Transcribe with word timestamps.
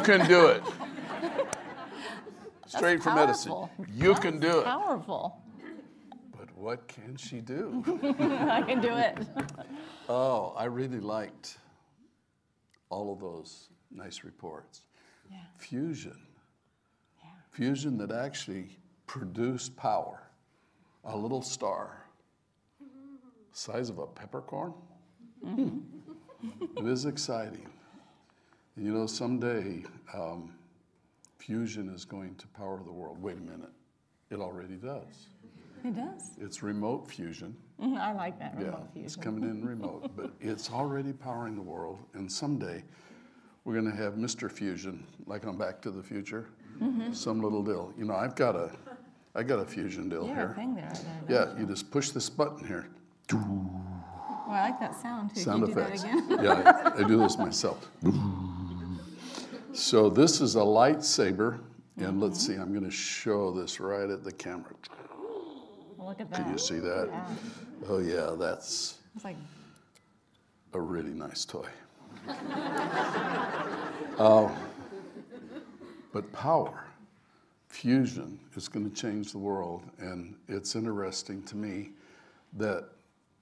can 0.00 0.26
do 0.26 0.46
it. 0.46 0.62
Straight 2.66 3.02
from 3.02 3.14
powerful. 3.14 3.70
You 3.92 4.14
can 4.14 4.38
do 4.38 4.60
it. 4.60 4.64
Powerful. 4.64 5.36
But 6.38 6.56
what 6.56 6.86
can 6.86 7.16
she 7.16 7.40
do? 7.40 7.82
I 8.50 8.62
can 8.62 8.80
do 8.80 8.94
it. 8.94 9.18
Oh, 10.08 10.54
I 10.56 10.64
really 10.64 11.00
liked 11.00 11.58
all 12.88 13.12
of 13.12 13.20
those 13.20 13.68
nice 13.90 14.24
reports. 14.24 14.82
Yeah. 15.30 15.38
Fusion. 15.56 16.16
Yeah. 17.22 17.30
Fusion 17.50 17.98
that 17.98 18.12
actually 18.12 18.78
produced 19.06 19.76
power. 19.76 20.22
A 21.04 21.16
little 21.16 21.42
star, 21.42 22.04
size 23.52 23.88
of 23.88 23.98
a 23.98 24.06
peppercorn. 24.06 24.74
Hmm. 25.42 25.78
It 26.76 26.86
is 26.86 27.06
exciting. 27.06 27.66
And 28.76 28.86
you 28.86 28.92
know, 28.92 29.06
someday 29.06 29.84
um, 30.14 30.52
fusion 31.38 31.88
is 31.94 32.04
going 32.04 32.34
to 32.36 32.46
power 32.48 32.80
the 32.84 32.92
world. 32.92 33.20
Wait 33.22 33.36
a 33.36 33.40
minute, 33.40 33.70
it 34.30 34.40
already 34.40 34.74
does. 34.76 35.28
It 35.84 35.94
does. 35.96 36.32
It's 36.38 36.62
remote 36.62 37.08
fusion. 37.10 37.56
Mhm, 37.80 37.98
I 37.98 38.12
like 38.12 38.38
that 38.38 38.54
remote 38.56 38.66
Yeah, 38.66 38.74
remote 38.76 38.90
it's 38.96 39.16
coming 39.16 39.44
in 39.44 39.64
remote, 39.66 40.10
but 40.14 40.30
it's 40.40 40.70
already 40.70 41.12
powering 41.12 41.56
the 41.56 41.62
world. 41.62 41.98
And 42.14 42.30
someday 42.30 42.84
we're 43.64 43.74
going 43.74 43.90
to 43.90 43.96
have 43.96 44.14
Mr. 44.14 44.50
Fusion, 44.50 45.06
like 45.26 45.46
on 45.46 45.56
Back 45.56 45.80
to 45.82 45.90
the 45.90 46.02
Future, 46.02 46.46
Mm-hmm. 46.80 47.12
some 47.12 47.42
little 47.42 47.62
deal. 47.62 47.92
You 47.98 48.06
know, 48.06 48.14
I've 48.14 48.34
got 48.34 48.56
a, 48.56 48.70
I 49.34 49.42
got 49.42 49.58
a 49.58 49.66
fusion 49.66 50.08
deal 50.08 50.26
Yeah, 50.26 50.34
here. 50.34 50.52
thing 50.54 50.74
there. 50.74 50.90
there. 51.28 51.48
Yeah, 51.54 51.58
you 51.60 51.66
just 51.66 51.90
push 51.90 52.08
this 52.10 52.30
button 52.30 52.66
here. 52.66 52.86
Well, 53.32 53.82
I 54.48 54.70
like 54.70 54.80
that 54.80 54.94
sound 54.98 55.34
too. 55.34 55.40
Sound 55.42 55.66
you 55.68 55.72
effects. 55.74 56.02
that 56.04 56.24
again? 56.30 56.44
yeah, 56.44 56.92
I, 56.96 57.00
I 57.00 57.06
do 57.06 57.18
this 57.18 57.36
myself. 57.36 57.90
so 59.72 60.08
this 60.10 60.40
is 60.40 60.56
a 60.56 60.60
lightsaber, 60.60 61.58
and 61.96 62.20
let's 62.20 62.38
Mm-hmm. 62.44 62.52
see. 62.54 62.60
I'm 62.60 62.70
going 62.72 62.84
to 62.84 62.90
show 62.90 63.50
this 63.52 63.80
right 63.80 64.08
at 64.08 64.24
the 64.24 64.32
camera. 64.32 64.72
Look 65.98 66.20
at 66.20 66.30
that. 66.30 66.42
Can 66.44 66.52
you 66.52 66.58
see 66.58 66.78
that? 66.78 67.08
Yeah. 67.10 67.26
Oh 67.88 67.98
yeah, 67.98 68.34
that's 68.38 68.98
It's 69.14 69.24
like 69.24 69.36
a 70.72 70.80
really 70.80 71.12
nice 71.12 71.44
toy. 71.44 71.66
Uh, 74.18 74.50
but 76.12 76.30
power, 76.30 76.84
fusion 77.68 78.38
is 78.54 78.68
going 78.68 78.86
to 78.86 78.94
change 78.94 79.32
the 79.32 79.38
world. 79.38 79.82
And 79.98 80.34
it's 80.46 80.76
interesting 80.76 81.42
to 81.44 81.56
me 81.56 81.92
that 82.58 82.84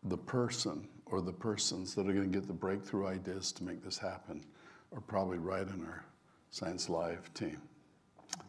the 0.05 0.17
person 0.17 0.87
or 1.07 1.21
the 1.21 1.33
persons 1.33 1.97
that 1.97 2.03
are 2.09 2.13
going 2.13 2.31
to 2.31 2.39
get 2.39 2.47
the 2.47 2.53
breakthrough 2.55 3.09
ideas 3.09 3.51
to 3.53 3.65
make 3.65 3.83
this 3.83 3.99
happen 3.99 4.45
are 4.95 5.01
probably 5.01 5.39
right 5.39 5.67
in 5.67 5.85
our 5.85 6.05
Science 6.51 6.89
Live 6.89 7.33
team. 7.35 7.61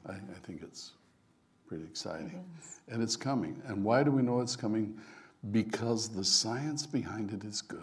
I, 0.07 0.13
I 0.13 0.39
think 0.43 0.61
it's 0.61 0.93
pretty 1.67 1.83
exciting. 1.83 2.43
And 2.87 3.01
it's 3.03 3.15
coming. 3.15 3.61
And 3.65 3.83
why 3.83 4.03
do 4.03 4.11
we 4.11 4.21
know 4.21 4.41
it's 4.41 4.55
coming? 4.55 4.97
Because 5.51 6.09
the 6.09 6.23
science 6.23 6.85
behind 6.85 7.31
it 7.31 7.43
is 7.43 7.61
good. 7.61 7.79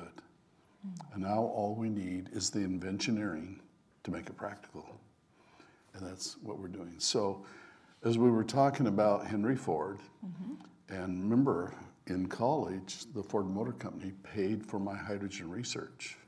Hmm. 0.83 1.15
And 1.15 1.23
now 1.23 1.39
all 1.39 1.75
we 1.75 1.89
need 1.89 2.31
is 2.33 2.51
the 2.51 2.61
inventioneering 2.61 3.61
to 4.05 4.11
make 4.11 4.27
it 4.27 4.37
practical. 4.37 4.87
And 5.95 6.07
that's 6.07 6.37
what 6.43 6.59
we're 6.59 6.69
doing. 6.69 6.95
So, 6.99 7.45
as 8.05 8.19
we 8.19 8.31
were 8.31 8.45
talking 8.45 8.87
about 8.87 9.27
Henry 9.27 9.57
Ford, 9.57 9.99
mm-hmm. 10.25 10.55
and 10.95 11.23
remember 11.23 11.75
in 12.07 12.27
college, 12.27 13.07
the 13.15 13.23
Ford 13.23 13.49
Motor 13.49 13.73
Company 13.73 14.13
paid 14.23 14.65
for 14.65 14.79
my 14.79 14.97
hydrogen 14.97 15.51
research. 15.51 16.19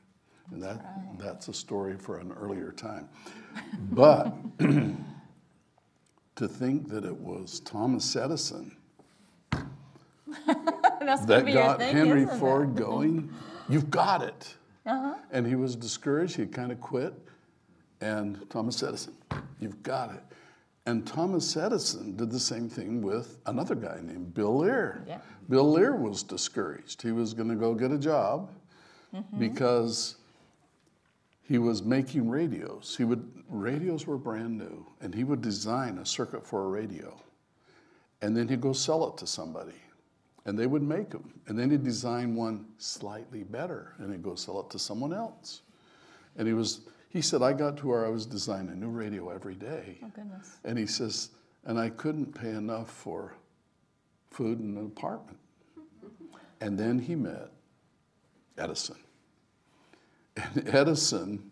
And 0.50 0.62
that, 0.62 0.84
that's 1.18 1.48
a 1.48 1.52
story 1.52 1.96
for 1.96 2.18
an 2.18 2.32
earlier 2.32 2.72
time. 2.72 3.08
But 3.90 4.34
to 6.36 6.48
think 6.48 6.88
that 6.88 7.04
it 7.04 7.16
was 7.16 7.60
Thomas 7.60 8.16
Edison 8.16 8.76
that 10.46 11.46
got 11.52 11.78
thing, 11.78 11.96
Henry 11.96 12.22
it? 12.22 12.30
Ford 12.38 12.74
going, 12.76 13.32
you've 13.68 13.90
got 13.90 14.22
it. 14.22 14.54
Uh-huh. 14.86 15.14
And 15.32 15.46
he 15.46 15.54
was 15.54 15.76
discouraged, 15.76 16.36
he 16.36 16.46
kind 16.46 16.72
of 16.72 16.80
quit. 16.80 17.14
And 18.00 18.48
Thomas 18.48 18.82
Edison, 18.82 19.14
you've 19.60 19.82
got 19.82 20.14
it. 20.14 20.22
And 20.86 21.06
Thomas 21.06 21.54
Edison 21.56 22.16
did 22.16 22.30
the 22.30 22.38
same 22.40 22.68
thing 22.70 23.02
with 23.02 23.38
another 23.46 23.74
guy 23.74 23.98
named 24.02 24.32
Bill 24.32 24.56
Lear. 24.58 25.04
Yeah. 25.06 25.18
Bill 25.50 25.70
Lear 25.70 25.96
was 25.96 26.22
discouraged. 26.22 27.02
He 27.02 27.12
was 27.12 27.34
going 27.34 27.48
to 27.50 27.56
go 27.56 27.74
get 27.74 27.90
a 27.90 27.98
job 27.98 28.50
Mm-hmm. 29.14 29.38
because 29.38 30.16
he 31.48 31.58
was 31.58 31.82
making 31.82 32.28
radios. 32.28 32.94
He 32.96 33.04
would 33.04 33.26
radios 33.48 34.06
were 34.06 34.18
brand 34.18 34.58
new, 34.58 34.86
and 35.00 35.14
he 35.14 35.24
would 35.24 35.40
design 35.40 35.98
a 35.98 36.04
circuit 36.04 36.46
for 36.46 36.64
a 36.64 36.68
radio, 36.68 37.18
and 38.20 38.36
then 38.36 38.48
he'd 38.48 38.60
go 38.60 38.74
sell 38.74 39.08
it 39.08 39.16
to 39.18 39.26
somebody, 39.26 39.80
and 40.44 40.58
they 40.58 40.66
would 40.66 40.82
make 40.82 41.10
them, 41.10 41.40
and 41.46 41.58
then 41.58 41.70
he'd 41.70 41.82
design 41.82 42.34
one 42.34 42.66
slightly 42.76 43.44
better, 43.44 43.94
and 43.98 44.12
he'd 44.12 44.22
go 44.22 44.34
sell 44.34 44.60
it 44.60 44.68
to 44.70 44.78
someone 44.78 45.12
else, 45.12 45.62
and 46.36 46.46
he 46.46 46.54
was. 46.54 46.82
He 47.10 47.22
said, 47.22 47.40
I 47.40 47.54
got 47.54 47.78
to 47.78 47.86
where 47.86 48.04
I 48.04 48.10
was 48.10 48.26
designing 48.26 48.68
a 48.68 48.74
new 48.74 48.90
radio 48.90 49.30
every 49.30 49.54
day. 49.54 49.98
Oh 50.04 50.12
goodness. 50.14 50.58
And 50.62 50.78
he 50.78 50.86
says, 50.86 51.30
and 51.64 51.78
I 51.78 51.88
couldn't 51.88 52.34
pay 52.34 52.50
enough 52.50 52.90
for 52.90 53.34
food 54.30 54.58
and 54.58 54.76
an 54.76 54.84
apartment. 54.84 55.38
And 56.60 56.78
then 56.78 56.98
he 56.98 57.14
met 57.14 57.50
Edison. 58.58 58.96
And 60.38 60.68
Edison 60.68 61.50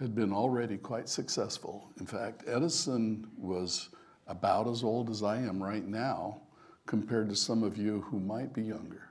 had 0.00 0.14
been 0.14 0.32
already 0.32 0.76
quite 0.76 1.08
successful. 1.08 1.88
In 2.00 2.06
fact, 2.06 2.42
Edison 2.46 3.28
was 3.36 3.90
about 4.26 4.66
as 4.66 4.82
old 4.82 5.08
as 5.08 5.22
I 5.22 5.36
am 5.36 5.62
right 5.62 5.86
now 5.86 6.40
compared 6.86 7.28
to 7.28 7.36
some 7.36 7.62
of 7.62 7.76
you 7.76 8.00
who 8.02 8.18
might 8.18 8.52
be 8.52 8.62
younger. 8.62 9.10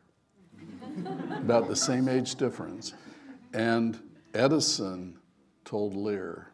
about 1.38 1.68
the 1.68 1.76
same 1.76 2.08
age 2.08 2.36
difference. 2.36 2.94
And 3.54 4.00
Edison 4.34 5.18
told 5.66 5.96
Lear 5.96 6.50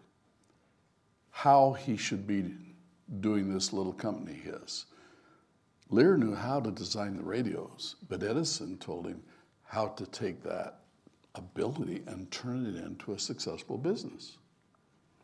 how 1.31 1.73
he 1.73 1.97
should 1.97 2.27
be 2.27 2.53
doing 3.19 3.51
this 3.51 3.73
little 3.73 3.93
company 3.93 4.33
his. 4.33 4.85
Lear 5.89 6.17
knew 6.17 6.35
how 6.35 6.59
to 6.59 6.71
design 6.71 7.15
the 7.15 7.23
radios, 7.23 7.95
but 8.09 8.21
Edison 8.21 8.77
told 8.77 9.07
him 9.07 9.23
how 9.63 9.87
to 9.87 10.05
take 10.07 10.43
that 10.43 10.81
ability 11.35 12.03
and 12.07 12.29
turn 12.31 12.65
it 12.65 12.83
into 12.83 13.13
a 13.13 13.19
successful 13.19 13.77
business. 13.77 14.37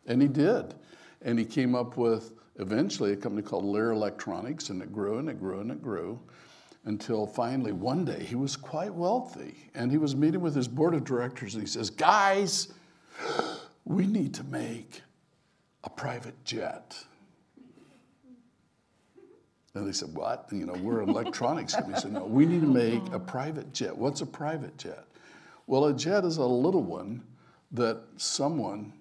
And 0.05 0.21
he 0.21 0.27
did. 0.27 0.75
And 1.21 1.39
he 1.39 1.45
came 1.45 1.75
up 1.75 1.97
with 1.97 2.33
eventually 2.59 3.13
a 3.13 3.15
company 3.15 3.41
called 3.41 3.65
Lear 3.65 3.91
Electronics, 3.91 4.69
and 4.69 4.81
it 4.81 4.93
grew 4.93 5.17
and 5.17 5.29
it 5.29 5.39
grew 5.39 5.59
and 5.59 5.71
it 5.71 5.81
grew 5.81 6.19
until 6.85 7.25
finally 7.25 7.71
one 7.71 8.05
day 8.05 8.23
he 8.23 8.35
was 8.35 8.55
quite 8.55 8.93
wealthy. 8.93 9.69
And 9.73 9.91
he 9.91 9.97
was 9.97 10.15
meeting 10.15 10.41
with 10.41 10.55
his 10.55 10.67
board 10.67 10.93
of 10.93 11.03
directors 11.03 11.55
and 11.55 11.63
he 11.63 11.67
says, 11.67 11.89
Guys, 11.89 12.69
we 13.85 14.05
need 14.05 14.33
to 14.35 14.43
make 14.43 15.01
a 15.83 15.89
private 15.89 16.43
jet. 16.45 16.95
And 19.73 19.87
they 19.87 19.91
said, 19.91 20.13
What? 20.13 20.47
You 20.51 20.67
know, 20.67 20.73
we're 20.73 21.01
an 21.01 21.09
electronics 21.09 21.73
company. 21.73 21.95
He 21.95 22.01
said, 22.01 22.13
No, 22.13 22.25
we 22.25 22.45
need 22.45 22.61
to 22.61 22.67
make 22.67 23.01
a 23.11 23.19
private 23.19 23.73
jet. 23.73 23.95
What's 23.95 24.21
a 24.21 24.25
private 24.25 24.77
jet? 24.77 25.05
Well, 25.67 25.85
a 25.85 25.93
jet 25.93 26.25
is 26.25 26.37
a 26.37 26.45
little 26.45 26.83
one 26.83 27.23
that 27.71 28.03
someone 28.17 28.93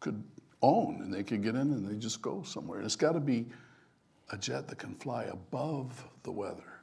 could 0.00 0.22
own 0.62 1.00
and 1.02 1.12
they 1.12 1.22
could 1.22 1.42
get 1.42 1.54
in 1.54 1.72
and 1.72 1.88
they 1.88 1.96
just 1.96 2.20
go 2.20 2.42
somewhere. 2.42 2.80
It's 2.80 2.96
got 2.96 3.12
to 3.12 3.20
be 3.20 3.46
a 4.30 4.36
jet 4.36 4.68
that 4.68 4.78
can 4.78 4.94
fly 4.96 5.24
above 5.24 6.04
the 6.22 6.32
weather. 6.32 6.80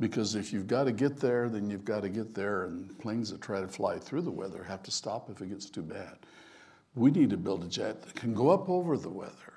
Because 0.00 0.34
if 0.34 0.52
you've 0.52 0.66
got 0.66 0.84
to 0.84 0.92
get 0.92 1.18
there, 1.18 1.48
then 1.48 1.70
you've 1.70 1.84
got 1.84 2.00
to 2.02 2.08
get 2.08 2.34
there, 2.34 2.64
and 2.64 2.98
planes 2.98 3.30
that 3.30 3.40
try 3.40 3.60
to 3.60 3.68
fly 3.68 3.98
through 3.98 4.22
the 4.22 4.30
weather 4.30 4.64
have 4.64 4.82
to 4.82 4.90
stop 4.90 5.30
if 5.30 5.40
it 5.40 5.50
gets 5.50 5.70
too 5.70 5.82
bad. 5.82 6.16
We 6.94 7.10
need 7.10 7.30
to 7.30 7.36
build 7.36 7.62
a 7.62 7.68
jet 7.68 8.02
that 8.02 8.14
can 8.14 8.34
go 8.34 8.50
up 8.50 8.68
over 8.68 8.96
the 8.96 9.08
weather 9.08 9.54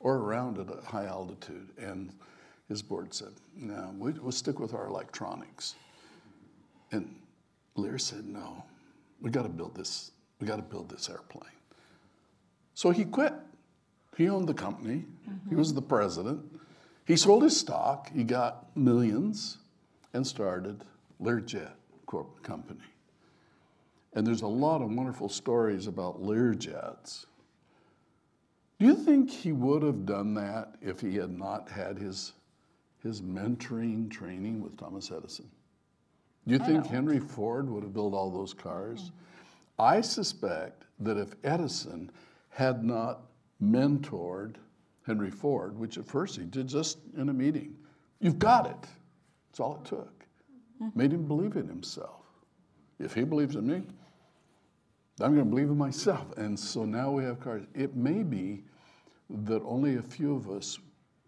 or 0.00 0.16
around 0.16 0.58
at 0.58 0.66
a 0.68 0.84
high 0.84 1.06
altitude. 1.06 1.68
And 1.78 2.12
his 2.68 2.82
board 2.82 3.14
said, 3.14 3.32
no, 3.56 3.94
we, 3.98 4.12
we'll 4.12 4.32
stick 4.32 4.60
with 4.60 4.74
our 4.74 4.86
electronics. 4.86 5.76
And 6.92 7.14
Lear 7.80 7.98
said, 7.98 8.26
no, 8.26 8.64
we 9.20 9.30
got 9.30 9.42
to 9.42 9.48
build 9.48 9.74
this, 9.74 10.12
we 10.40 10.46
got 10.46 10.56
to 10.56 10.62
build 10.62 10.88
this 10.88 11.08
airplane. 11.08 11.50
So 12.74 12.90
he 12.90 13.04
quit. 13.04 13.34
He 14.16 14.28
owned 14.28 14.48
the 14.48 14.54
company. 14.54 15.04
He 15.48 15.54
was 15.54 15.74
the 15.74 15.82
president. 15.82 16.40
He 17.06 17.16
sold 17.16 17.42
his 17.42 17.56
stock. 17.56 18.10
He 18.14 18.24
got 18.24 18.74
millions 18.76 19.58
and 20.12 20.26
started 20.26 20.84
Learjet 21.20 21.72
Corp 22.06 22.42
Company. 22.42 22.80
And 24.12 24.26
there's 24.26 24.42
a 24.42 24.48
lot 24.48 24.82
of 24.82 24.90
wonderful 24.92 25.28
stories 25.28 25.86
about 25.86 26.22
Learjets. 26.22 27.26
Do 28.78 28.86
you 28.86 28.94
think 28.94 29.30
he 29.30 29.52
would 29.52 29.82
have 29.82 30.06
done 30.06 30.34
that 30.34 30.74
if 30.80 31.00
he 31.00 31.16
had 31.16 31.38
not 31.38 31.70
had 31.70 31.98
his, 31.98 32.32
his 33.02 33.20
mentoring 33.20 34.10
training 34.10 34.62
with 34.62 34.76
Thomas 34.76 35.12
Edison? 35.12 35.50
Do 36.50 36.56
you 36.56 36.64
think 36.64 36.86
Henry 36.86 37.20
Ford 37.20 37.70
would 37.70 37.84
have 37.84 37.92
built 37.92 38.12
all 38.12 38.28
those 38.28 38.52
cars? 38.52 39.12
I 39.78 40.00
suspect 40.00 40.82
that 40.98 41.16
if 41.16 41.36
Edison 41.44 42.10
had 42.48 42.82
not 42.82 43.20
mentored 43.62 44.56
Henry 45.06 45.30
Ford, 45.30 45.78
which 45.78 45.96
at 45.96 46.08
first 46.08 46.36
he 46.36 46.42
did 46.42 46.66
just 46.66 46.98
in 47.16 47.28
a 47.28 47.32
meeting, 47.32 47.76
you've 48.18 48.40
got 48.40 48.66
it. 48.66 48.88
That's 49.46 49.60
all 49.60 49.76
it 49.76 49.84
took. 49.84 50.24
Mm-hmm. 50.82 50.98
Made 50.98 51.12
him 51.12 51.28
believe 51.28 51.54
in 51.54 51.68
himself. 51.68 52.24
If 52.98 53.14
he 53.14 53.22
believes 53.22 53.54
in 53.54 53.68
me, 53.68 53.82
I'm 55.20 55.34
going 55.36 55.36
to 55.36 55.44
believe 55.44 55.68
in 55.68 55.78
myself. 55.78 56.36
And 56.36 56.58
so 56.58 56.84
now 56.84 57.12
we 57.12 57.22
have 57.22 57.38
cars. 57.38 57.62
It 57.76 57.94
may 57.94 58.24
be 58.24 58.64
that 59.46 59.62
only 59.62 59.98
a 59.98 60.02
few 60.02 60.34
of 60.34 60.50
us 60.50 60.80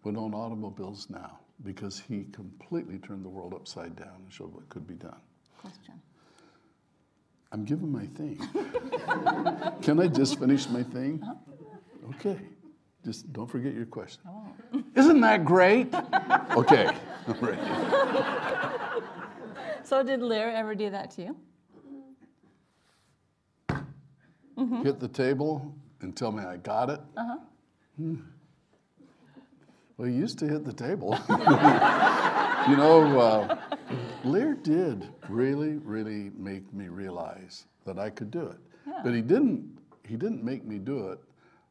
would 0.03 0.17
own 0.17 0.35
automobiles 0.35 1.07
now 1.09 1.39
because 1.65 2.01
he 2.01 2.25
completely 2.33 2.99
turned 2.99 3.25
the 3.25 3.29
world 3.29 3.55
upside 3.55 3.97
down 3.97 4.23
and 4.23 4.33
showed 4.33 4.53
what 4.53 4.69
could 4.69 4.87
be 4.87 4.95
done. 4.95 5.21
Question. 5.61 5.95
I'm 7.53 7.65
giving 7.65 7.93
my 7.93 8.07
thing. 8.07 8.39
Can 9.83 10.01
I 10.01 10.09
just 10.09 10.39
finish 10.39 10.69
my 10.69 10.83
thing? 10.83 11.23
Okay. 12.17 12.39
Just 13.05 13.33
don't 13.33 13.49
forget 13.51 13.75
your 13.75 13.87
question. 13.87 14.23
Isn't 14.95 15.21
that 15.21 15.45
great? 15.45 15.93
Okay. 16.57 16.89
So 19.85 20.03
did 20.03 20.23
Lear 20.23 20.51
ever 20.51 20.75
do 20.75 20.89
that 20.91 21.11
to 21.13 21.23
you? 21.23 21.37
Hit 24.83 25.01
the 25.01 25.09
table 25.09 25.75
and 26.01 26.17
tell 26.17 26.33
me 26.33 26.45
I 26.45 26.57
got 26.57 26.89
it. 26.91 27.01
Uh-huh. 27.17 27.39
Well, 29.97 30.09
he 30.09 30.15
used 30.15 30.39
to 30.41 30.49
hit 30.49 30.65
the 30.65 30.73
table. 30.73 31.13
you 31.29 32.77
know, 32.77 33.19
uh, 33.21 33.59
Lear 34.25 34.55
did 34.55 35.09
really, 35.29 35.77
really 35.79 36.31
make 36.37 36.73
me 36.73 36.89
realize 36.89 37.67
that 37.85 37.99
I 37.99 38.11
could 38.11 38.31
do 38.31 38.47
it. 38.47 38.59
But 39.05 39.15
he 39.15 39.21
didn't. 39.21 39.79
He 40.05 40.17
didn't 40.17 40.43
make 40.45 40.65
me 40.65 40.79
do 40.79 41.09
it 41.09 41.21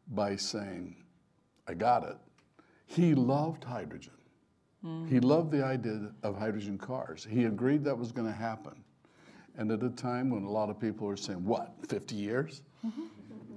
by 0.09 0.35
saying, 0.35 0.95
"I 1.67 1.73
got 1.73 2.03
it." 2.03 2.17
He 2.85 3.13
loved 3.15 3.63
hydrogen. 3.63 4.13
He 5.07 5.19
loved 5.19 5.51
the 5.51 5.63
idea 5.63 6.09
of 6.23 6.37
hydrogen 6.39 6.77
cars. 6.79 7.23
He 7.29 7.43
agreed 7.45 7.83
that 7.83 7.95
was 7.95 8.11
going 8.11 8.25
to 8.25 8.33
happen. 8.33 8.73
And 9.55 9.69
at 9.71 9.83
a 9.83 9.89
time 9.91 10.31
when 10.31 10.43
a 10.43 10.49
lot 10.49 10.71
of 10.71 10.79
people 10.79 11.05
were 11.05 11.17
saying, 11.17 11.45
"What? 11.45 11.73
50 11.87 12.15
years?" 12.15 12.63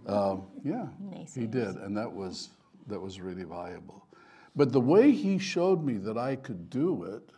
Um, 0.06 0.42
yeah, 0.62 0.86
he 1.34 1.46
Naysayers. 1.46 1.50
did, 1.50 1.76
and 1.76 1.96
that 1.96 2.12
was 2.12 2.50
that 2.88 3.00
was 3.00 3.20
really 3.20 3.44
valuable. 3.44 4.06
But 4.56 4.72
the 4.72 4.80
way 4.80 5.10
he 5.10 5.38
showed 5.38 5.84
me 5.84 5.94
that 5.94 6.16
I 6.16 6.36
could 6.36 6.70
do 6.70 7.04
it 7.04 7.30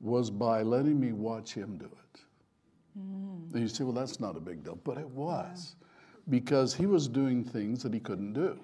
was 0.00 0.30
by 0.30 0.62
letting 0.62 1.00
me 1.00 1.12
watch 1.12 1.54
him 1.54 1.78
do 1.78 1.86
it. 1.86 2.20
And 2.96 3.62
you 3.62 3.68
say, 3.68 3.84
well, 3.84 3.94
that's 3.94 4.20
not 4.20 4.36
a 4.36 4.40
big 4.40 4.62
deal, 4.62 4.78
but 4.84 4.98
it 4.98 5.08
was 5.08 5.76
because 6.28 6.74
he 6.74 6.86
was 6.86 7.08
doing 7.08 7.44
things 7.44 7.82
that 7.82 7.94
he 7.94 8.00
couldn't 8.00 8.32
do. 8.34 8.58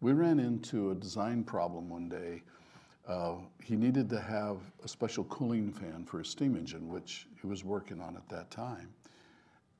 We 0.00 0.12
ran 0.12 0.38
into 0.38 0.90
a 0.90 0.94
design 0.94 1.44
problem 1.44 1.88
one 1.88 2.08
day. 2.08 2.42
Uh, 3.06 3.36
he 3.62 3.76
needed 3.76 4.08
to 4.10 4.20
have 4.20 4.58
a 4.84 4.88
special 4.88 5.24
cooling 5.24 5.72
fan 5.72 6.04
for 6.04 6.18
his 6.18 6.28
steam 6.28 6.56
engine, 6.56 6.88
which 6.88 7.28
he 7.40 7.46
was 7.46 7.64
working 7.64 8.00
on 8.00 8.16
at 8.16 8.28
that 8.28 8.50
time. 8.50 8.92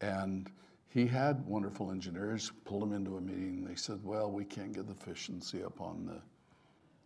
And 0.01 0.51
he 0.89 1.07
had 1.07 1.45
wonderful 1.47 1.91
engineers, 1.91 2.53
pulled 2.65 2.83
him 2.83 2.93
into 2.93 3.17
a 3.17 3.21
meeting. 3.21 3.65
They 3.65 3.75
said, 3.75 4.01
well, 4.05 4.31
we 4.31 4.45
can't 4.45 4.73
get 4.73 4.87
the 4.87 4.93
efficiency 4.93 5.63
up 5.63 5.81
on 5.81 6.07
the, 6.07 6.21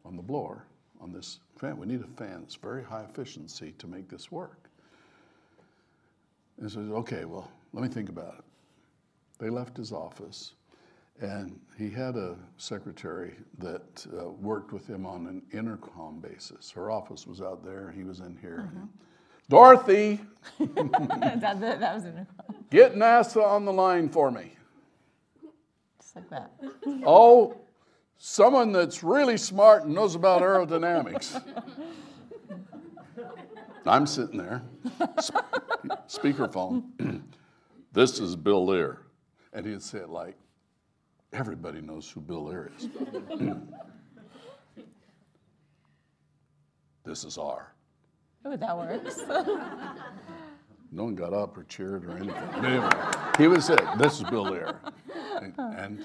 on 0.05 0.17
the 0.17 0.23
blower 0.23 0.65
on 1.01 1.13
this 1.13 1.41
fan. 1.57 1.79
We 1.79 1.87
need 1.87 2.03
a 2.03 2.17
fan 2.17 2.41
that's 2.41 2.57
very 2.57 2.85
high 2.85 3.05
efficiency 3.09 3.73
to 3.79 3.87
make 3.87 4.09
this 4.09 4.31
work. 4.31 4.69
And 6.61 6.71
so, 6.71 6.81
okay, 6.81 7.25
well, 7.25 7.51
let 7.73 7.83
me 7.83 7.89
think 7.89 8.09
about 8.09 8.35
it. 8.39 8.45
They 9.39 9.49
left 9.49 9.77
his 9.77 9.93
office, 9.93 10.53
and 11.21 11.59
he 11.79 11.89
had 11.89 12.17
a 12.17 12.37
secretary 12.59 13.35
that 13.59 14.07
uh, 14.19 14.29
worked 14.29 14.73
with 14.73 14.87
him 14.87 15.07
on 15.07 15.27
an 15.27 15.43
intercom 15.53 16.21
basis. 16.21 16.71
Her 16.71 16.91
office 16.91 17.27
was 17.27 17.41
out 17.41 17.65
there, 17.65 17.91
he 17.97 18.05
was 18.05 18.21
in 18.21 18.37
here. 18.41 18.71
Dorothy, 19.49 20.21
that, 20.59 21.41
that, 21.41 21.95
was 21.95 22.05
in 22.05 22.27
get 22.71 22.95
NASA 22.95 23.45
on 23.45 23.65
the 23.65 23.73
line 23.73 24.09
for 24.09 24.31
me. 24.31 24.53
just 26.01 26.17
like 26.17 26.31
that. 26.31 26.53
Oh, 27.05 27.57
someone 28.23 28.71
that's 28.71 29.03
really 29.03 29.39
smart 29.39 29.85
and 29.85 29.95
knows 29.95 30.15
about 30.15 30.43
aerodynamics. 30.43 31.43
I'm 33.87 34.07
sitting 34.07 34.37
there, 34.37 34.63
sp- 35.25 35.41
speakerphone. 36.07 36.85
this 37.93 38.21
is 38.21 38.37
Bill 38.37 38.67
Lear. 38.67 39.01
And 39.55 39.65
he'd 39.67 39.83
say 39.83 40.01
it 40.01 40.11
like, 40.11 40.37
everybody 41.33 41.81
knows 41.81 42.09
who 42.11 42.21
Bill 42.21 42.45
Lear 42.45 42.71
is. 42.79 42.89
this 47.05 47.25
is 47.25 47.39
R. 47.39 47.73
Oh, 48.45 48.57
that 48.57 48.77
works. 48.77 49.21
No 50.93 51.05
one 51.05 51.15
got 51.15 51.33
up 51.33 51.57
or 51.57 51.63
cheered 51.63 52.05
or 52.05 52.17
anything. 52.17 52.65
Anyway, 52.65 52.91
he 53.39 53.47
was 53.47 53.71
it. 53.71 53.81
This 53.97 54.15
is 54.15 54.25
Bill 54.25 54.43
Lear. 54.43 54.81
And, 55.41 55.55
and 55.57 56.05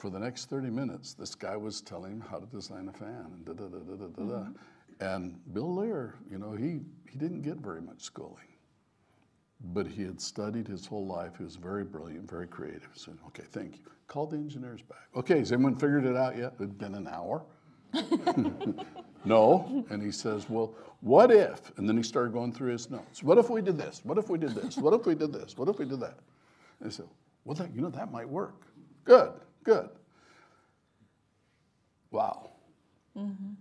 for 0.00 0.10
the 0.10 0.18
next 0.18 0.48
30 0.48 0.70
minutes, 0.70 1.14
this 1.14 1.34
guy 1.34 1.56
was 1.56 1.80
telling 1.80 2.12
him 2.12 2.20
how 2.20 2.38
to 2.38 2.46
design 2.46 2.88
a 2.88 2.92
fan 2.96 3.26
and 3.32 3.44
da 3.44 3.52
da 3.52 3.64
da 3.66 3.78
da 3.78 3.94
da 3.94 4.06
da. 4.06 4.22
da. 4.22 4.38
Mm-hmm. 4.38 4.52
And 5.00 5.54
Bill 5.54 5.74
Lear, 5.74 6.14
you 6.30 6.38
know, 6.38 6.52
he, 6.52 6.80
he 7.10 7.18
didn't 7.18 7.42
get 7.42 7.56
very 7.56 7.80
much 7.80 8.02
schooling. 8.02 8.36
But 9.72 9.86
he 9.86 10.02
had 10.02 10.20
studied 10.20 10.66
his 10.66 10.86
whole 10.86 11.06
life. 11.06 11.32
He 11.36 11.44
was 11.44 11.56
very 11.56 11.84
brilliant, 11.84 12.28
very 12.28 12.46
creative. 12.46 12.88
He 12.94 12.98
said, 12.98 13.18
okay, 13.28 13.44
thank 13.50 13.76
you. 13.76 13.84
Called 14.06 14.30
the 14.30 14.36
engineers 14.36 14.80
back. 14.82 15.06
Okay, 15.14 15.38
has 15.38 15.52
anyone 15.52 15.76
figured 15.76 16.06
it 16.06 16.16
out 16.16 16.36
yet? 16.36 16.54
It'd 16.56 16.78
been 16.78 16.94
an 16.94 17.06
hour. 17.06 17.44
No. 19.24 19.84
And 19.90 20.02
he 20.02 20.10
says, 20.10 20.48
Well, 20.48 20.74
what 21.00 21.30
if? 21.30 21.76
And 21.76 21.88
then 21.88 21.96
he 21.96 22.02
started 22.02 22.32
going 22.32 22.52
through 22.52 22.72
his 22.72 22.90
notes. 22.90 23.22
What 23.22 23.38
if 23.38 23.50
we 23.50 23.62
did 23.62 23.76
this? 23.76 24.00
What 24.04 24.18
if 24.18 24.28
we 24.28 24.38
did 24.38 24.54
this? 24.54 24.76
What 24.76 24.94
if 24.94 25.06
we 25.06 25.14
did 25.14 25.32
this? 25.32 25.56
What 25.56 25.68
if 25.68 25.78
we 25.78 25.84
did 25.84 26.00
that? 26.00 26.18
And 26.80 26.88
I 26.88 26.90
said, 26.90 27.06
Well, 27.44 27.54
that, 27.56 27.74
you 27.74 27.80
know, 27.82 27.90
that 27.90 28.10
might 28.10 28.28
work. 28.28 28.66
Good, 29.04 29.32
good. 29.64 29.88
Wow. 32.10 32.50
Mm-hmm. 33.16 33.52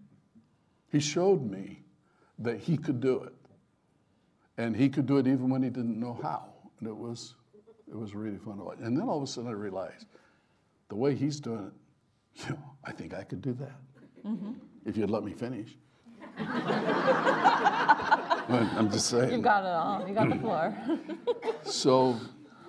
He 0.92 1.00
showed 1.00 1.50
me 1.50 1.84
that 2.40 2.60
he 2.60 2.78
could 2.78 3.00
do 3.00 3.22
it. 3.24 3.34
And 4.58 4.76
he 4.76 4.90
could 4.90 5.06
do 5.06 5.18
it 5.18 5.28
even 5.28 5.50
when 5.50 5.64
he 5.64 5.70
didn't 5.70 6.00
know 6.00 6.20
how. 6.22 6.54
And 6.80 6.88
it 6.88 6.96
was, 6.96 7.36
it 7.88 7.96
was 7.96 8.14
really 8.16 8.38
fun 8.38 8.58
to 8.58 8.64
watch. 8.64 8.80
And 8.82 8.98
then 8.98 9.08
all 9.08 9.18
of 9.18 9.24
a 9.24 9.28
sudden 9.28 9.50
I 9.50 9.54
realized 9.54 10.06
the 10.90 10.96
way 10.96 11.16
he's 11.16 11.40
doing 11.40 11.72
it, 11.72 11.74
you 12.48 12.54
know, 12.54 12.76
I 12.84 12.92
think 12.92 13.14
I 13.14 13.24
could 13.24 13.42
do 13.42 13.54
that 13.54 13.76
mm-hmm. 14.26 14.54
if 14.86 14.98
you'd 14.98 15.10
let 15.10 15.24
me 15.24 15.34
finish. 15.34 15.76
I'm 18.50 18.90
just 18.90 19.08
saying. 19.08 19.32
you 19.32 19.40
got 19.40 19.64
it 19.64 19.68
all. 19.68 20.08
You 20.08 20.14
got 20.14 20.30
the 20.30 20.36
floor. 20.42 20.76
So, 21.64 22.20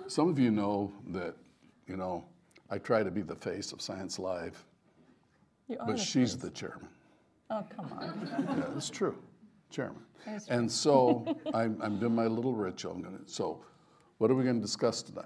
some 0.07 0.29
of 0.29 0.37
you 0.37 0.51
know 0.51 0.91
that, 1.09 1.35
you 1.87 1.95
know, 1.97 2.25
I 2.69 2.77
try 2.77 3.01
to 3.03 3.11
be 3.11 3.21
the 3.21 3.35
face 3.35 3.71
of 3.71 3.81
Science 3.81 4.19
Live, 4.19 4.63
but 5.67 5.99
she's 5.99 6.37
the 6.37 6.49
chairman. 6.49 6.87
Oh, 7.49 7.65
come 7.75 7.91
on. 7.93 8.29
Yeah, 8.57 8.77
it's 8.77 8.89
true, 8.89 9.15
chairman. 9.69 10.01
That 10.25 10.35
is 10.35 10.47
And 10.47 10.71
so 10.71 11.25
I'm, 11.53 11.77
I'm 11.81 11.99
doing 11.99 12.15
my 12.15 12.27
little 12.27 12.53
ritual. 12.53 12.93
I'm 12.93 13.01
gonna, 13.01 13.17
so, 13.25 13.63
what 14.19 14.31
are 14.31 14.35
we 14.35 14.43
going 14.43 14.57
to 14.57 14.61
discuss 14.61 15.01
tonight? 15.01 15.25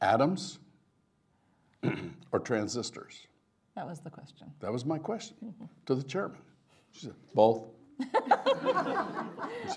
Atoms 0.00 0.58
or 2.32 2.40
transistors? 2.40 3.26
That 3.76 3.86
was 3.86 4.00
the 4.00 4.10
question. 4.10 4.46
That 4.60 4.72
was 4.72 4.84
my 4.84 4.98
question 4.98 5.54
to 5.86 5.94
the 5.94 6.02
chairman. 6.02 6.38
She 6.92 7.06
said, 7.06 7.14
both. 7.34 7.64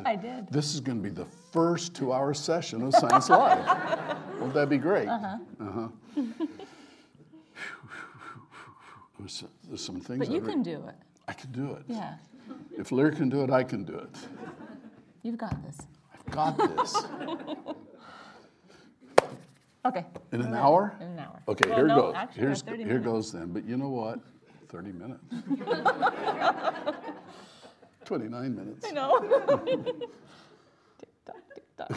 I 0.05 0.15
did. 0.15 0.47
This 0.49 0.73
is 0.73 0.79
going 0.79 0.97
to 0.97 1.03
be 1.03 1.13
the 1.13 1.27
first 1.51 1.93
two 1.93 2.13
hour 2.13 2.33
session 2.33 2.81
of 2.81 2.93
Science 2.95 3.29
Live. 3.29 4.17
Won't 4.39 4.53
that 4.53 4.69
be 4.69 4.77
great? 4.77 5.07
Uh 5.07 5.19
huh. 5.19 5.37
Uh-huh. 5.59 5.87
There's, 9.23 9.43
there's 9.69 9.81
some 9.81 10.01
things 10.01 10.19
But 10.19 10.31
you 10.31 10.41
can 10.41 10.61
do 10.61 10.83
it. 10.89 10.95
I 11.29 11.33
can 11.33 11.49
do 11.53 11.71
it. 11.71 11.83
Yeah. 11.87 12.15
If 12.77 12.91
Lear 12.91 13.09
can 13.09 13.29
do 13.29 13.41
it, 13.43 13.49
I 13.49 13.63
can 13.63 13.85
do 13.85 13.95
it. 13.95 14.09
You've 15.21 15.37
got 15.37 15.63
this. 15.63 15.77
I've 16.13 16.25
got 16.31 16.57
this. 16.57 16.95
Okay. 19.85 20.05
In 20.31 20.39
an 20.39 20.53
hour? 20.53 20.95
In 21.01 21.07
an 21.07 21.19
hour. 21.19 21.41
Okay, 21.45 21.67
Well, 21.67 21.77
here 21.77 21.87
no, 21.87 21.95
goes. 22.03 22.13
Actually, 22.15 22.41
Here's, 22.41 22.61
here 22.61 22.77
minutes. 22.77 23.03
goes 23.05 23.31
then. 23.33 23.47
But 23.51 23.65
you 23.65 23.75
know 23.75 23.89
what? 23.89 24.17
30 24.69 24.93
minutes. 24.93 25.21
29 28.05 28.55
minutes. 28.55 28.87
I 28.87 28.91
know. 28.91 29.19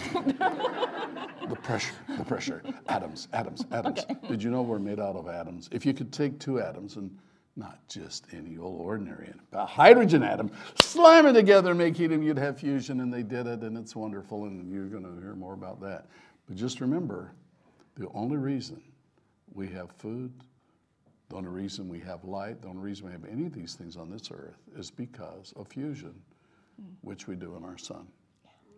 The 1.49 1.55
pressure, 1.55 1.95
the 2.19 2.25
pressure. 2.25 2.63
Atoms, 2.89 3.29
atoms, 3.33 3.65
atoms. 3.71 4.05
Did 4.29 4.43
you 4.43 4.51
know 4.51 4.63
we're 4.63 4.81
made 4.81 4.99
out 4.99 5.15
of 5.15 5.29
atoms? 5.29 5.69
If 5.71 5.87
you 5.87 5.95
could 5.95 6.13
take 6.13 6.41
two 6.41 6.61
atoms 6.61 6.97
and 6.97 7.17
not 7.57 7.87
just 7.89 8.27
any 8.33 8.59
old 8.59 8.81
ordinary 8.81 9.29
atom, 9.29 9.41
a 9.53 9.65
hydrogen 9.65 10.23
atom. 10.23 10.51
Slam 10.75 11.27
it 11.27 11.33
together, 11.33 11.75
make 11.75 11.97
helium, 11.97 12.23
you'd 12.23 12.39
have 12.39 12.59
fusion, 12.59 13.01
and 13.01 13.13
they 13.13 13.23
did 13.23 13.47
it, 13.47 13.61
and 13.61 13.79
it's 13.79 13.97
wonderful, 13.97 14.45
and 14.45 14.71
you're 14.71 14.87
going 14.87 15.05
to 15.05 15.21
hear 15.23 15.35
more 15.35 15.55
about 15.55 15.81
that. 15.81 16.07
But 16.47 16.57
just 16.57 16.81
remember, 16.81 17.33
the 17.97 18.09
only 18.13 18.37
reason 18.37 18.83
we 19.55 19.69
have 19.69 19.91
food, 19.99 20.33
the 21.31 21.37
only 21.37 21.49
reason 21.49 21.89
we 21.89 22.01
have 22.01 22.25
light, 22.25 22.61
the 22.61 22.69
only 22.69 22.83
reason 22.83 23.07
we 23.07 23.13
have 23.13 23.25
any 23.25 23.47
of 23.47 23.55
these 23.55 23.75
things 23.75 23.97
on 23.97 24.11
this 24.11 24.31
earth 24.31 24.59
is 24.77 24.91
because 24.91 25.53
of 25.57 25.67
fusion, 25.69 26.15
mm. 26.81 26.85
which 27.01 27.27
we 27.27 27.37
do 27.37 27.57
in 27.57 27.65
our 27.65 27.79
sun, 27.79 28.07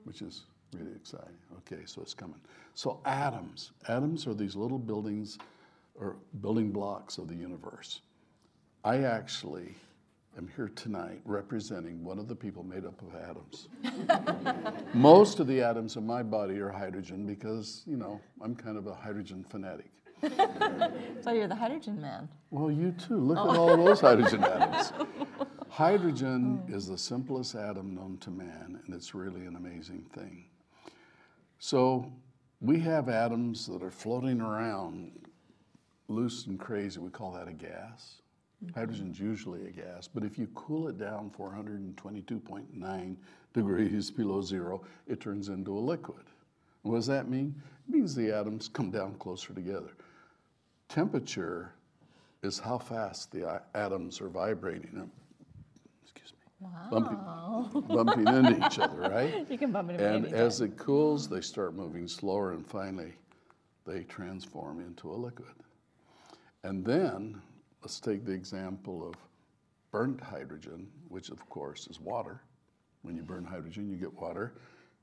which 0.04 0.22
is 0.22 0.44
really 0.72 0.94
exciting. 0.94 1.36
Okay, 1.58 1.82
so 1.84 2.02
it's 2.02 2.14
coming. 2.14 2.40
So 2.74 3.00
atoms, 3.04 3.72
atoms 3.88 4.26
are 4.26 4.34
these 4.34 4.54
little 4.54 4.78
buildings 4.78 5.38
or 5.94 6.16
building 6.40 6.70
blocks 6.70 7.18
of 7.18 7.28
the 7.28 7.34
universe. 7.34 8.00
I 8.84 8.98
actually 8.98 9.74
am 10.36 10.48
here 10.54 10.70
tonight 10.76 11.20
representing 11.24 12.04
one 12.04 12.18
of 12.18 12.28
the 12.28 12.36
people 12.36 12.62
made 12.62 12.84
up 12.84 13.00
of 13.02 13.14
atoms. 13.14 13.68
Most 14.94 15.40
of 15.40 15.46
the 15.46 15.60
atoms 15.60 15.96
in 15.96 16.06
my 16.06 16.22
body 16.22 16.58
are 16.60 16.70
hydrogen 16.70 17.26
because, 17.26 17.82
you 17.86 17.96
know, 17.96 18.20
I'm 18.40 18.54
kind 18.54 18.78
of 18.78 18.86
a 18.86 18.94
hydrogen 18.94 19.44
fanatic. 19.48 19.90
So 21.22 21.32
you're 21.32 21.48
the 21.48 21.54
hydrogen 21.54 22.00
man. 22.00 22.28
Well, 22.50 22.70
you 22.70 22.92
too. 22.92 23.18
Look 23.18 23.38
at 23.38 23.44
oh. 23.44 23.68
all 23.68 23.76
those 23.76 24.00
hydrogen 24.00 24.42
atoms. 24.44 24.92
Hydrogen 25.68 26.62
oh. 26.68 26.74
is 26.74 26.86
the 26.86 26.96
simplest 26.96 27.54
atom 27.54 27.94
known 27.94 28.18
to 28.18 28.30
man, 28.30 28.80
and 28.84 28.94
it's 28.94 29.14
really 29.14 29.44
an 29.46 29.56
amazing 29.56 30.06
thing. 30.14 30.44
So 31.58 32.12
we 32.60 32.80
have 32.80 33.08
atoms 33.08 33.66
that 33.66 33.82
are 33.82 33.90
floating 33.90 34.40
around 34.40 35.12
loose 36.08 36.46
and 36.46 36.58
crazy. 36.58 36.98
We 36.98 37.10
call 37.10 37.32
that 37.32 37.48
a 37.48 37.52
gas. 37.52 38.22
Mm-hmm. 38.64 38.78
Hydrogen's 38.78 39.20
usually 39.20 39.66
a 39.66 39.70
gas, 39.70 40.08
but 40.08 40.24
if 40.24 40.38
you 40.38 40.48
cool 40.54 40.88
it 40.88 40.98
down 40.98 41.30
422.9 41.30 43.16
degrees 43.54 44.10
below 44.16 44.42
zero, 44.42 44.82
it 45.06 45.20
turns 45.20 45.48
into 45.48 45.76
a 45.76 45.78
liquid. 45.78 46.24
What 46.82 46.96
does 46.96 47.06
that 47.06 47.28
mean? 47.28 47.54
It 47.88 47.94
means 47.94 48.14
the 48.14 48.32
atoms 48.32 48.68
come 48.68 48.90
down 48.90 49.14
closer 49.14 49.52
together. 49.52 49.90
Temperature 50.88 51.72
is 52.42 52.58
how 52.58 52.78
fast 52.78 53.30
the 53.30 53.60
atoms 53.74 54.20
are 54.20 54.28
vibrating. 54.28 55.10
Me. 56.60 56.68
Bumping, 56.90 57.18
bumping 57.86 58.26
into 58.26 58.66
each 58.66 58.80
other, 58.80 59.00
right? 59.10 59.46
You 59.48 59.58
can 59.58 59.70
bump 59.70 59.90
into 59.90 60.04
And 60.04 60.26
as 60.26 60.60
it 60.60 60.76
cools, 60.76 61.28
they 61.28 61.40
start 61.40 61.74
moving 61.74 62.08
slower, 62.08 62.52
and 62.52 62.66
finally, 62.66 63.12
they 63.86 64.02
transform 64.04 64.80
into 64.80 65.12
a 65.12 65.14
liquid. 65.14 65.54
And 66.64 66.84
then, 66.84 67.40
let's 67.82 68.00
take 68.00 68.24
the 68.24 68.32
example 68.32 69.06
of 69.06 69.14
burnt 69.92 70.20
hydrogen, 70.20 70.88
which 71.08 71.30
of 71.30 71.48
course 71.48 71.86
is 71.86 72.00
water. 72.00 72.42
When 73.02 73.16
you 73.16 73.22
burn 73.22 73.44
hydrogen, 73.44 73.88
you 73.88 73.96
get 73.96 74.12
water, 74.12 74.54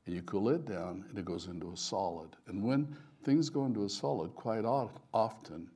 and 0.05 0.13
you 0.13 0.21
cool 0.24 0.50
it 0.50 0.65
down, 0.65 1.05
and 1.09 1.17
it 1.17 1.24
goes 1.24 1.47
into 1.47 1.71
a 1.71 1.77
solid. 1.77 2.35
And 2.47 2.63
when 2.63 2.95
things 3.24 3.50
go 3.50 3.65
into 3.65 3.85
a 3.85 3.89
solid, 3.89 4.35
quite 4.35 4.65
often, 4.65 5.69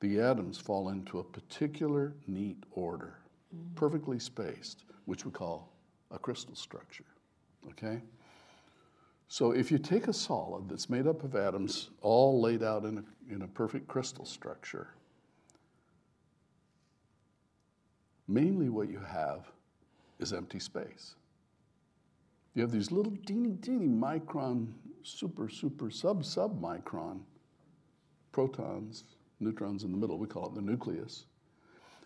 the 0.00 0.20
atoms 0.20 0.58
fall 0.58 0.88
into 0.88 1.20
a 1.20 1.24
particular 1.24 2.14
neat 2.26 2.62
order, 2.72 3.14
mm. 3.54 3.74
perfectly 3.74 4.18
spaced, 4.18 4.84
which 5.04 5.24
we 5.24 5.30
call 5.30 5.72
a 6.10 6.18
crystal 6.18 6.54
structure. 6.54 7.04
Okay? 7.70 8.00
So 9.28 9.52
if 9.52 9.70
you 9.70 9.78
take 9.78 10.08
a 10.08 10.12
solid 10.12 10.68
that's 10.68 10.88
made 10.88 11.06
up 11.06 11.24
of 11.24 11.34
atoms 11.34 11.90
all 12.02 12.40
laid 12.40 12.62
out 12.62 12.84
in 12.84 12.98
a, 12.98 13.34
in 13.34 13.42
a 13.42 13.48
perfect 13.48 13.88
crystal 13.88 14.24
structure, 14.24 14.88
mainly 18.28 18.68
what 18.68 18.88
you 18.88 19.00
have 19.00 19.46
is 20.18 20.32
empty 20.32 20.60
space. 20.60 21.14
You 22.54 22.62
have 22.62 22.70
these 22.70 22.92
little 22.92 23.16
teeny, 23.26 23.56
teeny 23.56 23.88
micron, 23.88 24.68
super, 25.02 25.48
super, 25.48 25.90
sub, 25.90 26.24
sub 26.24 26.60
micron 26.62 27.20
protons, 28.30 29.04
neutrons 29.40 29.84
in 29.84 29.92
the 29.92 29.96
middle. 29.96 30.18
We 30.18 30.26
call 30.26 30.46
it 30.46 30.54
the 30.54 30.62
nucleus. 30.62 31.26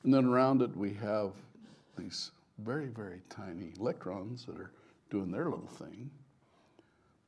And 0.05 0.13
then 0.13 0.27
around 0.27 0.63
it, 0.63 0.77
we 0.77 0.95
have 0.95 1.33
these 1.99 2.31
very, 2.59 2.87
very 2.87 3.21
tiny 3.29 3.73
electrons 3.79 4.47
that 4.47 4.57
are 4.57 4.73
doing 5.11 5.31
their 5.31 5.45
little 5.45 5.67
thing. 5.67 6.11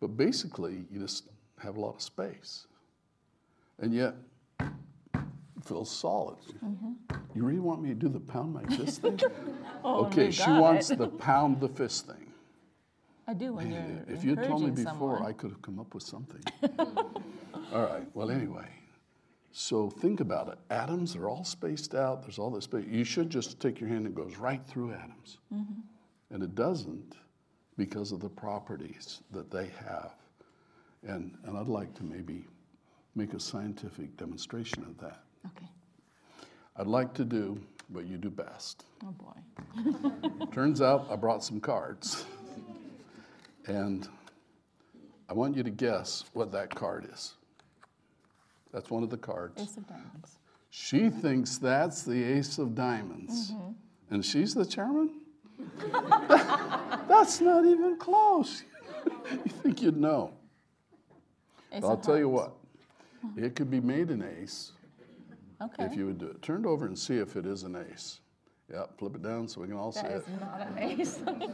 But 0.00 0.16
basically, 0.16 0.84
you 0.90 1.00
just 1.00 1.28
have 1.58 1.76
a 1.76 1.80
lot 1.80 1.94
of 1.96 2.02
space. 2.02 2.66
And 3.78 3.94
yet, 3.94 4.14
it 4.60 5.64
feels 5.64 5.90
solid. 5.90 6.38
Mm-hmm. 6.64 6.92
You 7.34 7.44
really 7.44 7.60
want 7.60 7.82
me 7.82 7.90
to 7.90 7.94
do 7.94 8.08
the 8.08 8.20
pound 8.20 8.54
my 8.54 8.64
fist 8.76 9.02
thing? 9.02 9.20
Oh, 9.84 10.06
okay, 10.06 10.30
she 10.30 10.50
wants 10.50 10.88
the 10.88 11.08
pound 11.08 11.60
the 11.60 11.68
fist 11.68 12.06
thing. 12.06 12.32
I 13.26 13.34
do 13.34 13.52
when 13.52 13.70
you're 13.70 14.16
If 14.16 14.24
you 14.24 14.34
told 14.34 14.62
me 14.62 14.70
before, 14.70 14.84
someone. 14.84 15.22
I 15.22 15.32
could 15.32 15.50
have 15.50 15.62
come 15.62 15.78
up 15.78 15.94
with 15.94 16.02
something. 16.02 16.42
all 16.78 17.82
right, 17.82 18.06
well, 18.14 18.30
anyway. 18.30 18.66
So 19.52 19.90
think 19.90 20.20
about 20.20 20.48
it. 20.48 20.58
Atoms 20.70 21.16
are 21.16 21.28
all 21.28 21.44
spaced 21.44 21.94
out. 21.94 22.22
There's 22.22 22.38
all 22.38 22.50
this 22.50 22.64
space. 22.64 22.86
You 22.88 23.04
should 23.04 23.30
just 23.30 23.58
take 23.60 23.80
your 23.80 23.88
hand 23.88 24.06
and 24.06 24.08
it 24.08 24.14
goes 24.14 24.36
right 24.36 24.64
through 24.66 24.92
atoms. 24.92 25.38
Mm-hmm. 25.52 25.80
And 26.32 26.42
it 26.42 26.54
doesn't 26.54 27.16
because 27.76 28.12
of 28.12 28.20
the 28.20 28.28
properties 28.28 29.22
that 29.32 29.50
they 29.50 29.70
have. 29.84 30.12
And, 31.02 31.36
and 31.44 31.56
I'd 31.56 31.66
like 31.66 31.94
to 31.94 32.04
maybe 32.04 32.44
make 33.16 33.34
a 33.34 33.40
scientific 33.40 34.16
demonstration 34.16 34.84
of 34.84 34.98
that. 34.98 35.22
Okay. 35.46 35.66
I'd 36.76 36.86
like 36.86 37.12
to 37.14 37.24
do 37.24 37.60
what 37.88 38.06
you 38.06 38.16
do 38.18 38.30
best. 38.30 38.84
Oh 39.04 39.12
boy. 39.12 40.46
Turns 40.52 40.80
out 40.80 41.08
I 41.10 41.16
brought 41.16 41.42
some 41.42 41.60
cards. 41.60 42.24
And 43.66 44.08
I 45.28 45.32
want 45.32 45.56
you 45.56 45.62
to 45.62 45.70
guess 45.70 46.24
what 46.32 46.50
that 46.52 46.74
card 46.74 47.08
is. 47.12 47.34
That's 48.72 48.90
one 48.90 49.02
of 49.02 49.10
the 49.10 49.16
cards. 49.16 49.60
Ace 49.62 49.76
of 49.76 49.86
diamonds. 49.86 50.38
She 50.70 51.10
thinks 51.10 51.58
that's 51.58 52.02
the 52.02 52.22
ace 52.22 52.58
of 52.58 52.74
diamonds. 52.74 53.50
Mm-hmm. 53.50 54.14
And 54.14 54.24
she's 54.24 54.54
the 54.54 54.64
chairman? 54.64 55.10
that's 57.08 57.40
not 57.40 57.64
even 57.64 57.96
close. 57.96 58.62
you 59.44 59.50
think 59.62 59.82
you'd 59.82 59.96
know. 59.96 60.32
Ace 61.72 61.84
I'll 61.84 61.96
tell 61.96 62.18
you 62.18 62.28
what, 62.28 62.52
it 63.36 63.54
could 63.54 63.70
be 63.70 63.80
made 63.80 64.10
an 64.10 64.24
ace 64.42 64.72
Okay. 65.62 65.84
if 65.84 65.94
you 65.96 66.06
would 66.06 66.18
do 66.18 66.26
it. 66.26 66.40
Turn 66.42 66.64
it 66.64 66.66
over 66.68 66.86
and 66.86 66.98
see 66.98 67.16
if 67.16 67.36
it 67.36 67.46
is 67.46 67.64
an 67.64 67.76
ace. 67.76 68.20
Yeah, 68.72 68.84
flip 68.98 69.14
it 69.16 69.22
down 69.22 69.46
so 69.48 69.60
we 69.60 69.66
can 69.66 69.76
all 69.76 69.92
see 69.92 70.02
That 70.02 70.10
it. 70.12 70.16
is 70.16 70.40
not 70.40 70.60
an 70.60 70.78
ace. 70.78 71.18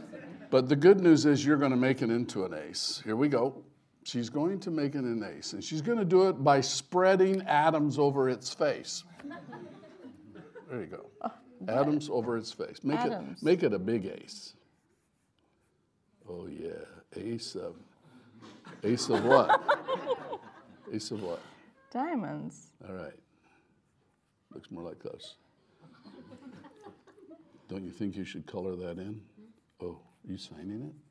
But 0.49 0.69
the 0.69 0.77
good 0.77 1.01
news 1.01 1.25
is 1.25 1.45
you're 1.45 1.57
going 1.57 1.71
to 1.71 1.77
make 1.77 2.01
it 2.01 2.09
into 2.09 2.45
an 2.45 2.53
ace. 2.53 3.01
Here 3.03 3.17
we 3.17 3.27
go. 3.27 3.65
She's 4.07 4.29
going 4.29 4.61
to 4.61 4.71
make 4.71 4.95
it 4.95 5.03
an 5.03 5.21
ace, 5.21 5.51
and 5.51 5.61
she's 5.61 5.81
going 5.81 5.97
to 5.97 6.05
do 6.05 6.29
it 6.29 6.41
by 6.41 6.61
spreading 6.61 7.41
atoms 7.41 7.99
over 7.99 8.29
its 8.29 8.53
face. 8.53 9.03
There 10.69 10.79
you 10.79 10.85
go. 10.85 11.07
Oh, 11.21 11.31
atoms 11.67 12.09
over 12.09 12.37
its 12.37 12.49
face. 12.49 12.79
Make 12.85 12.99
Atoms. 12.99 13.41
it 13.41 13.45
make 13.45 13.63
it 13.63 13.73
a 13.73 13.79
big 13.79 14.05
ace. 14.05 14.53
Oh 16.29 16.47
yeah, 16.47 16.85
ace 17.17 17.55
of 17.55 17.75
ace 18.81 19.09
of 19.09 19.25
what? 19.25 19.61
ace 20.93 21.11
of 21.11 21.21
what? 21.21 21.41
diamonds. 21.91 22.67
All 22.87 22.95
right. 22.95 23.19
Looks 24.53 24.71
more 24.71 24.83
like 24.83 25.05
us. 25.13 25.35
Don't 27.67 27.83
you 27.83 27.91
think 27.91 28.15
you 28.15 28.23
should 28.23 28.47
color 28.47 28.77
that 28.77 28.99
in? 28.99 29.19
Oh, 29.81 29.99
are 30.25 30.31
you 30.31 30.37
signing 30.37 30.81
it? 30.81 31.06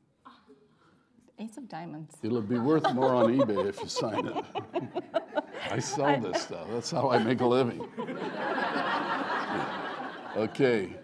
Ace 1.39 1.57
of 1.57 1.69
diamonds. 1.69 2.15
It'll 2.23 2.41
be 2.41 2.57
worth 2.57 2.91
more 2.93 3.13
on 3.13 3.27
eBay 3.27 3.67
if 3.67 3.79
you 3.81 3.87
sign 3.87 4.25
it. 4.25 4.45
I 5.71 5.79
sell 5.79 6.19
this 6.19 6.41
stuff. 6.41 6.67
That's 6.71 6.89
how 6.89 7.11
I 7.11 7.19
make 7.19 7.41
a 7.41 7.45
living. 7.45 7.87
Okay. 10.35 10.95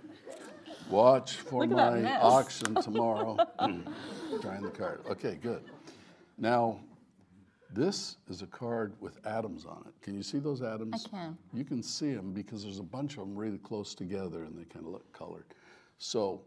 Watch 0.89 1.37
for 1.37 1.65
Look 1.65 1.77
at 1.77 1.93
that 1.93 2.03
my 2.03 2.17
auction 2.19 2.75
tomorrow. 2.75 3.37
Trying 4.41 4.63
the 4.63 4.71
card. 4.71 5.01
Okay, 5.09 5.37
good. 5.41 5.63
Now, 6.37 6.79
this 7.71 8.17
is 8.27 8.41
a 8.41 8.47
card 8.47 8.93
with 8.99 9.19
atoms 9.25 9.65
on 9.65 9.83
it. 9.87 9.93
Can 10.01 10.15
you 10.15 10.23
see 10.23 10.39
those 10.39 10.61
atoms? 10.61 11.05
I 11.05 11.09
can. 11.09 11.37
You 11.53 11.63
can 11.63 11.83
see 11.83 12.13
them 12.13 12.31
because 12.33 12.63
there's 12.63 12.79
a 12.79 12.83
bunch 12.83 13.13
of 13.13 13.19
them 13.19 13.35
really 13.35 13.59
close 13.59 13.93
together 13.93 14.43
and 14.43 14.57
they 14.57 14.65
kind 14.65 14.85
of 14.85 14.91
look 14.91 15.11
colored. 15.13 15.45
So, 15.99 16.41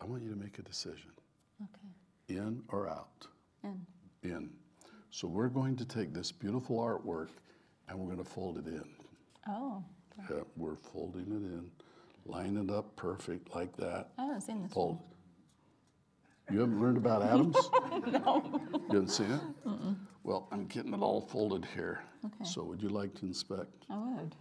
I 0.00 0.04
want 0.04 0.22
you 0.22 0.30
to 0.30 0.36
make 0.36 0.58
a 0.58 0.62
decision 0.62 1.10
Okay. 1.62 2.36
in 2.38 2.62
or 2.68 2.88
out? 2.88 3.26
And 3.62 3.84
In. 4.22 4.50
So 5.10 5.26
we're 5.28 5.48
going 5.48 5.76
to 5.76 5.84
take 5.84 6.12
this 6.12 6.30
beautiful 6.32 6.78
artwork 6.78 7.28
and 7.88 7.98
we're 7.98 8.06
going 8.12 8.24
to 8.24 8.30
fold 8.30 8.58
it 8.58 8.66
in. 8.66 8.84
oh, 9.48 9.82
Yeah, 10.30 10.40
we're 10.56 10.76
folding 10.76 11.22
it 11.22 11.26
in, 11.30 11.70
line 12.26 12.56
it 12.56 12.70
up 12.70 12.94
perfect 12.96 13.54
like 13.54 13.74
that. 13.76 14.08
I 14.18 14.24
haven't 14.26 14.40
seen 14.42 14.62
this 14.62 14.72
Fold. 14.72 14.98
You 16.50 16.60
haven't 16.60 16.80
learned 16.80 16.96
about 16.98 17.22
atoms? 17.22 17.56
No. 18.06 18.60
You 18.74 18.94
haven't 18.94 19.08
seen 19.10 19.30
it? 19.32 19.40
Well, 20.22 20.48
I'm 20.52 20.66
getting 20.66 20.92
it 20.94 21.00
all 21.00 21.20
folded 21.20 21.64
here. 21.74 22.02
Okay. 22.24 22.44
So 22.44 22.62
would 22.64 22.82
you 22.82 22.88
like 22.88 23.14
to 23.14 23.26
inspect 23.26 23.84
I 23.90 23.96
would. 23.96 24.34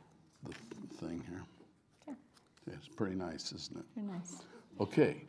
the 0.44 0.96
thing 0.98 1.24
here. 1.28 1.44
Okay. 2.08 2.18
It's 2.68 2.88
pretty 2.88 3.16
nice, 3.16 3.52
isn't 3.54 3.78
it? 3.78 3.86
Very 3.96 4.08
nice. 4.08 4.38
Okay, 4.82 5.24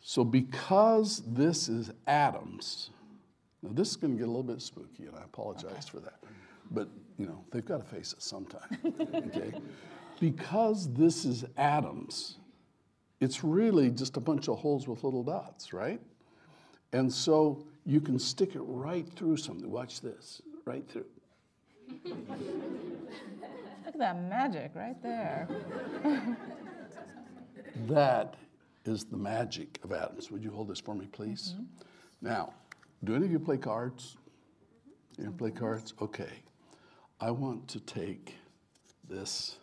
so 0.00 0.24
because 0.24 1.22
this 1.26 1.68
is 1.68 1.90
atoms, 2.06 2.90
now 3.62 3.70
this 3.72 3.90
is 3.90 3.96
going 3.96 4.14
to 4.14 4.18
get 4.18 4.26
a 4.26 4.30
little 4.30 4.42
bit 4.42 4.62
spooky, 4.62 5.06
and 5.06 5.14
I 5.16 5.22
apologize 5.22 5.88
for 5.88 6.00
that. 6.00 6.20
But, 6.70 6.88
you 7.18 7.26
know, 7.26 7.44
they've 7.50 7.64
got 7.64 7.78
to 7.78 7.96
face 7.96 8.12
it 8.12 8.22
sometime. 8.22 8.78
okay? 9.14 9.52
Because 10.20 10.92
this 10.94 11.24
is 11.24 11.44
atoms, 11.56 12.38
it's 13.20 13.44
really 13.44 13.90
just 13.90 14.16
a 14.16 14.20
bunch 14.20 14.48
of 14.48 14.58
holes 14.58 14.88
with 14.88 15.04
little 15.04 15.22
dots, 15.22 15.72
right? 15.72 16.00
And 16.92 17.12
so 17.12 17.66
you 17.84 18.00
can 18.00 18.18
stick 18.18 18.54
it 18.54 18.62
right 18.62 19.06
through 19.16 19.36
something. 19.36 19.70
Watch 19.70 20.00
this, 20.00 20.40
right 20.64 20.88
through. 20.88 21.06
Look 22.04 22.16
at 23.86 23.98
that 23.98 24.22
magic 24.22 24.72
right 24.74 25.00
there. 25.02 25.48
That 27.86 28.34
is 28.90 29.04
the 29.04 29.16
magic 29.16 29.78
of 29.84 29.92
atoms. 29.92 30.30
Would 30.30 30.42
you 30.42 30.50
hold 30.50 30.68
this 30.68 30.80
for 30.80 30.94
me, 30.94 31.06
please? 31.06 31.54
Now, 32.20 32.52
do 33.04 33.14
any 33.14 33.26
of 33.26 33.32
you 33.32 33.38
play 33.38 33.56
cards? 33.56 34.16
You 35.18 35.30
play 35.30 35.50
cards? 35.50 35.94
Okay. 36.00 36.42
I 37.20 37.30
want 37.30 37.68
to 37.68 37.80
take 37.80 38.36
this 39.08 39.56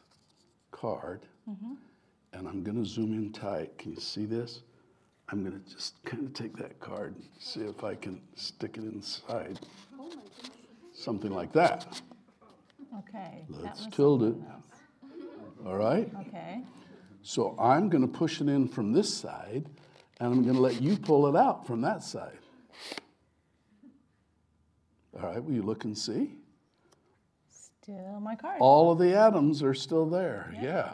card 0.72 1.25
and 2.34 2.48
I'm 2.48 2.63
going 2.63 2.84
to 2.84 2.88
zoom 2.88 3.13
in 3.13 3.31
tight. 3.31 3.77
Can 3.77 3.93
you 3.93 4.00
see 4.00 4.25
this? 4.25 4.62
I'm 5.29 5.43
going 5.43 5.62
to 5.62 5.74
just 5.74 6.03
kind 6.05 6.25
of 6.25 6.34
take 6.34 6.55
that 6.57 6.79
card 6.79 7.15
and 7.15 7.25
see 7.39 7.62
if 7.62 7.84
I 7.84 7.96
can 7.96 8.22
stick 8.36 8.77
it 8.77 8.84
inside. 8.84 9.60
Something 10.93 11.31
like 11.31 11.51
that. 11.53 12.01
Okay. 13.00 13.46
Let's 13.50 13.88
tilt 13.88 14.24
it. 14.24 14.36
All 15.65 15.75
right? 15.77 16.10
Okay. 16.27 16.62
So 17.27 17.57
I'm 17.60 17.89
going 17.89 18.03
to 18.03 18.07
push 18.07 18.39
it 18.39 18.48
in 18.48 18.69
from 18.69 18.93
this 18.93 19.13
side, 19.13 19.65
and 20.22 20.34
I'm 20.34 20.43
going 20.43 20.55
to 20.55 20.62
let 20.62 20.81
you 20.81 20.96
pull 20.96 21.27
it 21.27 21.36
out 21.36 21.67
from 21.67 21.81
that 21.81 22.01
side. 22.01 22.38
All 25.13 25.27
right, 25.31 25.43
will 25.43 25.53
you 25.53 25.62
look 25.62 25.84
and 25.84 25.98
see? 25.98 26.36
Still 27.51 28.22
my 28.22 28.38
card. 28.38 28.62
All 28.62 28.93
of 28.93 28.98
the 29.00 29.13
atoms 29.13 29.62
are 29.62 29.74
still 29.74 30.05
there, 30.05 30.55
yeah. 30.62 30.93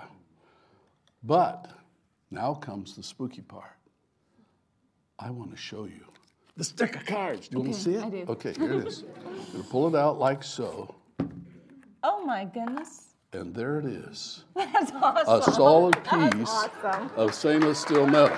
But 1.21 1.69
now 2.31 2.55
comes 2.55 2.95
the 2.95 3.03
spooky 3.03 3.41
part. 3.41 3.77
I 5.19 5.29
want 5.29 5.51
to 5.51 5.57
show 5.57 5.85
you 5.85 6.03
the 6.57 6.63
stick 6.63 6.95
of 6.95 7.05
cards. 7.05 7.47
Do 7.47 7.57
you 7.57 7.63
want 7.63 7.75
to 7.75 7.79
see 7.79 7.93
it? 7.93 8.03
I 8.03 8.09
do. 8.09 8.25
Okay, 8.29 8.53
here 8.53 8.73
it 8.73 8.87
is. 8.87 9.03
I'm 9.23 9.35
going 9.35 9.63
to 9.63 9.69
pull 9.69 9.87
it 9.87 9.95
out 9.95 10.17
like 10.17 10.41
so, 10.41 10.95
Oh 12.01 12.25
my 12.25 12.45
goodness. 12.45 13.12
And 13.33 13.53
there 13.53 13.79
it 13.79 13.85
is. 13.85 14.43
That's 14.55 14.91
awesome. 14.93 15.51
A 15.51 15.55
solid 15.55 15.95
piece 16.03 16.49
awesome. 16.49 17.09
of 17.15 17.33
stainless 17.33 17.79
steel 17.79 18.05
metal. 18.07 18.37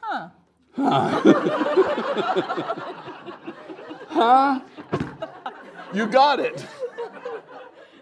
Huh? 0.00 0.28
Huh. 0.76 1.20
huh? 4.08 4.60
You 5.92 6.06
got 6.06 6.40
it. 6.40 6.64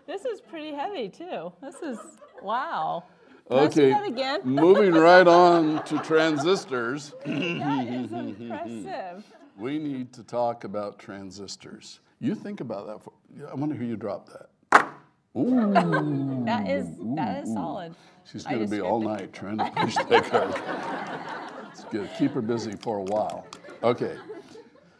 This 0.06 0.26
is 0.26 0.42
pretty 0.42 0.74
heavy 0.74 1.08
too. 1.08 1.50
This 1.62 1.76
is 1.76 1.98
wow. 2.42 3.04
Can 3.48 3.56
I 3.56 3.68
see 3.70 3.80
Okay. 3.84 3.90
that 3.90 4.06
again? 4.06 4.40
Moving 4.44 4.92
right 4.92 5.26
on 5.26 5.82
to 5.84 5.98
transistors. 6.00 7.14
that 7.24 7.86
is 7.88 8.12
impressive. 8.12 9.24
We 9.56 9.78
need 9.78 10.12
to 10.14 10.22
talk 10.24 10.64
about 10.64 10.98
transistors. 10.98 12.00
You 12.20 12.34
think 12.34 12.60
about 12.60 12.86
that. 12.86 13.02
For, 13.02 13.12
I 13.50 13.54
wonder 13.54 13.74
who 13.74 13.84
you 13.84 13.96
dropped 13.96 14.30
that. 14.32 14.88
Ooh, 15.36 16.44
That 16.44 16.68
is 16.68 16.88
that 17.16 17.44
is 17.44 17.52
solid. 17.52 17.94
she's 18.30 18.44
going 18.44 18.60
to 18.60 18.66
be 18.68 18.80
all 18.80 19.00
night 19.00 19.32
trying 19.32 19.58
to 19.58 19.70
push 19.76 19.94
that 19.96 20.24
card. 20.30 21.68
It's 21.72 21.84
good. 21.84 22.08
Keep 22.18 22.32
her 22.32 22.42
busy 22.42 22.72
for 22.76 22.98
a 22.98 23.02
while. 23.02 23.46
Okay. 23.82 24.16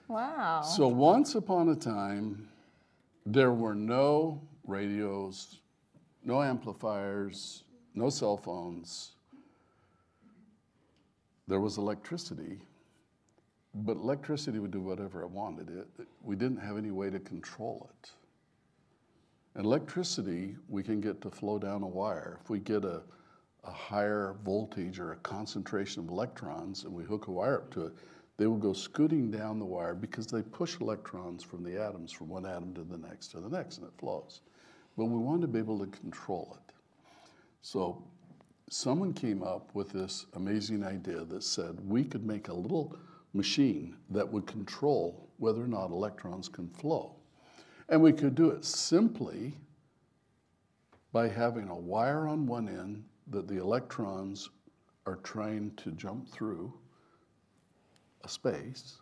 Wow. 0.08 0.62
So 0.62 0.88
once 0.88 1.34
upon 1.34 1.68
a 1.70 1.76
time, 1.76 2.48
there 3.24 3.52
were 3.52 3.74
no 3.74 4.40
radios, 4.66 5.60
no 6.24 6.42
amplifiers, 6.42 7.64
no 7.94 8.10
cell 8.10 8.36
phones. 8.36 9.12
There 11.46 11.60
was 11.60 11.78
electricity, 11.78 12.58
but 13.74 13.96
electricity 13.96 14.58
would 14.58 14.70
do 14.70 14.80
whatever 14.80 15.22
it 15.22 15.30
wanted. 15.30 15.68
It, 15.70 16.06
we 16.22 16.36
didn't 16.36 16.58
have 16.58 16.76
any 16.76 16.90
way 16.90 17.10
to 17.10 17.18
control 17.18 17.90
it. 17.90 18.10
And 19.56 19.64
electricity, 19.64 20.56
we 20.68 20.82
can 20.82 21.00
get 21.00 21.20
to 21.22 21.30
flow 21.30 21.58
down 21.58 21.82
a 21.82 21.86
wire. 21.86 22.38
If 22.42 22.50
we 22.50 22.58
get 22.58 22.84
a, 22.84 23.02
a 23.64 23.70
higher 23.70 24.36
voltage 24.44 24.98
or 24.98 25.12
a 25.12 25.16
concentration 25.16 26.02
of 26.02 26.08
electrons 26.08 26.84
and 26.84 26.92
we 26.92 27.04
hook 27.04 27.28
a 27.28 27.30
wire 27.30 27.58
up 27.58 27.70
to 27.74 27.86
it, 27.86 27.92
they 28.36 28.46
will 28.46 28.56
go 28.56 28.72
scooting 28.72 29.30
down 29.30 29.60
the 29.60 29.64
wire 29.64 29.94
because 29.94 30.26
they 30.26 30.42
push 30.42 30.80
electrons 30.80 31.44
from 31.44 31.62
the 31.62 31.80
atoms 31.80 32.10
from 32.10 32.28
one 32.28 32.46
atom 32.46 32.74
to 32.74 32.82
the 32.82 32.98
next 32.98 33.28
to 33.28 33.40
the 33.40 33.48
next 33.48 33.78
and 33.78 33.86
it 33.86 33.92
flows. 33.98 34.40
But 34.96 35.06
we 35.06 35.18
want 35.18 35.40
to 35.42 35.48
be 35.48 35.60
able 35.60 35.78
to 35.78 35.86
control 35.86 36.56
it. 36.60 36.74
So 37.62 38.02
someone 38.70 39.12
came 39.12 39.42
up 39.42 39.72
with 39.74 39.90
this 39.90 40.26
amazing 40.34 40.84
idea 40.84 41.24
that 41.24 41.44
said 41.44 41.78
we 41.88 42.04
could 42.04 42.26
make 42.26 42.48
a 42.48 42.54
little 42.54 42.96
machine 43.34 43.96
that 44.10 44.30
would 44.30 44.46
control 44.46 45.28
whether 45.38 45.62
or 45.62 45.68
not 45.68 45.90
electrons 45.90 46.48
can 46.48 46.68
flow. 46.68 47.14
And 47.88 48.00
we 48.00 48.12
could 48.12 48.34
do 48.34 48.50
it 48.50 48.64
simply 48.64 49.54
by 51.12 51.28
having 51.28 51.68
a 51.68 51.76
wire 51.76 52.26
on 52.26 52.46
one 52.46 52.68
end 52.68 53.04
that 53.28 53.46
the 53.46 53.60
electrons 53.60 54.50
are 55.06 55.16
trying 55.16 55.72
to 55.76 55.90
jump 55.92 56.28
through 56.28 56.72
a 58.22 58.28
space, 58.28 58.96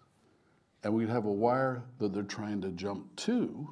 and 0.82 0.92
we'd 0.92 1.08
have 1.08 1.26
a 1.26 1.32
wire 1.32 1.82
that 1.98 2.12
they're 2.12 2.22
trying 2.24 2.60
to 2.60 2.70
jump 2.70 3.14
to, 3.16 3.68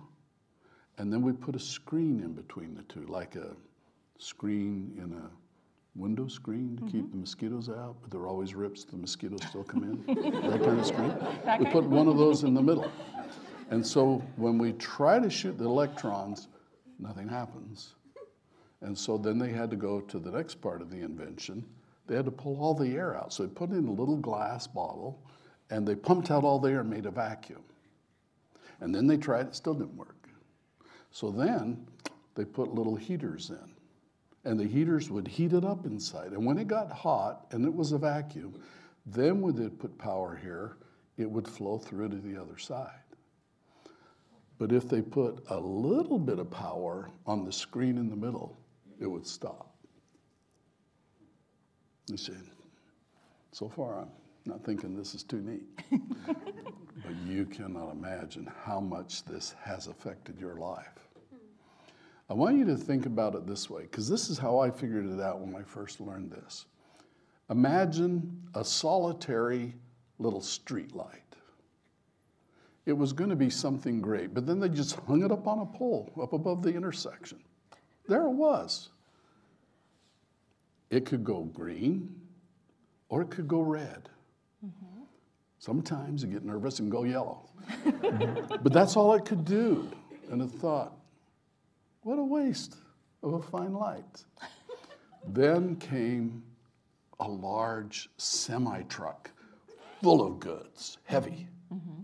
and 0.99 1.13
then 1.13 1.23
we 1.23 1.33
put 1.33 1.57
a 1.57 1.61
screen 1.61 2.21
in 2.21 2.33
between 2.33 2.75
the 2.75 2.83
two, 2.85 3.05
like 3.07 3.35
a 3.35 3.57
screen 4.19 4.93
in 4.97 5.13
a 5.15 5.31
window 6.01 6.27
screen 6.27 6.77
to 6.77 6.91
keep 6.91 7.11
the 7.11 7.17
mosquitoes 7.17 7.69
out, 7.69 7.97
but 8.01 8.11
there 8.11 8.21
are 8.21 8.29
always 8.29 8.55
rips, 8.55 8.85
the 8.85 8.97
mosquitoes 8.97 9.41
still 9.49 9.65
come 9.65 9.85
in, 9.85 10.15
that 10.51 10.63
kind 10.63 10.81
of 10.81 10.87
screen. 10.87 11.15
We 11.59 11.67
put 11.67 11.85
one 11.85 12.09
of 12.09 12.17
those 12.17 12.43
in 12.43 12.55
the 12.55 12.63
middle. 12.63 12.91
And 13.71 13.87
so 13.87 14.23
when 14.37 14.59
we 14.59 14.73
try 14.73 15.19
to 15.19 15.31
shoot 15.31 15.59
the 15.59 15.65
electrons, 15.65 16.49
nothing 16.99 17.29
happens. 17.29 17.95
And 18.81 18.97
so 18.97 19.19
then 19.19 19.39
they 19.39 19.51
had 19.51 19.71
to 19.71 19.77
go 19.77 20.01
to 20.01 20.19
the 20.19 20.31
next 20.31 20.57
part 20.57 20.81
of 20.81 20.91
the 20.91 21.01
invention. 21.01 21.65
They 22.07 22.17
had 22.17 22.25
to 22.25 22.31
pull 22.31 22.61
all 22.61 22.75
the 22.75 22.89
air 22.97 23.17
out. 23.17 23.33
So 23.33 23.45
they 23.45 23.51
put 23.51 23.71
in 23.71 23.87
a 23.87 23.93
little 23.93 24.17
glass 24.17 24.67
bottle 24.67 25.23
and 25.69 25.87
they 25.87 25.95
pumped 25.95 26.31
out 26.31 26.45
all 26.45 26.59
the 26.59 26.71
air 26.71 26.81
and 26.81 26.91
made 26.91 27.07
a 27.07 27.11
vacuum. 27.11 27.63
And 28.81 28.95
then 28.95 29.07
they 29.07 29.19
tried, 29.19 29.47
it 29.47 29.55
still 29.55 29.75
didn't 29.75 29.97
work. 29.97 30.29
So 31.11 31.31
then 31.31 31.87
they 32.35 32.45
put 32.45 32.75
little 32.75 32.97
heaters 32.97 33.51
in. 33.51 33.80
And 34.45 34.59
the 34.59 34.67
heaters 34.67 35.11
would 35.11 35.29
heat 35.29 35.53
it 35.53 35.65
up 35.65 35.85
inside. 35.85 36.33
And 36.33 36.47
when 36.47 36.59
it 36.59 36.67
got 36.67 36.91
hot 36.91 37.47
and 37.51 37.65
it 37.65 37.75
was 37.75 37.93
a 37.93 37.99
vacuum, 37.99 38.61
then 39.07 39.41
when 39.41 39.55
they 39.55 39.69
put 39.69 39.99
power 39.99 40.39
here, 40.41 40.77
it 41.19 41.31
would 41.31 41.47
flow 41.47 41.79
through 41.79 42.09
to 42.09 42.17
the 42.17 42.41
other 42.41 42.57
side. 42.57 42.91
But 44.59 44.73
if 44.73 44.89
they 44.89 45.03
put 45.03 45.43
a 45.49 45.59
little 45.59 46.19
bit 46.19 46.39
of 46.39 46.51
power 46.51 47.11
on 47.27 47.45
the 47.45 47.53
screen 47.53 47.97
in 47.97 48.09
the 48.09 48.17
middle, 48.17 48.59
it 49.01 49.07
would 49.07 49.27
stop. 49.27 49.75
You 52.09 52.17
see, 52.17 52.35
so 53.53 53.69
far 53.69 54.01
I'm 54.01 54.11
not 54.45 54.65
thinking 54.65 54.97
this 54.97 55.15
is 55.15 55.23
too 55.23 55.41
neat. 55.41 55.63
but 56.27 57.17
you 57.27 57.47
cannot 57.47 57.93
imagine 57.93 58.51
how 58.65 58.81
much 58.81 59.25
this 59.25 59.55
has 59.63 59.87
affected 59.87 60.39
your 60.39 60.57
life. 60.57 61.10
I 62.31 62.33
want 62.33 62.57
you 62.57 62.65
to 62.67 62.77
think 62.77 63.07
about 63.07 63.35
it 63.35 63.45
this 63.45 63.69
way, 63.69 63.83
because 63.83 64.09
this 64.09 64.31
is 64.31 64.39
how 64.39 64.61
I 64.61 64.71
figured 64.71 65.05
it 65.05 65.21
out 65.21 65.41
when 65.41 65.57
I 65.57 65.65
first 65.65 66.01
learned 66.01 66.31
this. 66.31 66.67
Imagine 67.51 68.41
a 68.55 68.65
solitary 68.65 69.75
little 70.21 70.41
street 70.41 70.95
light. 70.95 71.25
It 72.87 72.93
was 72.93 73.13
going 73.13 73.31
to 73.31 73.37
be 73.37 73.51
something 73.51 74.01
great, 74.01 74.33
but 74.33 74.47
then 74.47 74.61
they 74.61 74.69
just 74.69 74.95
hung 75.01 75.25
it 75.25 75.33
up 75.33 75.49
on 75.49 75.59
a 75.59 75.67
pole 75.67 76.13
up 76.23 76.33
above 76.33 76.63
the 76.63 76.73
intersection. 76.73 77.41
There 78.07 78.23
it 78.23 78.31
was. 78.31 78.91
It 80.89 81.07
could 81.07 81.25
go 81.25 81.43
green 81.43 82.15
or 83.09 83.23
it 83.23 83.31
could 83.31 83.49
go 83.49 83.61
red. 83.61 84.09
Mm-hmm. 84.65 85.03
Sometimes 85.59 86.23
you 86.23 86.29
get 86.29 86.45
nervous 86.45 86.79
and 86.79 86.91
go 86.91 87.03
yellow. 87.03 87.51
but 88.63 88.73
that's 88.73 88.97
all 88.97 89.15
it 89.15 89.25
could 89.25 89.45
do. 89.45 89.91
And 90.31 90.43
I 90.43 90.47
thought, 90.47 91.00
what 92.03 92.19
a 92.19 92.25
waste 92.25 92.77
of 93.23 93.35
a 93.35 93.43
fine 93.43 93.75
light. 93.75 94.25
then 95.27 95.77
came 95.77 96.43
a 97.21 97.29
large 97.29 98.09
semi 98.17 98.83
truck 98.83 99.31
full 100.03 100.27
of 100.27 100.41
goods, 100.41 100.99
heavy. 101.05 101.47
Mm-hmm. 101.73 102.03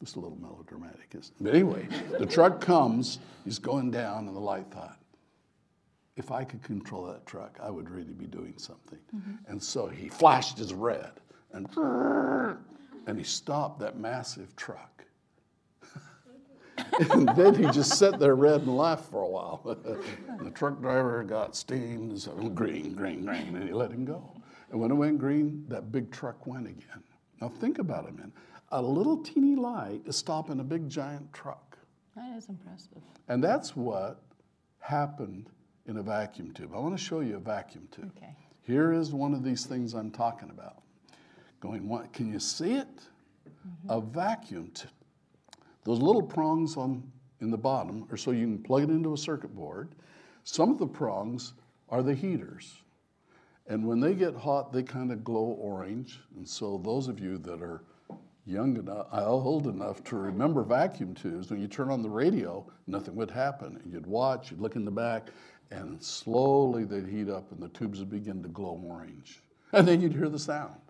Just 0.00 0.16
a 0.16 0.20
little 0.20 0.38
melodramatic, 0.40 1.14
isn't 1.14 1.34
it? 1.38 1.44
But 1.44 1.54
anyway, 1.54 1.86
the 2.18 2.26
truck 2.26 2.60
comes, 2.60 3.18
he's 3.44 3.58
going 3.58 3.90
down, 3.90 4.26
and 4.26 4.34
the 4.34 4.40
light 4.40 4.66
thought, 4.70 4.98
if 6.16 6.30
I 6.30 6.44
could 6.44 6.62
control 6.62 7.06
that 7.06 7.26
truck, 7.26 7.58
I 7.62 7.70
would 7.70 7.88
really 7.88 8.12
be 8.12 8.26
doing 8.26 8.54
something. 8.56 8.98
Mm-hmm. 9.14 9.52
And 9.52 9.62
so 9.62 9.86
he 9.86 10.08
flashed 10.08 10.58
his 10.58 10.74
red 10.74 11.12
and 11.52 11.68
and 13.06 13.18
he 13.18 13.24
stopped 13.24 13.80
that 13.80 13.98
massive 13.98 14.54
truck. 14.56 14.99
and 17.12 17.28
then 17.30 17.54
he 17.54 17.64
just 17.70 17.98
sat 17.98 18.18
there 18.18 18.34
red 18.34 18.62
and 18.62 18.76
laughed 18.76 19.10
for 19.10 19.22
a 19.22 19.28
while. 19.28 19.62
the 20.44 20.50
truck 20.50 20.80
driver 20.80 21.22
got 21.22 21.56
steamed 21.56 22.28
"Oh, 22.38 22.48
green, 22.50 22.92
green, 22.92 23.24
green, 23.24 23.56
and 23.56 23.66
he 23.66 23.72
let 23.72 23.90
him 23.90 24.04
go. 24.04 24.30
And 24.70 24.78
when 24.80 24.90
it 24.90 24.94
went 24.94 25.18
green, 25.18 25.64
that 25.68 25.90
big 25.90 26.10
truck 26.10 26.46
went 26.46 26.66
again. 26.66 27.02
Now 27.40 27.48
think 27.48 27.78
about 27.78 28.06
it, 28.06 28.16
man. 28.16 28.32
A 28.72 28.82
little 28.82 29.16
teeny 29.16 29.56
light 29.56 30.02
is 30.04 30.16
stopping 30.16 30.60
a 30.60 30.64
big 30.64 30.88
giant 30.90 31.32
truck. 31.32 31.78
That 32.16 32.36
is 32.36 32.48
impressive. 32.48 33.02
And 33.28 33.42
that's 33.42 33.74
what 33.74 34.20
happened 34.80 35.48
in 35.86 35.96
a 35.96 36.02
vacuum 36.02 36.52
tube. 36.52 36.72
I 36.74 36.78
want 36.78 36.96
to 36.96 37.02
show 37.02 37.20
you 37.20 37.36
a 37.36 37.40
vacuum 37.40 37.88
tube. 37.90 38.12
Okay. 38.16 38.34
Here 38.60 38.92
is 38.92 39.12
one 39.12 39.32
of 39.32 39.42
these 39.42 39.64
things 39.64 39.94
I'm 39.94 40.10
talking 40.10 40.50
about. 40.50 40.82
Going, 41.60 41.88
what? 41.88 42.12
Can 42.12 42.30
you 42.30 42.38
see 42.38 42.74
it? 42.74 42.88
Mm-hmm. 43.48 43.90
A 43.90 44.00
vacuum 44.02 44.70
tube. 44.74 44.90
Those 45.84 46.00
little 46.00 46.22
prongs 46.22 46.76
on 46.76 47.02
in 47.40 47.50
the 47.50 47.58
bottom 47.58 48.06
are 48.10 48.16
so 48.16 48.32
you 48.32 48.44
can 48.44 48.62
plug 48.62 48.82
it 48.82 48.90
into 48.90 49.14
a 49.14 49.18
circuit 49.18 49.54
board. 49.54 49.94
Some 50.44 50.70
of 50.70 50.78
the 50.78 50.86
prongs 50.86 51.54
are 51.88 52.02
the 52.02 52.14
heaters. 52.14 52.82
And 53.66 53.86
when 53.86 54.00
they 54.00 54.14
get 54.14 54.34
hot, 54.34 54.72
they 54.72 54.82
kind 54.82 55.12
of 55.12 55.24
glow 55.24 55.56
orange. 55.60 56.20
And 56.36 56.46
so 56.46 56.80
those 56.84 57.08
of 57.08 57.20
you 57.20 57.38
that 57.38 57.62
are 57.62 57.82
young 58.46 58.76
enough, 58.76 59.06
uh, 59.12 59.24
old 59.24 59.66
enough 59.66 60.02
to 60.04 60.16
remember 60.16 60.62
vacuum 60.64 61.14
tubes, 61.14 61.50
when 61.50 61.60
you 61.60 61.68
turn 61.68 61.90
on 61.90 62.02
the 62.02 62.10
radio, 62.10 62.66
nothing 62.86 63.14
would 63.14 63.30
happen. 63.30 63.80
And 63.82 63.92
you'd 63.92 64.06
watch, 64.06 64.50
you'd 64.50 64.60
look 64.60 64.76
in 64.76 64.84
the 64.84 64.90
back, 64.90 65.28
and 65.70 66.02
slowly 66.02 66.84
they'd 66.84 67.06
heat 67.06 67.28
up 67.28 67.52
and 67.52 67.62
the 67.62 67.68
tubes 67.68 68.00
would 68.00 68.10
begin 68.10 68.42
to 68.42 68.48
glow 68.48 68.80
orange. 68.84 69.40
And 69.72 69.86
then 69.86 70.00
you'd 70.00 70.14
hear 70.14 70.28
the 70.28 70.38
sound. 70.38 70.80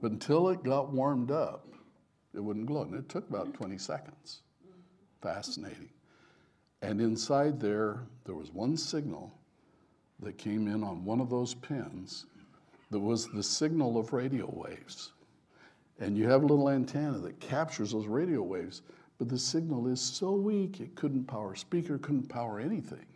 But 0.00 0.12
until 0.12 0.48
it 0.48 0.62
got 0.62 0.90
warmed 0.90 1.30
up, 1.30 1.66
it 2.34 2.40
wouldn't 2.40 2.66
glow. 2.66 2.82
And 2.82 2.94
it 2.94 3.08
took 3.08 3.28
about 3.28 3.54
20 3.54 3.78
seconds. 3.78 4.40
Fascinating. 5.20 5.90
And 6.82 7.00
inside 7.00 7.60
there, 7.60 8.00
there 8.24 8.34
was 8.34 8.52
one 8.52 8.76
signal 8.76 9.32
that 10.20 10.38
came 10.38 10.66
in 10.68 10.82
on 10.82 11.04
one 11.04 11.20
of 11.20 11.30
those 11.30 11.54
pins 11.54 12.26
that 12.90 12.98
was 12.98 13.28
the 13.28 13.42
signal 13.42 13.98
of 13.98 14.12
radio 14.12 14.50
waves. 14.52 15.12
And 15.98 16.16
you 16.16 16.28
have 16.28 16.42
a 16.42 16.46
little 16.46 16.70
antenna 16.70 17.18
that 17.18 17.40
captures 17.40 17.92
those 17.92 18.06
radio 18.06 18.42
waves, 18.42 18.82
but 19.18 19.28
the 19.28 19.38
signal 19.38 19.86
is 19.86 20.00
so 20.00 20.32
weak 20.32 20.80
it 20.80 20.94
couldn't 20.94 21.24
power 21.24 21.52
a 21.52 21.56
speaker, 21.56 21.98
couldn't 21.98 22.28
power 22.28 22.58
anything. 22.58 23.06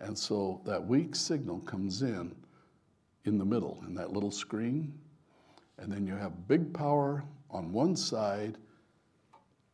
And 0.00 0.18
so 0.18 0.60
that 0.64 0.84
weak 0.84 1.14
signal 1.14 1.60
comes 1.60 2.02
in 2.02 2.34
in 3.24 3.38
the 3.38 3.44
middle 3.44 3.82
in 3.86 3.94
that 3.94 4.12
little 4.12 4.30
screen, 4.30 4.92
and 5.78 5.92
then 5.92 6.06
you 6.06 6.14
have 6.14 6.48
big 6.48 6.72
power 6.74 7.24
on 7.50 7.72
one 7.72 7.96
side, 7.96 8.56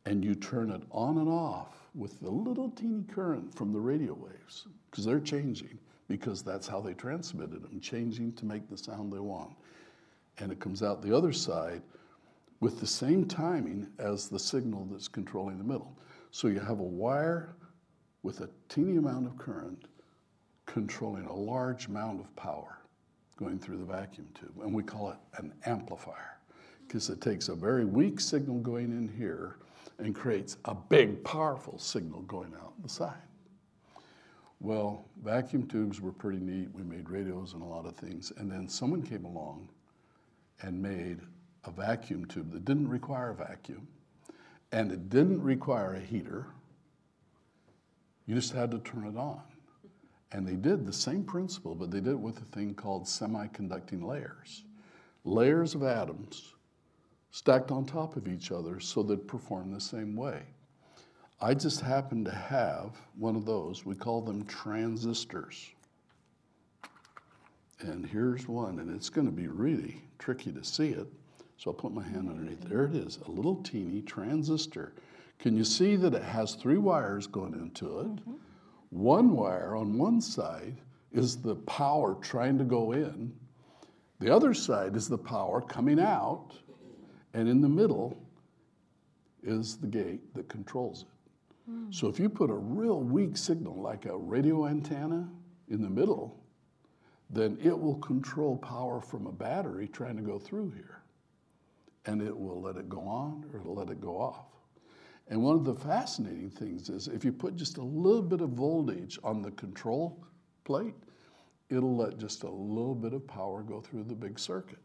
and 0.06 0.24
you 0.24 0.34
turn 0.34 0.70
it 0.70 0.82
on 0.90 1.18
and 1.18 1.28
off 1.28 1.88
with 1.94 2.20
the 2.20 2.30
little 2.30 2.70
teeny 2.70 3.04
current 3.04 3.54
from 3.54 3.72
the 3.72 3.80
radio 3.80 4.14
waves 4.14 4.66
because 4.90 5.04
they're 5.04 5.20
changing 5.20 5.78
because 6.08 6.42
that's 6.42 6.66
how 6.66 6.80
they 6.80 6.94
transmitted 6.94 7.62
them, 7.62 7.80
changing 7.80 8.32
to 8.34 8.44
make 8.44 8.68
the 8.68 8.76
sound 8.76 9.12
they 9.12 9.18
want. 9.18 9.52
And 10.38 10.50
it 10.50 10.60
comes 10.60 10.82
out 10.82 11.02
the 11.02 11.16
other 11.16 11.32
side 11.32 11.82
with 12.60 12.80
the 12.80 12.86
same 12.86 13.26
timing 13.26 13.86
as 13.98 14.28
the 14.28 14.38
signal 14.38 14.86
that's 14.90 15.08
controlling 15.08 15.58
the 15.58 15.64
middle. 15.64 15.96
So 16.30 16.48
you 16.48 16.60
have 16.60 16.80
a 16.80 16.82
wire 16.82 17.54
with 18.22 18.40
a 18.40 18.48
teeny 18.68 18.96
amount 18.96 19.26
of 19.26 19.36
current 19.38 19.86
controlling 20.66 21.26
a 21.26 21.34
large 21.34 21.86
amount 21.86 22.20
of 22.20 22.34
power 22.36 22.78
going 23.36 23.58
through 23.58 23.78
the 23.78 23.84
vacuum 23.84 24.28
tube. 24.34 24.52
And 24.62 24.74
we 24.74 24.82
call 24.82 25.10
it 25.10 25.16
an 25.38 25.52
amplifier 25.66 26.38
because 26.92 27.08
it 27.08 27.22
takes 27.22 27.48
a 27.48 27.54
very 27.54 27.86
weak 27.86 28.20
signal 28.20 28.58
going 28.58 28.90
in 28.90 29.10
here 29.16 29.56
and 29.98 30.14
creates 30.14 30.58
a 30.66 30.74
big, 30.74 31.24
powerful 31.24 31.78
signal 31.78 32.20
going 32.22 32.52
out 32.60 32.74
the 32.82 32.88
side. 32.88 33.16
Well, 34.60 35.06
vacuum 35.24 35.66
tubes 35.68 36.02
were 36.02 36.12
pretty 36.12 36.38
neat. 36.38 36.68
We 36.74 36.82
made 36.82 37.08
radios 37.08 37.54
and 37.54 37.62
a 37.62 37.64
lot 37.64 37.86
of 37.86 37.96
things. 37.96 38.30
And 38.36 38.52
then 38.52 38.68
someone 38.68 39.02
came 39.02 39.24
along 39.24 39.70
and 40.60 40.82
made 40.82 41.20
a 41.64 41.70
vacuum 41.70 42.26
tube 42.26 42.52
that 42.52 42.66
didn't 42.66 42.88
require 42.88 43.30
a 43.30 43.34
vacuum 43.36 43.88
and 44.70 44.92
it 44.92 45.08
didn't 45.08 45.42
require 45.42 45.94
a 45.94 46.00
heater. 46.00 46.44
You 48.26 48.34
just 48.34 48.52
had 48.52 48.70
to 48.70 48.78
turn 48.80 49.06
it 49.06 49.16
on. 49.16 49.40
And 50.32 50.46
they 50.46 50.56
did 50.56 50.84
the 50.84 50.92
same 50.92 51.24
principle, 51.24 51.74
but 51.74 51.90
they 51.90 52.00
did 52.00 52.12
it 52.12 52.20
with 52.20 52.36
a 52.36 52.54
thing 52.54 52.74
called 52.74 53.04
semiconducting 53.04 54.04
layers. 54.04 54.64
Layers 55.24 55.74
of 55.74 55.84
atoms 55.84 56.52
stacked 57.32 57.70
on 57.70 57.84
top 57.84 58.16
of 58.16 58.28
each 58.28 58.52
other 58.52 58.78
so 58.78 59.02
that 59.02 59.26
perform 59.26 59.72
the 59.72 59.80
same 59.80 60.14
way. 60.14 60.42
I 61.40 61.54
just 61.54 61.80
happen 61.80 62.24
to 62.24 62.30
have 62.30 62.96
one 63.18 63.34
of 63.34 63.44
those. 63.44 63.84
We 63.84 63.96
call 63.96 64.20
them 64.20 64.44
transistors. 64.46 65.70
And 67.80 68.06
here's 68.06 68.46
one, 68.46 68.78
and 68.78 68.94
it's 68.94 69.10
going 69.10 69.26
to 69.26 69.32
be 69.32 69.48
really 69.48 70.00
tricky 70.20 70.52
to 70.52 70.62
see 70.62 70.90
it. 70.90 71.08
So 71.56 71.70
I'll 71.70 71.74
put 71.74 71.92
my 71.92 72.04
hand 72.04 72.28
underneath. 72.28 72.60
There 72.60 72.84
it 72.84 72.94
is, 72.94 73.18
a 73.26 73.30
little 73.30 73.56
teeny 73.56 74.02
transistor. 74.02 74.92
Can 75.40 75.56
you 75.56 75.64
see 75.64 75.96
that 75.96 76.14
it 76.14 76.22
has 76.22 76.54
three 76.54 76.78
wires 76.78 77.26
going 77.26 77.54
into 77.54 78.00
it? 78.00 78.06
Mm-hmm. 78.06 78.34
One 78.90 79.32
wire 79.32 79.74
on 79.74 79.98
one 79.98 80.20
side 80.20 80.76
is 81.12 81.36
the 81.38 81.56
power 81.56 82.16
trying 82.20 82.58
to 82.58 82.64
go 82.64 82.92
in, 82.92 83.32
the 84.22 84.32
other 84.32 84.54
side 84.54 84.94
is 84.94 85.08
the 85.08 85.18
power 85.18 85.60
coming 85.60 85.98
out, 85.98 86.52
and 87.34 87.48
in 87.48 87.60
the 87.60 87.68
middle 87.68 88.16
is 89.42 89.76
the 89.76 89.86
gate 89.86 90.34
that 90.34 90.48
controls 90.48 91.02
it. 91.02 91.70
Mm. 91.70 91.94
So 91.94 92.08
if 92.08 92.18
you 92.18 92.28
put 92.28 92.50
a 92.50 92.54
real 92.54 93.00
weak 93.00 93.36
signal 93.36 93.80
like 93.80 94.06
a 94.06 94.16
radio 94.16 94.66
antenna 94.66 95.28
in 95.68 95.82
the 95.82 95.90
middle, 95.90 96.38
then 97.30 97.58
it 97.62 97.78
will 97.78 97.96
control 97.96 98.56
power 98.56 99.00
from 99.00 99.26
a 99.26 99.32
battery 99.32 99.88
trying 99.88 100.16
to 100.16 100.22
go 100.22 100.38
through 100.38 100.70
here. 100.70 101.02
And 102.04 102.20
it 102.20 102.36
will 102.36 102.60
let 102.60 102.76
it 102.76 102.88
go 102.88 103.00
on 103.00 103.44
or 103.52 103.60
it'll 103.60 103.74
let 103.74 103.90
it 103.90 104.00
go 104.00 104.20
off. 104.20 104.46
And 105.28 105.42
one 105.42 105.56
of 105.56 105.64
the 105.64 105.74
fascinating 105.74 106.50
things 106.50 106.90
is 106.90 107.08
if 107.08 107.24
you 107.24 107.32
put 107.32 107.56
just 107.56 107.78
a 107.78 107.82
little 107.82 108.22
bit 108.22 108.40
of 108.40 108.50
voltage 108.50 109.18
on 109.24 109.40
the 109.40 109.52
control 109.52 110.22
plate, 110.64 110.94
it'll 111.70 111.96
let 111.96 112.18
just 112.18 112.42
a 112.42 112.50
little 112.50 112.94
bit 112.94 113.14
of 113.14 113.26
power 113.26 113.62
go 113.62 113.80
through 113.80 114.04
the 114.04 114.14
big 114.14 114.38
circuit. 114.38 114.78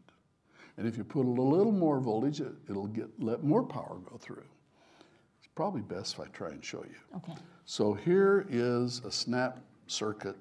And 0.78 0.86
if 0.86 0.96
you 0.96 1.02
put 1.02 1.26
a 1.26 1.28
little 1.28 1.72
more 1.72 1.98
voltage, 1.98 2.40
it, 2.40 2.54
will 2.68 2.86
get 2.86 3.08
let 3.18 3.42
more 3.42 3.64
power 3.64 3.98
go 4.08 4.16
through. 4.16 4.44
It's 5.40 5.48
probably 5.56 5.82
best 5.82 6.14
if 6.14 6.20
I 6.20 6.26
try 6.26 6.50
and 6.50 6.64
show 6.64 6.84
you. 6.84 7.16
Okay. 7.16 7.34
So 7.64 7.92
here 7.92 8.46
is 8.48 9.00
a 9.04 9.10
snap 9.10 9.58
circuit 9.88 10.36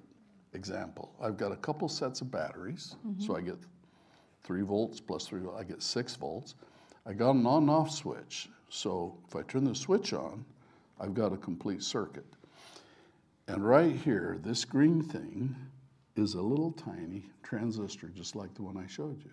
example. 0.54 1.12
I've 1.19 1.38
got 1.38 1.52
a 1.52 1.56
couple 1.56 1.89
sets 1.89 2.21
of 2.21 2.30
batteries, 2.30 2.95
mm-hmm. 3.06 3.19
so 3.21 3.36
I 3.36 3.41
get 3.41 3.58
three 4.43 4.62
volts 4.62 5.00
plus 5.00 5.26
three, 5.26 5.41
I 5.58 5.63
get 5.63 5.82
six 5.82 6.15
volts. 6.15 6.54
I 7.06 7.13
got 7.13 7.32
an 7.32 7.45
on 7.47 7.63
and 7.63 7.69
off 7.71 7.89
switch. 7.89 8.50
So 8.69 9.17
if 9.28 9.36
I 9.36 9.41
turn 9.41 9.63
the 9.63 9.73
switch 9.73 10.13
on, 10.13 10.45
I've 11.00 11.15
got 11.15 11.34
a 11.34 11.38
complete 11.38 11.82
circuit. 11.82 12.26
And 13.47 13.65
right 13.65 13.95
here, 13.95 14.39
this 14.43 14.65
green 14.65 15.02
thing 15.02 15.56
is 16.15 16.34
a 16.34 16.41
little 16.41 16.73
tiny 16.73 17.23
transistor, 17.43 18.10
just 18.10 18.36
like 18.36 18.54
the 18.54 18.62
one 18.62 18.78
I 18.78 18.86
showed 18.88 19.23
you. 19.23 19.32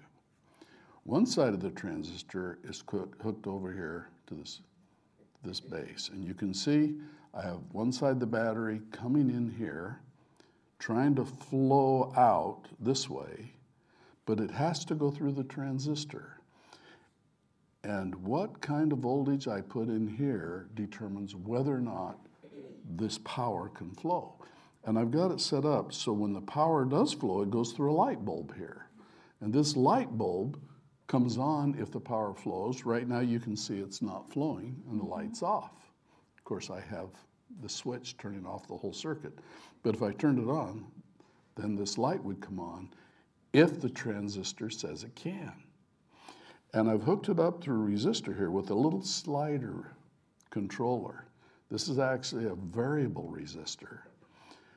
One 1.05 1.27
side 1.27 1.53
of 1.53 1.61
the 1.61 1.71
transistor 1.71 2.59
is 2.65 2.83
hooked 2.89 3.47
over 3.47 3.73
here 3.73 4.09
to 4.27 4.35
this, 4.35 4.61
this 5.45 5.61
base. 5.61 6.11
And 6.13 6.25
you 6.25 6.33
can 6.33 6.55
see 6.55 6.95
I 7.35 7.43
have 7.43 7.61
one 7.73 7.93
side 7.93 8.13
of 8.13 8.21
the 8.21 8.27
battery 8.27 8.81
coming 8.91 9.29
in 9.29 9.51
here, 9.51 10.01
trying 10.79 11.15
to 11.17 11.25
flow 11.25 12.13
out 12.17 12.63
this 12.81 13.09
way, 13.09 13.53
but 14.25 14.41
it 14.41 14.51
has 14.51 14.85
to 14.87 14.95
go 14.95 15.11
through 15.11 15.33
the 15.33 15.45
transistor. 15.45 16.39
And 17.83 18.15
what 18.15 18.63
kind 18.63 18.91
of 18.91 19.01
voltage 19.01 19.47
I 19.47 19.61
put 19.61 19.89
in 19.89 20.09
here 20.09 20.69
determines 20.75 21.37
whether 21.37 21.75
or 21.75 21.81
not 21.81 22.19
this 22.97 23.19
power 23.25 23.69
can 23.69 23.91
flow. 23.91 24.35
And 24.87 24.99
I've 24.99 25.11
got 25.11 25.33
it 25.33 25.41
set 25.41 25.67
up 25.67 25.93
so 25.93 26.13
when 26.13 26.33
the 26.33 26.41
power 26.41 26.87
does 26.87 27.13
flow, 27.13 27.43
it 27.43 27.51
goes 27.51 27.73
through 27.73 27.93
a 27.93 27.95
light 27.95 28.25
bulb 28.25 28.55
here. 28.57 28.87
And 29.41 29.53
this 29.53 29.77
light 29.77 30.17
bulb 30.17 30.59
comes 31.07 31.39
on 31.39 31.77
if 31.79 31.91
the 31.91 32.01
power 32.01 32.35
flows. 32.35 32.85
Right 32.85 33.07
now 33.09 33.21
you 33.21 33.41
can 33.41 33.57
see 33.57 33.79
it's 33.79 34.03
not 34.03 34.31
flowing 34.31 34.83
and 34.91 35.01
the 35.01 35.05
light's 35.05 35.41
mm-hmm. 35.41 35.53
off. 35.53 35.93
Of 36.37 36.45
course, 36.45 36.71
I 36.71 36.81
have 36.81 37.11
the 37.63 37.69
switch 37.69 38.17
turning 38.17 38.47
off 38.47 38.67
the 38.69 38.77
whole 38.77 38.93
circuit. 38.93 39.39
But 39.83 39.95
if 39.95 40.03
I 40.03 40.13
turned 40.13 40.39
it 40.39 40.51
on, 40.51 40.87
then 41.57 41.77
this 41.77 41.99
light 41.99 42.23
would 42.25 42.41
come 42.41 42.59
on 42.59 42.89
if 43.53 43.81
the 43.81 43.89
transistor 43.89 44.71
says 44.71 45.05
it 45.05 45.15
can. 45.15 45.53
And 46.73 46.91
I've 46.91 47.05
hooked 47.05 47.29
it 47.29 47.39
up 47.39 47.63
to 47.65 47.71
a 47.71 47.75
resistor 47.75 48.37
here 48.37 48.51
with 48.51 48.71
a 48.71 48.75
little 48.75 49.03
slider 49.03 49.93
controller. 50.51 51.27
This 51.71 51.89
is 51.89 51.99
actually 51.99 52.47
a 52.47 52.55
variable 52.55 53.33
resistor 53.33 54.01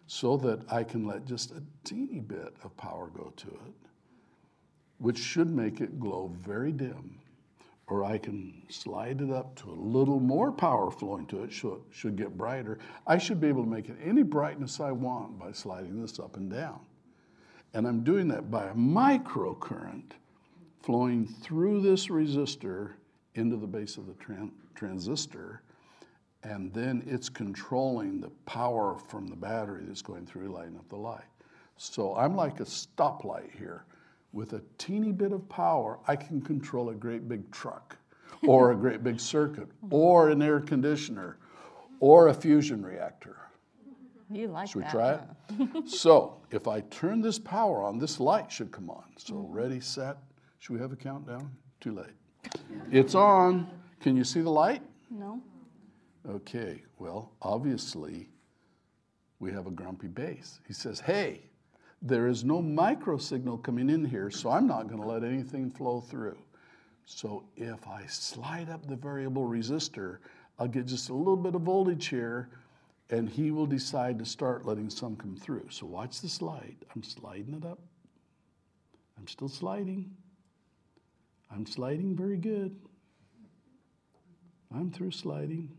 so 0.06 0.38
that 0.38 0.62
I 0.72 0.84
can 0.84 1.06
let 1.06 1.26
just 1.26 1.52
a 1.52 1.64
teeny 1.84 2.20
bit 2.20 2.54
of 2.64 2.76
power 2.78 3.08
go 3.08 3.34
to 3.36 3.48
it, 3.48 3.87
which 5.00 5.18
should 5.18 5.50
make 5.50 5.82
it 5.82 6.00
glow 6.00 6.32
very 6.40 6.72
dim. 6.72 7.20
Or 7.88 8.04
I 8.04 8.18
can 8.18 8.64
slide 8.70 9.22
it 9.22 9.32
up 9.32 9.56
to 9.62 9.70
a 9.70 9.72
little 9.72 10.20
more 10.20 10.52
power 10.52 10.92
flowing 10.92 11.26
to 11.28 11.44
it, 11.44 11.54
should, 11.54 11.82
should 11.90 12.18
get 12.18 12.38
brighter. 12.38 12.80
I 13.06 13.18
should 13.18 13.40
be 13.40 13.48
able 13.48 13.64
to 13.64 13.70
make 13.70 13.88
it 13.88 13.96
any 14.04 14.24
brightness 14.24 14.80
I 14.80 14.92
want 14.92 15.40
by 15.40 15.54
sliding 15.54 16.02
this 16.02 16.20
up 16.20 16.36
and 16.36 16.52
down. 16.52 16.82
And 17.74 17.88
I'm 17.88 18.04
doing 18.04 18.28
that 18.30 18.52
by 18.52 18.66
a 18.66 18.74
microcurrent 18.74 20.12
flowing 20.82 21.26
through 21.26 21.82
this 21.82 22.08
resistor 22.08 22.94
into 23.36 23.56
the 23.56 23.68
base 23.68 23.98
of 23.98 24.08
the 24.08 24.14
tran- 24.14 24.52
transistor 24.76 25.62
and 26.44 26.74
then 26.74 27.04
it's 27.06 27.30
controlling 27.30 28.22
the 28.22 28.30
power 28.46 28.98
from 29.08 29.28
the 29.28 29.36
battery 29.36 29.84
that's 29.86 30.02
going 30.02 30.26
through 30.26 30.50
lighting 30.50 30.78
up 30.78 30.88
the 30.90 30.96
light. 30.96 31.26
So 31.78 32.16
I'm 32.16 32.36
like 32.36 32.60
a 32.60 32.64
stoplight 32.64 33.52
here. 33.58 33.86
With 34.34 34.54
a 34.54 34.62
teeny 34.78 35.12
bit 35.12 35.32
of 35.32 35.48
power, 35.50 36.00
I 36.08 36.16
can 36.16 36.42
control 36.42 36.90
a 36.90 36.94
great 36.94 37.28
big 37.28 37.50
truck, 37.52 37.98
or 38.46 38.72
a 38.72 38.76
great 38.76 39.04
big 39.04 39.20
circuit, 39.20 39.68
or 39.90 40.30
an 40.30 40.42
air 40.42 40.60
conditioner, 40.60 41.38
or 42.00 42.28
a 42.28 42.34
fusion 42.34 42.86
reactor. 42.86 43.38
You 44.30 44.48
like 44.48 44.66
that. 44.66 44.72
Should 44.72 44.84
we 44.84 44.90
try 44.90 45.14
it? 45.14 45.90
so 45.90 46.38
if 46.52 46.68
I 46.68 46.82
turn 46.82 47.22
this 47.22 47.40
power 47.40 47.84
on, 47.84 47.98
this 47.98 48.20
light 48.20 48.52
should 48.52 48.72
come 48.72 48.90
on. 48.90 49.06
So 49.18 49.36
mm-hmm. 49.36 49.54
ready, 49.54 49.80
set. 49.80 50.18
Should 50.60 50.74
we 50.74 50.80
have 50.80 50.92
a 50.92 50.98
countdown? 50.98 51.52
Too 51.80 51.94
late. 51.94 52.52
It's 52.92 53.16
on. 53.16 53.70
Can 54.02 54.18
you 54.18 54.24
see 54.24 54.42
the 54.42 54.50
light? 54.50 54.82
No. 55.10 55.42
Okay, 56.30 56.84
well, 57.00 57.32
obviously, 57.42 58.30
we 59.40 59.52
have 59.52 59.68
a 59.68 59.72
grumpy 59.72 60.08
base. 60.08 60.60
He 60.68 60.74
says, 60.74 61.00
Hey, 61.00 61.42
there 62.02 62.28
is 62.28 62.44
no 62.44 62.62
micro 62.62 63.18
signal 63.18 63.58
coming 63.58 63.90
in 63.90 64.06
here, 64.06 64.30
so 64.30 64.50
I'm 64.50 64.68
not 64.68 64.88
going 64.88 65.02
to 65.02 65.08
let 65.08 65.24
anything 65.24 65.72
flow 65.72 66.00
through. 66.00 66.38
So 67.06 67.44
if 67.56 67.88
I 67.88 68.06
slide 68.08 68.70
up 68.70 68.86
the 68.86 68.96
variable 68.96 69.48
resistor, 69.48 70.18
I'll 70.60 70.68
get 70.68 70.86
just 70.86 71.10
a 71.10 71.14
little 71.14 71.38
bit 71.38 71.56
of 71.56 71.62
voltage 71.62 72.08
here, 72.08 72.50
and 73.10 73.30
he 73.30 73.52
will 73.52 73.66
decide 73.66 74.20
to 74.20 74.26
start 74.26 74.66
letting 74.66 74.90
some 74.90 75.16
come 75.16 75.36
through. 75.36 75.68
So 75.70 75.86
watch 75.86 76.22
the 76.22 76.30
slide. 76.30 76.76
I'm 76.94 77.04
sliding 77.04 77.54
it 77.54 77.66
up. 77.66 77.80
I'm 79.18 79.28
still 79.28 79.50
sliding. 79.50 80.12
I'm 81.52 81.66
sliding 81.66 82.16
very 82.16 82.38
good. 82.38 82.76
I'm 84.74 84.92
through 84.92 85.12
sliding. 85.12 85.70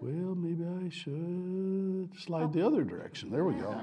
Well, 0.00 0.34
maybe 0.34 0.64
I 0.64 0.90
should 0.90 2.10
slide 2.20 2.52
the 2.52 2.64
other 2.64 2.84
direction. 2.84 3.30
There 3.30 3.44
we 3.44 3.54
go. 3.54 3.80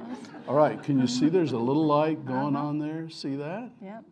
All 0.47 0.55
right, 0.55 0.81
can 0.81 0.99
you 0.99 1.07
see 1.07 1.27
there's 1.27 1.53
a 1.53 1.57
little 1.57 1.85
light 1.85 2.25
going 2.25 2.55
on 2.55 2.77
there? 2.79 3.09
See 3.09 3.35
that? 3.35 3.71
Yep. 3.81 4.03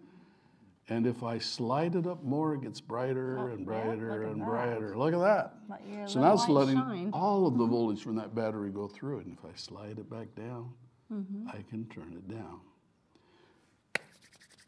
And 0.90 1.06
if 1.08 1.24
I 1.24 1.38
slide 1.38 1.96
it 1.96 2.08
up 2.08 2.24
more, 2.24 2.56
it 2.56 2.62
gets 2.64 2.82
brighter 2.82 3.50
and 3.50 3.66
brighter 3.66 4.24
and 4.24 4.44
brighter. 4.44 4.98
Look 4.98 5.14
at 5.14 5.20
that. 5.20 6.10
So 6.10 6.20
now 6.20 6.34
it's 6.34 6.50
letting 6.50 7.12
all 7.14 7.48
of 7.48 7.58
the 7.58 7.66
voltage 7.66 8.02
from 8.04 8.16
that 8.16 8.36
battery 8.36 8.72
go 8.72 8.88
through 8.88 9.20
it. 9.20 9.26
And 9.28 9.38
if 9.38 9.46
I 9.46 9.56
slide 9.56 10.00
it 10.00 10.10
back 10.10 10.34
down, 10.36 10.74
Mm-hmm. 11.14 11.50
I 11.50 11.62
can 11.70 11.86
turn 11.88 12.14
it 12.14 12.34
down. 12.34 12.62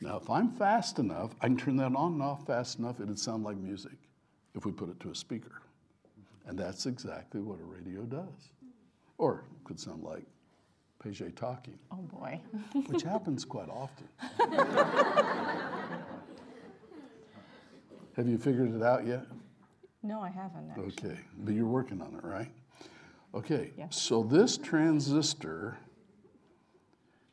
Now, 0.01 0.17
if 0.17 0.29
I'm 0.29 0.51
fast 0.51 0.99
enough, 0.99 1.31
I 1.39 1.47
can 1.47 1.55
turn 1.55 1.77
that 1.77 1.95
on 1.95 2.13
and 2.13 2.21
off 2.21 2.45
fast 2.45 2.79
enough, 2.79 2.99
it'd 2.99 3.17
sound 3.17 3.43
like 3.43 3.55
music 3.55 3.93
if 4.53 4.65
we 4.65 4.71
put 4.73 4.89
it 4.89 4.99
to 5.01 5.11
a 5.11 5.15
speaker. 5.15 5.61
And 6.45 6.57
that's 6.57 6.85
exactly 6.85 7.41
what 7.41 7.59
a 7.59 7.63
radio 7.63 8.01
does. 8.03 8.49
Or 9.17 9.45
it 9.55 9.63
could 9.63 9.79
sound 9.79 10.03
like 10.03 10.25
Paget 11.01 11.35
talking, 11.35 11.77
Oh 11.91 11.97
boy. 11.97 12.39
which 12.87 13.03
happens 13.03 13.45
quite 13.45 13.69
often. 13.69 14.07
Have 18.15 18.27
you 18.27 18.37
figured 18.37 18.73
it 18.75 18.83
out 18.83 19.05
yet? 19.07 19.25
No, 20.03 20.21
I 20.21 20.29
haven't 20.29 20.69
actually. 20.69 20.85
Okay, 21.11 21.19
but 21.39 21.53
you're 21.53 21.65
working 21.65 22.01
on 22.01 22.13
it, 22.15 22.23
right? 22.23 22.51
Okay, 23.33 23.71
Yeah. 23.77 23.87
so 23.89 24.21
this 24.21 24.57
transistor 24.57 25.77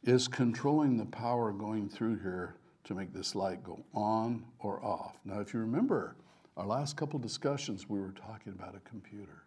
is 0.05 0.27
controlling 0.29 0.97
the 0.97 1.05
power 1.07 1.53
going 1.53 1.89
through 1.89 2.19
here 2.21 2.55
to 2.85 2.95
make 2.95 3.13
this 3.13 3.35
light 3.35 3.63
go 3.63 3.79
on 3.93 4.45
or 4.61 4.83
off. 4.83 5.17
Now, 5.27 5.41
if 5.41 5.53
you 5.53 5.61
remember 5.61 6.17
our 6.61 6.67
last 6.67 6.95
couple 6.95 7.19
discussions, 7.19 7.89
we 7.89 7.99
were 7.99 8.13
talking 8.13 8.53
about 8.53 8.75
a 8.77 8.81
computer. 8.81 9.45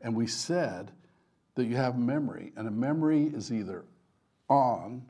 And 0.00 0.14
we 0.14 0.28
said 0.28 0.92
that 1.56 1.64
you 1.64 1.74
have 1.74 1.98
memory, 1.98 2.52
and 2.56 2.68
a 2.68 2.70
memory 2.70 3.24
is 3.24 3.52
either 3.52 3.84
on 4.48 5.02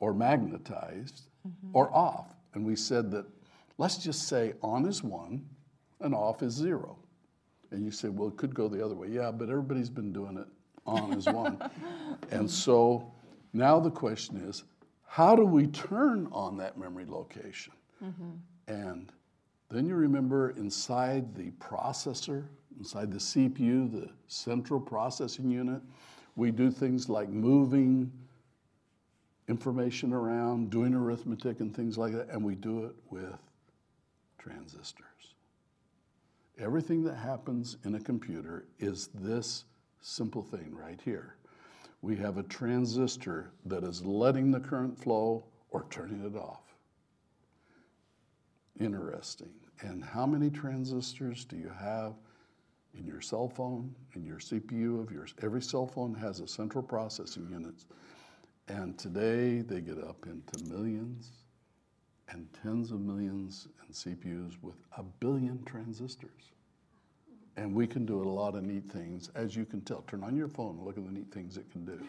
or 0.00 0.14
magnetized 0.14 1.28
mm-hmm. 1.46 1.76
or 1.76 1.94
off. 1.94 2.34
And 2.54 2.64
we 2.64 2.76
said 2.76 3.10
that 3.10 3.26
let's 3.76 3.98
just 3.98 4.26
say 4.26 4.54
on 4.62 4.86
is 4.86 5.02
one 5.02 5.44
and 6.00 6.14
off 6.14 6.42
is 6.42 6.54
zero. 6.54 6.96
And 7.70 7.84
you 7.84 7.90
say, 7.90 8.08
well, 8.08 8.28
it 8.28 8.38
could 8.38 8.54
go 8.54 8.66
the 8.66 8.82
other 8.82 8.94
way. 8.94 9.08
Yeah, 9.08 9.32
but 9.32 9.50
everybody's 9.50 9.90
been 9.90 10.14
doing 10.14 10.38
it 10.38 10.46
on 10.86 11.12
is 11.12 11.26
one. 11.26 11.58
and 12.30 12.50
so 12.50 13.12
now 13.52 13.80
the 13.80 13.90
question 13.90 14.38
is, 14.48 14.64
how 15.06 15.36
do 15.36 15.44
we 15.44 15.66
turn 15.66 16.26
on 16.32 16.56
that 16.56 16.78
memory 16.78 17.04
location? 17.06 17.74
Mm-hmm. 18.02 18.30
And 18.68 19.12
then 19.70 19.86
you 19.86 19.94
remember 19.94 20.50
inside 20.50 21.34
the 21.34 21.50
processor, 21.52 22.44
inside 22.78 23.10
the 23.10 23.18
CPU, 23.18 23.90
the 23.90 24.10
central 24.28 24.80
processing 24.80 25.50
unit, 25.50 25.80
we 26.36 26.50
do 26.50 26.70
things 26.70 27.08
like 27.08 27.28
moving 27.28 28.10
information 29.48 30.12
around, 30.12 30.70
doing 30.70 30.94
arithmetic 30.94 31.60
and 31.60 31.74
things 31.74 31.98
like 31.98 32.12
that, 32.12 32.28
and 32.28 32.42
we 32.42 32.54
do 32.54 32.84
it 32.84 32.94
with 33.10 33.38
transistors. 34.38 35.06
Everything 36.58 37.02
that 37.04 37.16
happens 37.16 37.76
in 37.84 37.94
a 37.96 38.00
computer 38.00 38.64
is 38.78 39.08
this 39.14 39.64
simple 40.00 40.42
thing 40.42 40.74
right 40.74 41.00
here. 41.04 41.36
We 42.02 42.16
have 42.16 42.38
a 42.38 42.42
transistor 42.44 43.50
that 43.66 43.82
is 43.82 44.04
letting 44.04 44.50
the 44.50 44.60
current 44.60 44.96
flow 44.98 45.44
or 45.70 45.86
turning 45.90 46.24
it 46.24 46.36
off. 46.36 46.73
Interesting. 48.80 49.50
And 49.80 50.02
how 50.02 50.26
many 50.26 50.50
transistors 50.50 51.44
do 51.44 51.56
you 51.56 51.70
have 51.78 52.14
in 52.96 53.06
your 53.06 53.20
cell 53.20 53.48
phone, 53.48 53.94
in 54.14 54.24
your 54.24 54.38
CPU 54.38 55.00
of 55.02 55.12
yours? 55.12 55.34
Every 55.42 55.62
cell 55.62 55.86
phone 55.86 56.14
has 56.14 56.40
a 56.40 56.48
central 56.48 56.82
processing 56.82 57.48
unit. 57.50 57.84
And 58.68 58.98
today 58.98 59.60
they 59.60 59.80
get 59.80 59.98
up 59.98 60.26
into 60.26 60.64
millions 60.72 61.30
and 62.30 62.48
tens 62.62 62.90
of 62.90 63.00
millions 63.00 63.68
in 63.86 63.92
CPUs 63.92 64.54
with 64.62 64.76
a 64.96 65.02
billion 65.02 65.62
transistors. 65.64 66.52
And 67.56 67.74
we 67.74 67.86
can 67.86 68.04
do 68.04 68.20
a 68.22 68.28
lot 68.28 68.56
of 68.56 68.64
neat 68.64 68.90
things, 68.90 69.30
as 69.34 69.54
you 69.54 69.64
can 69.64 69.80
tell. 69.82 70.02
Turn 70.08 70.24
on 70.24 70.36
your 70.36 70.48
phone 70.48 70.76
and 70.76 70.84
look 70.84 70.98
at 70.98 71.04
the 71.04 71.12
neat 71.12 71.30
things 71.32 71.56
it 71.56 71.70
can 71.70 71.84
do. 71.84 72.00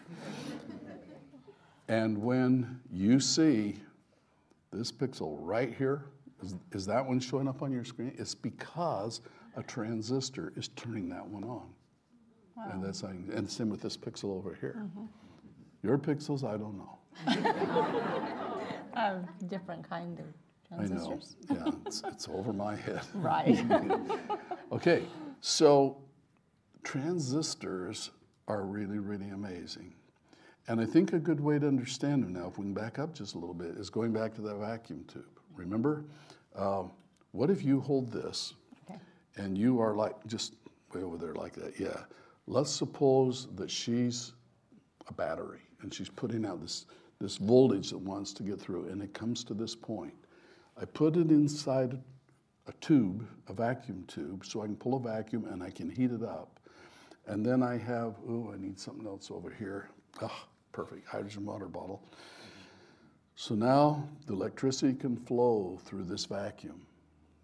and 1.87 2.17
when 2.17 2.79
you 2.91 3.19
see 3.19 3.75
this 4.71 4.91
pixel 4.91 5.37
right 5.39 5.75
here, 5.77 6.05
is, 6.45 6.55
is 6.71 6.85
that 6.85 7.05
one 7.05 7.19
showing 7.19 7.47
up 7.47 7.61
on 7.61 7.71
your 7.71 7.83
screen? 7.83 8.13
It's 8.17 8.35
because 8.35 9.21
a 9.55 9.63
transistor 9.63 10.53
is 10.55 10.69
turning 10.69 11.09
that 11.09 11.25
one 11.27 11.43
on. 11.43 11.67
And 12.71 12.83
that's 12.83 13.03
and 13.03 13.49
same 13.49 13.69
with 13.69 13.81
this 13.81 13.97
pixel 13.97 14.35
over 14.37 14.57
here. 14.59 14.77
Mm-hmm. 14.79 15.05
Your 15.83 15.97
pixels, 15.97 16.43
I 16.43 16.57
don't 16.57 16.77
know. 16.77 16.99
A 18.95 19.19
different 19.47 19.87
kind 19.87 20.19
of 20.19 20.25
transistors. 20.67 21.35
I 21.49 21.53
know. 21.53 21.65
Yeah, 21.65 21.71
it's, 21.85 22.01
it's 22.07 22.27
over 22.29 22.53
my 22.53 22.75
head. 22.75 23.01
Right. 23.15 23.65
Okay, 24.71 25.03
so 25.41 25.97
transistors 26.83 28.11
are 28.47 28.63
really, 28.63 28.99
really 28.99 29.29
amazing. 29.29 29.93
And 30.67 30.81
I 30.81 30.85
think 30.85 31.13
a 31.13 31.19
good 31.19 31.39
way 31.39 31.59
to 31.59 31.67
understand 31.67 32.23
them 32.23 32.33
now, 32.33 32.47
if 32.47 32.57
we 32.57 32.63
can 32.63 32.73
back 32.73 32.97
up 32.97 33.13
just 33.13 33.35
a 33.35 33.37
little 33.37 33.53
bit, 33.53 33.75
is 33.75 33.89
going 33.89 34.11
back 34.11 34.33
to 34.35 34.41
that 34.41 34.55
vacuum 34.55 35.05
tube. 35.07 35.25
Remember? 35.55 36.05
Um, 36.57 36.91
what 37.31 37.49
if 37.49 37.63
you 37.63 37.81
hold 37.81 38.11
this 38.11 38.53
okay. 38.89 38.99
and 39.35 39.57
you 39.57 39.81
are 39.81 39.93
like 39.93 40.15
just 40.27 40.55
way 40.93 41.01
over 41.01 41.17
there 41.17 41.33
like 41.33 41.53
that? 41.53 41.79
Yeah. 41.79 42.03
Let's 42.47 42.71
suppose 42.71 43.47
that 43.55 43.69
she's 43.69 44.33
a 45.07 45.13
battery 45.13 45.59
and 45.81 45.93
she's 45.93 46.09
putting 46.09 46.45
out 46.45 46.61
this, 46.61 46.85
this 47.19 47.37
voltage 47.37 47.89
that 47.89 47.97
wants 47.97 48.33
to 48.33 48.43
get 48.43 48.59
through, 48.59 48.89
and 48.89 49.01
it 49.01 49.13
comes 49.13 49.43
to 49.45 49.53
this 49.53 49.75
point. 49.75 50.13
I 50.79 50.85
put 50.85 51.15
it 51.15 51.29
inside 51.29 51.99
a 52.67 52.73
tube, 52.81 53.27
a 53.47 53.53
vacuum 53.53 54.03
tube, 54.07 54.45
so 54.45 54.61
I 54.61 54.65
can 54.65 54.75
pull 54.75 54.95
a 54.95 54.99
vacuum 54.99 55.45
and 55.45 55.61
I 55.61 55.69
can 55.69 55.89
heat 55.89 56.11
it 56.11 56.23
up. 56.23 56.59
And 57.27 57.45
then 57.45 57.63
I 57.63 57.77
have, 57.77 58.15
oh, 58.27 58.51
I 58.53 58.57
need 58.57 58.79
something 58.79 59.05
else 59.05 59.31
over 59.31 59.49
here. 59.49 59.89
Ah, 60.21 60.47
perfect, 60.71 61.07
hydrogen 61.07 61.45
water 61.45 61.67
bottle. 61.67 62.03
So 63.35 63.53
now 63.53 64.07
the 64.27 64.33
electricity 64.33 64.93
can 64.93 65.17
flow 65.17 65.77
through 65.83 66.05
this 66.05 66.25
vacuum, 66.25 66.85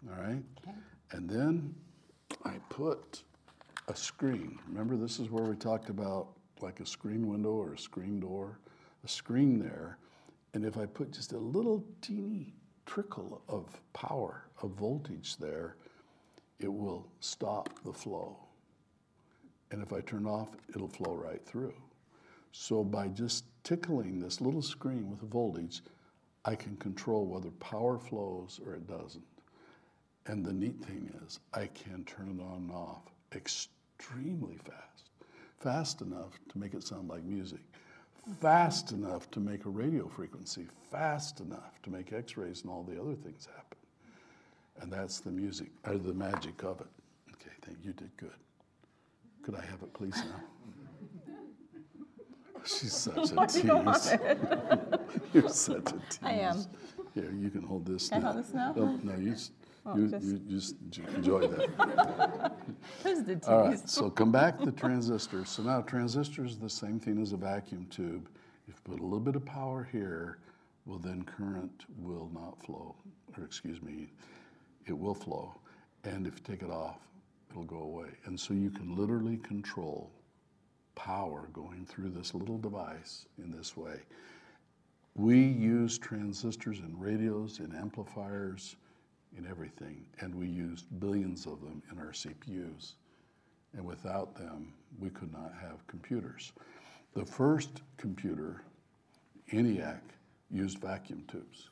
all 0.08 0.22
right? 0.22 0.42
Okay. 0.66 0.76
And 1.12 1.28
then 1.28 1.74
I 2.44 2.54
put 2.70 3.22
a 3.88 3.94
screen. 3.94 4.58
Remember, 4.68 4.96
this 4.96 5.18
is 5.20 5.30
where 5.30 5.44
we 5.44 5.54
talked 5.54 5.90
about 5.90 6.28
like 6.60 6.80
a 6.80 6.86
screen 6.86 7.26
window 7.26 7.50
or 7.50 7.74
a 7.74 7.78
screen 7.78 8.20
door, 8.20 8.58
a 9.04 9.08
screen 9.08 9.58
there. 9.58 9.98
And 10.54 10.64
if 10.64 10.78
I 10.78 10.86
put 10.86 11.12
just 11.12 11.32
a 11.32 11.38
little 11.38 11.84
teeny 12.00 12.54
trickle 12.86 13.42
of 13.48 13.66
power, 13.92 14.44
of 14.62 14.70
voltage 14.70 15.36
there, 15.36 15.76
it 16.58 16.72
will 16.72 17.06
stop 17.20 17.68
the 17.84 17.92
flow. 17.92 18.36
And 19.70 19.82
if 19.82 19.92
I 19.92 20.00
turn 20.00 20.26
off, 20.26 20.48
it'll 20.74 20.88
flow 20.88 21.14
right 21.14 21.44
through. 21.44 21.74
So 22.52 22.84
by 22.84 23.08
just 23.08 23.44
tickling 23.64 24.20
this 24.20 24.40
little 24.40 24.62
screen 24.62 25.10
with 25.10 25.20
voltage, 25.20 25.80
I 26.44 26.54
can 26.54 26.76
control 26.76 27.26
whether 27.26 27.50
power 27.52 27.98
flows 27.98 28.60
or 28.64 28.74
it 28.74 28.86
doesn't. 28.86 29.24
And 30.26 30.44
the 30.44 30.52
neat 30.52 30.78
thing 30.84 31.12
is, 31.24 31.40
I 31.52 31.66
can 31.66 32.04
turn 32.04 32.38
it 32.38 32.42
on 32.42 32.58
and 32.58 32.70
off 32.70 33.02
extremely 33.34 34.58
fast. 34.58 35.10
Fast 35.58 36.02
enough 36.02 36.38
to 36.50 36.58
make 36.58 36.74
it 36.74 36.84
sound 36.84 37.08
like 37.08 37.24
music. 37.24 37.60
Fast 38.40 38.92
enough 38.92 39.30
to 39.32 39.40
make 39.40 39.64
a 39.64 39.70
radio 39.70 40.06
frequency. 40.06 40.66
Fast 40.90 41.40
enough 41.40 41.80
to 41.82 41.90
make 41.90 42.12
x 42.12 42.36
rays 42.36 42.62
and 42.62 42.70
all 42.70 42.82
the 42.82 43.00
other 43.00 43.14
things 43.14 43.46
happen. 43.46 43.78
And 44.80 44.92
that's 44.92 45.20
the 45.20 45.30
music, 45.30 45.70
or 45.86 45.96
the 45.98 46.12
magic 46.12 46.62
of 46.62 46.80
it. 46.80 46.86
Okay, 47.32 47.54
thank 47.62 47.78
you, 47.84 47.92
did 47.92 48.10
good. 48.16 48.30
Could 49.42 49.54
I 49.54 49.64
have 49.64 49.82
it, 49.82 49.92
please, 49.92 50.16
now? 50.16 50.40
She's 52.64 52.92
such 52.94 53.16
a 53.16 53.20
Why 53.34 53.46
you 53.52 53.76
want 53.76 54.02
tease. 54.02 54.18
You're 55.32 55.48
such 55.48 55.88
a 55.92 55.98
tease. 56.10 56.18
I 56.22 56.32
am. 56.32 56.64
Here, 57.14 57.32
you 57.32 57.50
can 57.50 57.62
hold 57.62 57.86
this 57.86 58.08
Can 58.08 58.22
I 58.24 58.32
hold 58.32 58.44
this 58.44 58.54
now? 58.54 58.72
No, 58.76 58.98
no, 59.02 59.16
you, 59.18 59.32
s- 59.32 59.50
Oh, 59.84 59.96
you, 59.96 60.08
just- 60.08 60.24
you 60.24 60.38
just 60.48 60.76
enjoy 61.16 61.46
that. 61.48 62.52
Who's 63.02 63.24
the 63.24 63.34
tease? 63.36 63.48
All 63.48 63.66
right, 63.66 63.88
so 63.90 64.08
come 64.10 64.30
back 64.30 64.58
to 64.60 64.66
the 64.66 64.72
transistors. 64.72 65.50
So 65.50 65.62
now 65.64 65.80
transistor 65.82 66.44
is 66.44 66.56
the 66.58 66.70
same 66.70 67.00
thing 67.00 67.20
as 67.20 67.32
a 67.32 67.36
vacuum 67.36 67.86
tube. 67.90 68.28
If 68.68 68.74
you 68.86 68.92
put 68.92 69.00
a 69.00 69.02
little 69.02 69.18
bit 69.20 69.34
of 69.34 69.44
power 69.44 69.88
here, 69.90 70.38
well 70.86 70.98
then 70.98 71.24
current 71.24 71.84
will 71.98 72.30
not 72.32 72.62
flow, 72.62 72.94
or 73.36 73.44
excuse 73.44 73.82
me, 73.82 74.06
it 74.86 74.96
will 74.96 75.14
flow. 75.14 75.52
And 76.04 76.26
if 76.28 76.34
you 76.36 76.40
take 76.44 76.62
it 76.62 76.70
off, 76.70 76.98
it'll 77.50 77.64
go 77.64 77.78
away. 77.80 78.08
And 78.26 78.38
so 78.38 78.54
you 78.54 78.70
can 78.70 78.96
literally 78.96 79.36
control 79.38 80.10
power 80.94 81.48
going 81.52 81.86
through 81.86 82.10
this 82.10 82.34
little 82.34 82.58
device 82.58 83.26
in 83.38 83.50
this 83.50 83.76
way. 83.76 84.00
We 85.14 85.38
use 85.38 85.98
transistors 85.98 86.78
in 86.78 86.98
radios, 86.98 87.58
in 87.58 87.74
amplifiers, 87.74 88.76
in 89.36 89.46
everything, 89.46 90.04
and 90.20 90.34
we 90.34 90.46
used 90.46 90.86
billions 91.00 91.46
of 91.46 91.60
them 91.60 91.82
in 91.90 91.98
our 91.98 92.12
CPUs. 92.12 92.94
And 93.74 93.84
without 93.84 94.34
them, 94.34 94.72
we 94.98 95.10
could 95.10 95.32
not 95.32 95.52
have 95.60 95.86
computers. 95.86 96.52
The 97.14 97.24
first 97.24 97.82
computer, 97.96 98.62
ENIAC, 99.52 100.00
used 100.50 100.78
vacuum 100.78 101.24
tubes. 101.28 101.70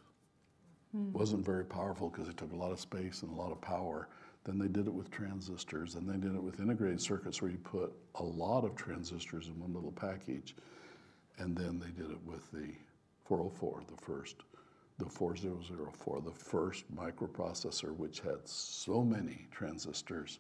Hmm. 0.92 1.12
Wasn't 1.12 1.44
very 1.44 1.64
powerful 1.64 2.08
because 2.08 2.28
it 2.28 2.36
took 2.36 2.52
a 2.52 2.56
lot 2.56 2.72
of 2.72 2.80
space 2.80 3.22
and 3.22 3.30
a 3.30 3.34
lot 3.34 3.52
of 3.52 3.60
power. 3.60 4.08
Then 4.44 4.58
they 4.58 4.68
did 4.68 4.86
it 4.86 4.94
with 4.94 5.10
transistors, 5.10 5.94
and 5.94 6.08
they 6.08 6.16
did 6.16 6.34
it 6.34 6.42
with 6.42 6.60
integrated 6.60 7.00
circuits 7.00 7.42
where 7.42 7.50
you 7.50 7.58
put 7.58 7.92
a 8.14 8.22
lot 8.22 8.64
of 8.64 8.74
transistors 8.74 9.48
in 9.48 9.60
one 9.60 9.74
little 9.74 9.92
package. 9.92 10.54
And 11.38 11.56
then 11.56 11.78
they 11.78 11.90
did 11.90 12.10
it 12.10 12.22
with 12.24 12.50
the 12.50 12.72
404, 13.24 13.82
the 13.86 14.02
first, 14.02 14.36
the 14.98 15.06
4004, 15.06 16.20
the 16.22 16.30
first 16.30 16.84
microprocessor, 16.94 17.94
which 17.96 18.20
had 18.20 18.38
so 18.44 19.02
many 19.02 19.46
transistors 19.50 20.38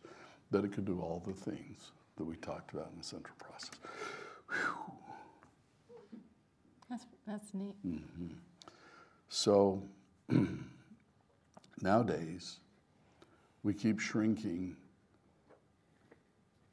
that 0.50 0.64
it 0.64 0.72
could 0.72 0.84
do 0.84 1.00
all 1.00 1.22
the 1.24 1.32
things 1.32 1.92
that 2.16 2.24
we 2.24 2.36
talked 2.36 2.72
about 2.72 2.90
in 2.92 2.98
the 2.98 3.04
central 3.04 3.36
process. 3.38 3.78
That's, 6.88 7.06
that's 7.26 7.54
neat. 7.54 7.74
Mm-hmm. 7.86 8.34
So 9.28 9.82
nowadays, 11.80 12.58
we 13.62 13.74
keep 13.74 13.98
shrinking 14.00 14.76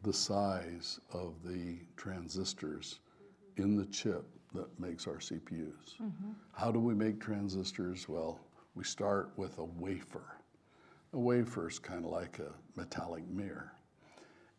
the 0.04 0.14
size 0.14 1.00
of 1.12 1.36
the 1.44 1.78
transistors 1.96 3.00
in 3.58 3.76
the 3.76 3.86
chip 3.88 4.26
that 4.54 4.68
makes 4.80 5.08
our 5.08 5.18
CPUs. 5.18 5.96
Mm-hmm. 6.02 6.32
How 6.54 6.72
do 6.72 6.80
we 6.80 6.94
make 6.94 7.20
transistors? 7.20 8.08
Well, 8.08 8.40
we 8.76 8.84
start 8.84 9.32
with 9.36 9.58
a 9.58 9.66
wafer. 9.66 10.38
A 11.14 11.20
wafer 11.20 11.68
is 11.68 11.80
kind 11.80 12.06
of 12.06 12.12
like 12.12 12.40
a 12.40 12.52
metallic 12.76 13.28
mirror. 13.28 13.74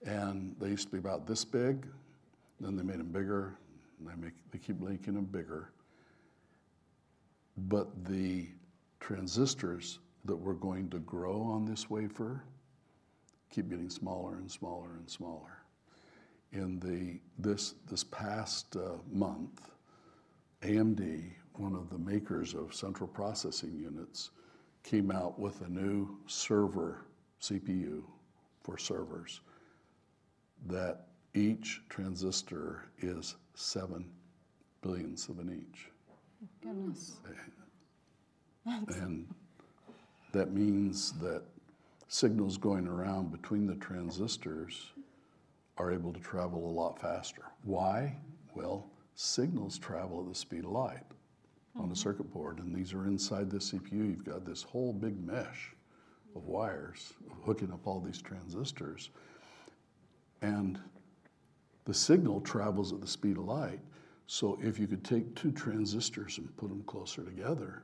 And 0.05 0.55
they 0.59 0.69
used 0.69 0.87
to 0.87 0.93
be 0.93 0.99
about 0.99 1.27
this 1.27 1.45
big, 1.45 1.87
then 2.61 2.77
they 2.77 2.83
made 2.83 2.99
them 2.99 3.11
bigger, 3.13 3.59
and 3.99 4.09
they, 4.09 4.15
make, 4.15 4.35
they 4.51 4.59
keep 4.59 4.81
making 4.81 5.15
them 5.15 5.25
bigger. 5.25 5.73
But 7.57 8.05
the 8.05 8.49
transistors 9.01 9.99
that 10.29 10.37
we're 10.37 10.53
going 10.53 10.89
to 10.91 11.01
grow 11.01 11.43
on 11.43 11.65
this 11.65 11.91
wafer 11.91 12.45
keep 13.51 13.71
getting 13.71 13.91
smaller 13.91 14.37
and 14.37 14.51
smaller 14.51 14.97
and 14.99 15.09
smaller. 15.09 15.63
In 16.53 16.79
the 16.81 17.21
this 17.39 17.75
this 17.91 18.05
past 18.05 18.77
uh, 18.77 18.99
month, 19.11 19.71
AMD, 20.63 21.25
one 21.55 21.75
of 21.75 21.91
the 21.91 21.99
makers 21.99 22.55
of 22.55 22.75
central 22.75 23.09
processing 23.09 23.77
units, 23.77 24.31
came 24.83 25.11
out 25.11 25.39
with 25.39 25.61
a 25.63 25.69
new 25.69 26.19
server 26.27 27.05
CPU 27.43 28.03
for 28.63 28.79
servers 28.79 29.41
that 30.67 31.07
each 31.35 31.83
transistor 31.89 32.91
is 32.99 33.37
seven 33.55 34.11
billionths 34.83 35.29
of 35.29 35.39
an 35.39 35.49
inch. 35.49 35.91
Goodness. 36.63 37.17
And 38.67 39.27
that 40.33 40.53
means 40.53 41.13
that 41.21 41.43
signals 42.09 42.57
going 42.57 42.87
around 42.87 43.31
between 43.31 43.67
the 43.67 43.77
transistors 43.77 44.93
are 45.77 45.93
able 45.93 46.13
to 46.13 46.21
travel 46.21 46.69
a 46.69 46.73
lot 46.73 47.01
faster. 47.01 47.43
Why? 47.63 48.17
Well, 48.55 48.91
signals 49.15 49.79
travel 49.79 50.21
at 50.21 50.29
the 50.29 50.35
speed 50.35 50.65
of 50.65 50.71
light 50.71 51.05
on 51.77 51.83
a 51.83 51.85
mm-hmm. 51.85 51.95
circuit 51.95 52.33
board, 52.33 52.59
and 52.59 52.75
these 52.75 52.93
are 52.93 53.07
inside 53.07 53.51
the 53.51 53.59
CPU. 53.59 53.93
You've 53.93 54.25
got 54.25 54.45
this 54.45 54.63
whole 54.63 54.93
big 54.93 55.25
mesh 55.25 55.75
of 56.35 56.45
wires 56.45 57.13
hooking 57.45 57.73
up 57.73 57.87
all 57.87 58.01
these 58.01 58.21
transistors. 58.21 59.11
And 60.43 60.79
the 61.85 61.95
signal 61.95 62.41
travels 62.41 62.93
at 62.93 63.01
the 63.01 63.07
speed 63.07 63.39
of 63.39 63.45
light. 63.45 63.81
So 64.27 64.59
if 64.63 64.79
you 64.79 64.87
could 64.87 65.05
take 65.05 65.35
two 65.35 65.53
transistors 65.53 66.39
and 66.39 66.55
put 66.57 66.69
them 66.69 66.83
closer 66.85 67.23
together, 67.23 67.83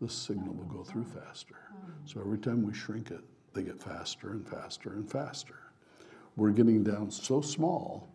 the 0.00 0.08
signal 0.08 0.54
will 0.54 0.64
go 0.64 0.82
through 0.82 1.04
faster. 1.04 1.56
So 2.04 2.20
every 2.20 2.38
time 2.38 2.62
we 2.62 2.74
shrink 2.74 3.10
it, 3.10 3.20
they 3.54 3.62
get 3.62 3.82
faster 3.82 4.30
and 4.30 4.46
faster 4.46 4.92
and 4.92 5.10
faster. 5.10 5.58
We're 6.36 6.50
getting 6.50 6.84
down 6.84 7.10
so 7.10 7.40
small 7.40 8.08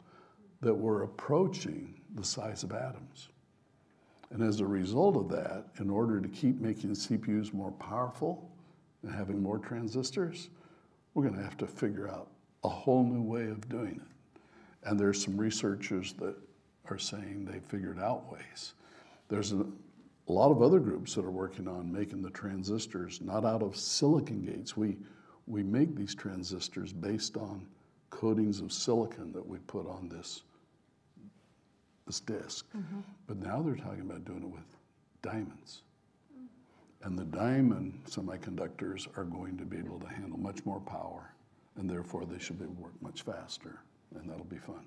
that 0.62 0.74
we're 0.74 1.04
approaching 1.04 2.00
the 2.16 2.24
size 2.24 2.64
of 2.64 2.72
atoms. 2.72 3.30
And 4.32 4.42
as 4.42 4.62
a 4.62 4.66
result 4.66 5.18
of 5.18 5.30
that, 5.30 5.66
in 5.80 5.90
order 5.90 6.20
to 6.22 6.28
keep 6.28 6.60
making 6.60 6.92
CPUs 6.92 7.54
more 7.54 7.72
powerful 7.72 8.50
and 9.04 9.14
having 9.14 9.42
more 9.42 9.60
transistors, 9.60 10.50
we're 11.14 11.24
going 11.24 11.36
to 11.36 11.44
have 11.44 11.58
to 11.58 11.68
figure 11.68 12.10
out 12.10 12.30
a 12.64 12.70
whole 12.70 13.04
new 13.04 13.22
way 13.22 13.48
of 13.48 13.68
doing 13.70 14.02
it. 14.02 14.40
And 14.86 15.00
there's 15.00 15.24
some 15.24 15.38
researchers 15.38 16.14
that 16.14 16.36
are 16.90 16.98
saying 16.98 17.46
they 17.46 17.60
figured 17.60 18.00
out 18.00 18.32
ways. 18.32 18.74
There's 19.30 19.52
a, 19.52 19.66
a 20.28 20.32
lot 20.32 20.52
of 20.52 20.62
other 20.62 20.80
groups 20.80 21.16
that 21.16 21.26
are 21.26 21.32
working 21.32 21.68
on 21.68 21.92
making 21.92 22.22
the 22.22 22.30
transistors 22.30 23.20
not 23.22 23.46
out 23.46 23.62
of 23.62 23.76
silicon 23.76 24.42
gates. 24.42 24.78
We, 24.78 24.98
we 25.48 25.64
make 25.64 25.96
these 25.96 26.16
transistors 26.16 26.94
based 26.94 27.36
on 27.36 27.68
coatings 28.10 28.62
of 28.62 28.72
silicon 28.72 29.34
that 29.34 29.46
we 29.46 29.58
put 29.60 29.88
on 29.88 30.08
this, 30.08 30.44
this 32.06 32.20
disk. 32.22 32.66
Mm-hmm. 32.78 33.00
But 33.28 33.38
now 33.38 33.62
they're 33.62 33.76
talking 33.76 34.02
about 34.02 34.24
doing 34.24 34.44
it 34.44 34.50
with 34.50 34.78
diamonds. 35.22 35.82
And 37.04 37.20
the 37.20 37.26
diamond 37.26 38.00
semiconductors 38.08 39.08
are 39.18 39.26
going 39.26 39.58
to 39.58 39.66
be 39.66 39.78
able 39.78 40.00
to 40.00 40.08
handle 40.08 40.40
much 40.40 40.66
more 40.66 40.80
power, 40.80 41.34
and 41.76 41.90
therefore 41.90 42.24
they 42.26 42.40
should 42.40 42.60
be 42.60 42.66
work 42.66 42.94
much 43.02 43.24
faster, 43.24 43.82
and 44.16 44.30
that'll 44.30 44.46
be 44.46 44.58
fun. 44.58 44.86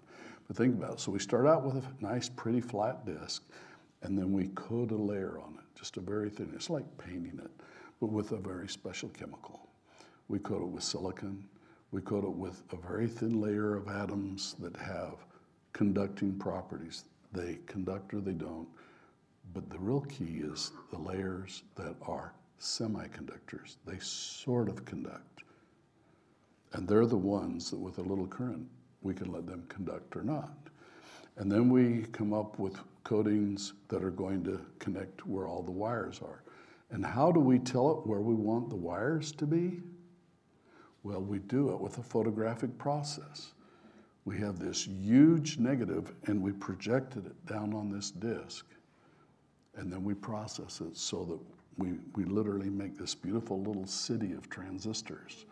But 0.49 0.57
think 0.57 0.76
about 0.76 0.95
it. 0.95 1.01
So 1.01 1.12
we 1.12 1.18
start 1.18 1.47
out 1.47 1.62
with 1.62 1.76
a 1.76 1.82
nice, 2.01 2.30
pretty 2.30 2.62
flat 2.62 3.05
disk, 3.05 3.43
and 4.07 4.16
then 4.16 4.30
we 4.32 4.46
coat 4.54 4.92
a 4.92 4.96
layer 4.96 5.40
on 5.40 5.54
it, 5.59 5.78
just 5.78 5.96
a 5.96 6.00
very 6.00 6.30
thin. 6.30 6.52
It's 6.54 6.70
like 6.70 6.84
painting 6.96 7.40
it, 7.42 7.50
but 8.00 8.07
with 8.07 8.30
a 8.30 8.36
very 8.36 8.68
special 8.68 9.09
chemical. 9.09 9.68
We 10.28 10.38
coat 10.38 10.62
it 10.62 10.68
with 10.68 10.84
silicon. 10.84 11.44
We 11.90 12.02
coat 12.02 12.22
it 12.22 12.32
with 12.32 12.62
a 12.70 12.76
very 12.76 13.09
thin 13.09 13.40
layer 13.40 13.74
of 13.74 13.88
atoms 13.88 14.54
that 14.61 14.76
have 14.76 15.26
conducting 15.72 16.38
properties. 16.38 17.02
They 17.32 17.59
conduct 17.66 18.14
or 18.14 18.20
they 18.20 18.32
don't. 18.32 18.68
But 19.52 19.70
the 19.70 19.78
real 19.78 20.02
key 20.02 20.40
is 20.44 20.70
the 20.92 20.98
layers 20.98 21.64
that 21.74 21.96
are 22.02 22.32
semiconductors. 22.61 23.74
They 23.84 23.98
sort 23.98 24.68
of 24.68 24.84
conduct. 24.84 25.42
And 26.74 26.86
they're 26.86 27.07
the 27.07 27.16
ones 27.16 27.70
that, 27.70 27.80
with 27.80 27.98
a 27.98 28.02
little 28.02 28.28
current, 28.28 28.68
we 29.02 29.14
can 29.14 29.32
let 29.32 29.48
them 29.48 29.64
conduct 29.68 30.14
or 30.14 30.22
not. 30.22 30.57
And 31.38 31.50
then 31.50 31.68
we 31.68 32.07
come 32.12 32.32
up 32.32 32.59
with 32.61 32.78
coatings 33.07 33.74
that 33.86 34.02
are 34.02 34.11
going 34.11 34.42
to 34.42 34.61
connect 34.80 35.24
where 35.28 35.46
all 35.46 35.62
the 35.62 35.70
wires 35.70 36.20
are. 36.20 36.42
And 36.90 37.07
how 37.07 37.30
do 37.30 37.38
we 37.38 37.61
tell 37.61 37.92
it 37.92 38.04
where 38.04 38.20
we 38.20 38.34
want 38.34 38.68
the 38.68 38.74
wires 38.74 39.30
to 39.32 39.46
be? 39.46 39.80
Well, 41.04 41.20
we 41.20 41.38
do 41.38 41.70
it 41.70 41.80
with 41.80 41.98
a 41.98 42.02
photographic 42.02 42.76
process. 42.78 43.52
We 44.24 44.36
have 44.38 44.59
this 44.59 44.88
huge 44.88 45.57
negative 45.59 46.16
and 46.24 46.42
we 46.42 46.50
projected 46.50 47.26
it 47.26 47.46
down 47.46 47.74
on 47.74 47.92
this 47.92 48.11
disk. 48.11 48.66
And 49.76 49.92
then 49.92 50.02
we 50.02 50.14
process 50.14 50.80
it 50.80 50.96
so 50.96 51.24
that 51.26 51.38
we, 51.78 51.98
we 52.16 52.24
literally 52.24 52.70
make 52.70 52.98
this 52.98 53.14
beautiful 53.14 53.62
little 53.62 53.86
city 53.86 54.32
of 54.32 54.50
transistors. 54.50 55.46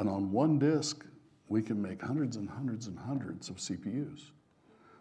And 0.00 0.08
on 0.08 0.32
one 0.32 0.58
disk, 0.58 1.06
we 1.48 1.62
can 1.62 1.80
make 1.80 2.02
hundreds 2.02 2.34
and 2.34 2.50
hundreds 2.50 2.88
and 2.88 2.98
hundreds 2.98 3.48
of 3.48 3.58
CPUs. 3.58 4.30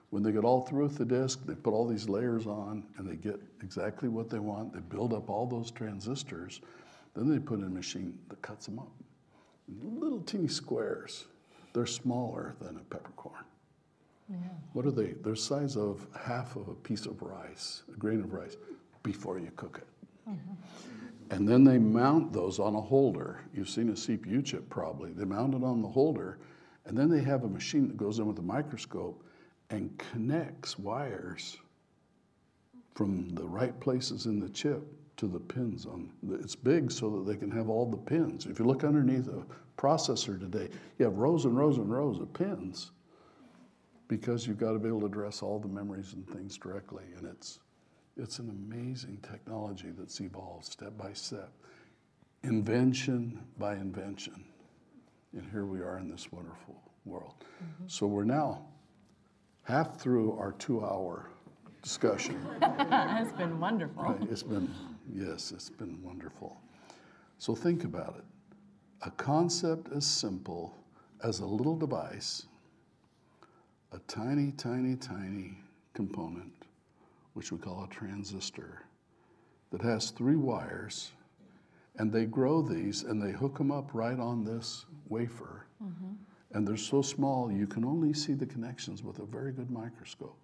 When 0.09 0.23
they 0.23 0.31
get 0.31 0.43
all 0.43 0.61
through 0.61 0.83
with 0.83 0.97
the 0.97 1.05
disk, 1.05 1.45
they 1.45 1.55
put 1.55 1.73
all 1.73 1.87
these 1.87 2.07
layers 2.07 2.47
on 2.47 2.85
and 2.97 3.09
they 3.09 3.15
get 3.15 3.41
exactly 3.61 4.07
what 4.07 4.29
they 4.29 4.39
want. 4.39 4.73
They 4.73 4.79
build 4.79 5.13
up 5.13 5.29
all 5.29 5.45
those 5.45 5.71
transistors. 5.71 6.61
Then 7.15 7.29
they 7.29 7.39
put 7.39 7.59
in 7.59 7.65
a 7.65 7.69
machine 7.69 8.17
that 8.29 8.41
cuts 8.41 8.65
them 8.65 8.79
up. 8.79 8.91
Little 9.81 10.21
teeny 10.21 10.47
squares. 10.47 11.25
They're 11.73 11.85
smaller 11.85 12.55
than 12.61 12.77
a 12.77 12.83
peppercorn. 12.93 13.43
Yeah. 14.29 14.37
What 14.73 14.85
are 14.85 14.91
they? 14.91 15.13
They're 15.23 15.33
the 15.33 15.37
size 15.37 15.75
of 15.75 16.07
half 16.17 16.55
of 16.55 16.67
a 16.67 16.73
piece 16.73 17.05
of 17.05 17.21
rice, 17.21 17.83
a 17.93 17.97
grain 17.97 18.21
of 18.21 18.33
rice, 18.33 18.57
before 19.03 19.39
you 19.39 19.51
cook 19.55 19.81
it. 19.81 20.29
Mm-hmm. 20.29 20.53
And 21.31 21.47
then 21.47 21.63
they 21.63 21.77
mount 21.77 22.31
those 22.33 22.59
on 22.59 22.75
a 22.75 22.81
holder. 22.81 23.41
You've 23.53 23.69
seen 23.69 23.89
a 23.89 23.93
CPU 23.93 24.43
chip 24.45 24.69
probably. 24.69 25.11
They 25.11 25.25
mount 25.25 25.53
it 25.53 25.63
on 25.63 25.81
the 25.81 25.87
holder, 25.87 26.39
and 26.85 26.97
then 26.97 27.09
they 27.09 27.21
have 27.21 27.43
a 27.43 27.49
machine 27.49 27.87
that 27.87 27.97
goes 27.97 28.19
in 28.19 28.25
with 28.25 28.39
a 28.39 28.43
microscope 28.43 29.23
and 29.69 29.97
connects 29.97 30.77
wires 30.77 31.57
from 32.93 33.29
the 33.35 33.45
right 33.45 33.79
places 33.79 34.25
in 34.25 34.39
the 34.39 34.49
chip 34.49 34.83
to 35.17 35.27
the 35.27 35.39
pins 35.39 35.85
on 35.85 36.11
it's 36.29 36.55
big 36.55 36.91
so 36.91 37.09
that 37.09 37.25
they 37.25 37.37
can 37.37 37.49
have 37.49 37.69
all 37.69 37.85
the 37.85 37.97
pins. 37.97 38.45
If 38.45 38.59
you 38.59 38.65
look 38.65 38.83
underneath 38.83 39.27
a 39.27 39.45
processor 39.77 40.39
today 40.39 40.69
you 40.97 41.05
have 41.05 41.17
rows 41.17 41.45
and 41.45 41.57
rows 41.57 41.77
and 41.77 41.91
rows 41.91 42.19
of 42.19 42.31
pins 42.33 42.91
because 44.07 44.45
you've 44.45 44.59
got 44.59 44.73
to 44.73 44.79
be 44.79 44.87
able 44.87 45.01
to 45.01 45.05
address 45.07 45.41
all 45.41 45.59
the 45.59 45.67
memories 45.67 46.13
and 46.13 46.27
things 46.29 46.57
directly 46.57 47.05
and 47.17 47.27
it's 47.27 47.59
it's 48.17 48.39
an 48.39 48.49
amazing 48.49 49.17
technology 49.29 49.91
that's 49.97 50.21
evolved 50.21 50.65
step 50.65 50.97
by 50.97 51.11
step. 51.13 51.51
Invention 52.43 53.39
by 53.57 53.73
invention. 53.73 54.45
And 55.33 55.45
here 55.51 55.65
we 55.65 55.81
are 55.81 55.97
in 55.97 56.09
this 56.09 56.31
wonderful 56.31 56.81
world. 57.03 57.33
Mm-hmm. 57.41 57.83
So 57.87 58.07
we're 58.07 58.23
now 58.23 58.67
half 59.65 59.97
through 59.99 60.37
our 60.37 60.53
two 60.53 60.83
hour 60.83 61.29
discussion 61.81 62.39
it's 62.61 63.31
been 63.33 63.59
wonderful. 63.59 64.03
Right, 64.03 64.17
it's 64.29 64.43
been, 64.43 64.73
yes, 65.13 65.51
it's 65.51 65.69
been 65.69 66.01
wonderful. 66.01 66.57
So 67.37 67.53
think 67.53 67.83
about 67.83 68.15
it. 68.17 68.23
A 69.05 69.11
concept 69.11 69.91
as 69.95 70.05
simple 70.05 70.75
as 71.23 71.39
a 71.39 71.45
little 71.45 71.75
device, 71.75 72.45
a 73.91 73.99
tiny, 74.07 74.51
tiny, 74.51 74.95
tiny 74.95 75.57
component, 75.93 76.51
which 77.33 77.51
we 77.51 77.57
call 77.57 77.83
a 77.83 77.93
transistor, 77.93 78.83
that 79.71 79.81
has 79.81 80.11
three 80.11 80.35
wires, 80.35 81.11
and 81.97 82.11
they 82.11 82.25
grow 82.25 82.61
these 82.61 83.03
and 83.03 83.21
they 83.21 83.31
hook 83.31 83.57
them 83.57 83.71
up 83.71 83.89
right 83.93 84.19
on 84.19 84.43
this 84.43 84.85
wafer. 85.07 85.65
Mm-hmm. 85.83 86.13
And 86.53 86.67
they're 86.67 86.77
so 86.77 87.01
small 87.01 87.51
you 87.51 87.67
can 87.67 87.83
only 87.83 88.13
see 88.13 88.33
the 88.33 88.45
connections 88.45 89.03
with 89.03 89.19
a 89.19 89.25
very 89.25 89.51
good 89.51 89.71
microscope. 89.71 90.37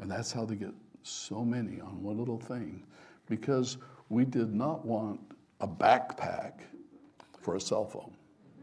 And 0.00 0.10
that's 0.10 0.32
how 0.32 0.44
they 0.44 0.56
get 0.56 0.74
so 1.02 1.44
many 1.44 1.80
on 1.80 2.02
one 2.02 2.18
little 2.18 2.38
thing. 2.38 2.84
Because 3.28 3.78
we 4.08 4.24
did 4.24 4.52
not 4.54 4.84
want 4.84 5.20
a 5.60 5.68
backpack 5.68 6.60
for 7.40 7.56
a 7.56 7.60
cell 7.60 7.84
phone. 7.84 8.14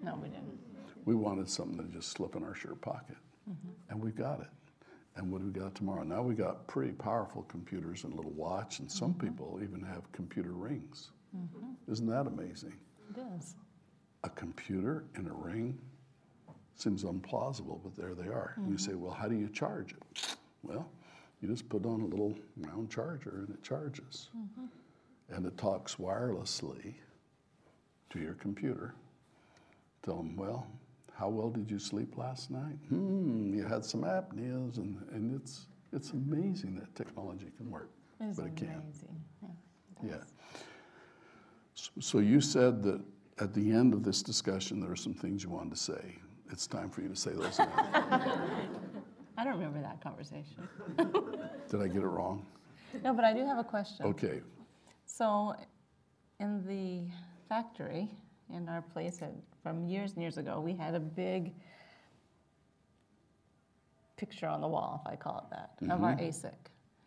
No, 0.03 0.15
we 0.21 0.29
didn't. 0.29 0.59
We 1.05 1.15
wanted 1.15 1.49
something 1.49 1.77
to 1.77 1.91
just 1.91 2.11
slip 2.11 2.35
in 2.35 2.43
our 2.43 2.53
shirt 2.53 2.79
pocket. 2.81 3.17
Mm-hmm. 3.49 3.69
And 3.89 4.01
we 4.01 4.11
got 4.11 4.41
it. 4.41 4.47
And 5.15 5.31
what 5.31 5.41
do 5.41 5.47
we 5.47 5.51
got 5.51 5.75
tomorrow? 5.75 6.03
Now 6.03 6.21
we 6.21 6.35
got 6.35 6.67
pretty 6.67 6.93
powerful 6.93 7.43
computers 7.43 8.03
and 8.03 8.13
a 8.13 8.15
little 8.15 8.31
watch, 8.31 8.79
and 8.79 8.89
some 8.89 9.13
mm-hmm. 9.13 9.27
people 9.27 9.59
even 9.61 9.83
have 9.83 10.09
computer 10.11 10.51
rings. 10.51 11.11
Mm-hmm. 11.35 11.91
Isn't 11.91 12.07
that 12.07 12.27
amazing? 12.27 12.73
It 13.15 13.21
is. 13.37 13.55
A 14.23 14.29
computer 14.29 15.05
in 15.17 15.27
a 15.27 15.33
ring 15.33 15.77
seems 16.75 17.03
implausible, 17.03 17.79
but 17.83 17.95
there 17.95 18.13
they 18.15 18.27
are. 18.27 18.53
And 18.57 18.71
you 18.71 18.77
say, 18.77 18.93
well, 18.93 19.11
how 19.13 19.27
do 19.27 19.35
you 19.35 19.47
charge 19.49 19.93
it? 19.93 20.35
Well, 20.63 20.89
you 21.41 21.47
just 21.47 21.67
put 21.69 21.85
on 21.85 22.01
a 22.01 22.05
little 22.05 22.37
round 22.57 22.89
charger 22.89 23.43
and 23.47 23.49
it 23.49 23.61
charges. 23.63 24.29
And 25.29 25.45
it 25.45 25.57
talks 25.57 25.95
wirelessly 25.95 26.95
to 28.09 28.19
your 28.19 28.33
computer. 28.33 28.93
Tell 30.03 30.17
them, 30.17 30.35
well, 30.35 30.67
how 31.13 31.29
well 31.29 31.49
did 31.49 31.69
you 31.69 31.79
sleep 31.79 32.17
last 32.17 32.49
night? 32.51 32.77
Hmm, 32.89 33.53
you 33.53 33.63
had 33.63 33.85
some 33.85 34.01
apneas, 34.01 34.77
and, 34.77 34.97
and 35.11 35.39
it's, 35.39 35.67
it's 35.93 36.11
amazing 36.11 36.75
that 36.79 36.93
technology 36.95 37.47
can 37.57 37.69
work. 37.69 37.91
It 38.19 38.25
is 38.25 38.37
but 38.37 38.47
it 38.47 38.55
can. 38.55 38.67
amazing. 38.83 39.23
Yeah. 39.41 39.49
it 39.49 40.07
Yeah. 40.07 40.17
does. 40.17 40.27
S- 41.77 41.89
So 41.99 42.19
you 42.19 42.41
said 42.41 42.81
that 42.83 43.01
at 43.39 43.53
the 43.53 43.71
end 43.71 43.93
of 43.93 44.03
this 44.03 44.21
discussion, 44.23 44.79
there 44.79 44.91
are 44.91 44.95
some 44.95 45.13
things 45.13 45.43
you 45.43 45.49
wanted 45.49 45.71
to 45.71 45.79
say. 45.79 46.15
It's 46.51 46.67
time 46.67 46.89
for 46.89 47.01
you 47.01 47.09
to 47.09 47.15
say 47.15 47.31
those 47.31 47.57
now. 47.57 47.69
I 49.37 49.43
don't 49.43 49.53
remember 49.53 49.81
that 49.81 50.01
conversation. 50.03 50.67
Did 51.69 51.81
I 51.81 51.87
get 51.87 52.03
it 52.03 52.07
wrong? 52.07 52.45
No, 53.03 53.13
but 53.13 53.23
I 53.23 53.33
do 53.33 53.45
have 53.45 53.57
a 53.57 53.63
question. 53.63 54.05
Okay. 54.05 54.41
So, 55.05 55.55
in 56.39 56.65
the 56.67 57.09
factory, 57.47 58.09
in 58.53 58.67
our 58.67 58.81
place 58.81 59.21
at, 59.21 59.31
from 59.63 59.85
years 59.85 60.13
and 60.13 60.21
years 60.21 60.37
ago, 60.37 60.59
we 60.59 60.73
had 60.73 60.93
a 60.93 60.99
big 60.99 61.53
picture 64.17 64.47
on 64.47 64.61
the 64.61 64.67
wall, 64.67 65.01
if 65.05 65.11
I 65.11 65.15
call 65.15 65.37
it 65.39 65.55
that, 65.55 65.93
of 65.93 66.03
our 66.03 66.13
mm-hmm. 66.13 66.25
ASIC. 66.25 66.53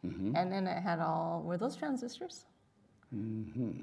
Mm-hmm. 0.05 0.37
And 0.37 0.51
then 0.51 0.67
it 0.67 0.83
had 0.83 1.01
all, 1.01 1.43
were 1.45 1.57
those 1.57 1.77
transistors? 1.77 2.47
Mm-hmm. 3.15 3.83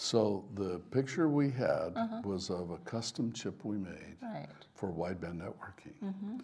So 0.00 0.44
the 0.54 0.78
picture 0.92 1.28
we 1.28 1.50
had 1.50 1.92
uh-huh. 1.96 2.22
was 2.24 2.50
of 2.50 2.70
a 2.70 2.76
custom 2.78 3.32
chip 3.32 3.64
we 3.64 3.76
made 3.76 4.16
Right. 4.22 4.46
for 4.76 4.92
wideband 4.92 5.42
networking. 5.42 5.98
Mm-hmm. 6.04 6.36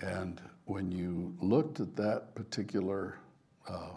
And 0.00 0.40
when 0.64 0.90
you 0.90 1.36
looked 1.42 1.78
at 1.80 1.94
that 1.96 2.34
particular 2.34 3.18
uh, 3.68 3.90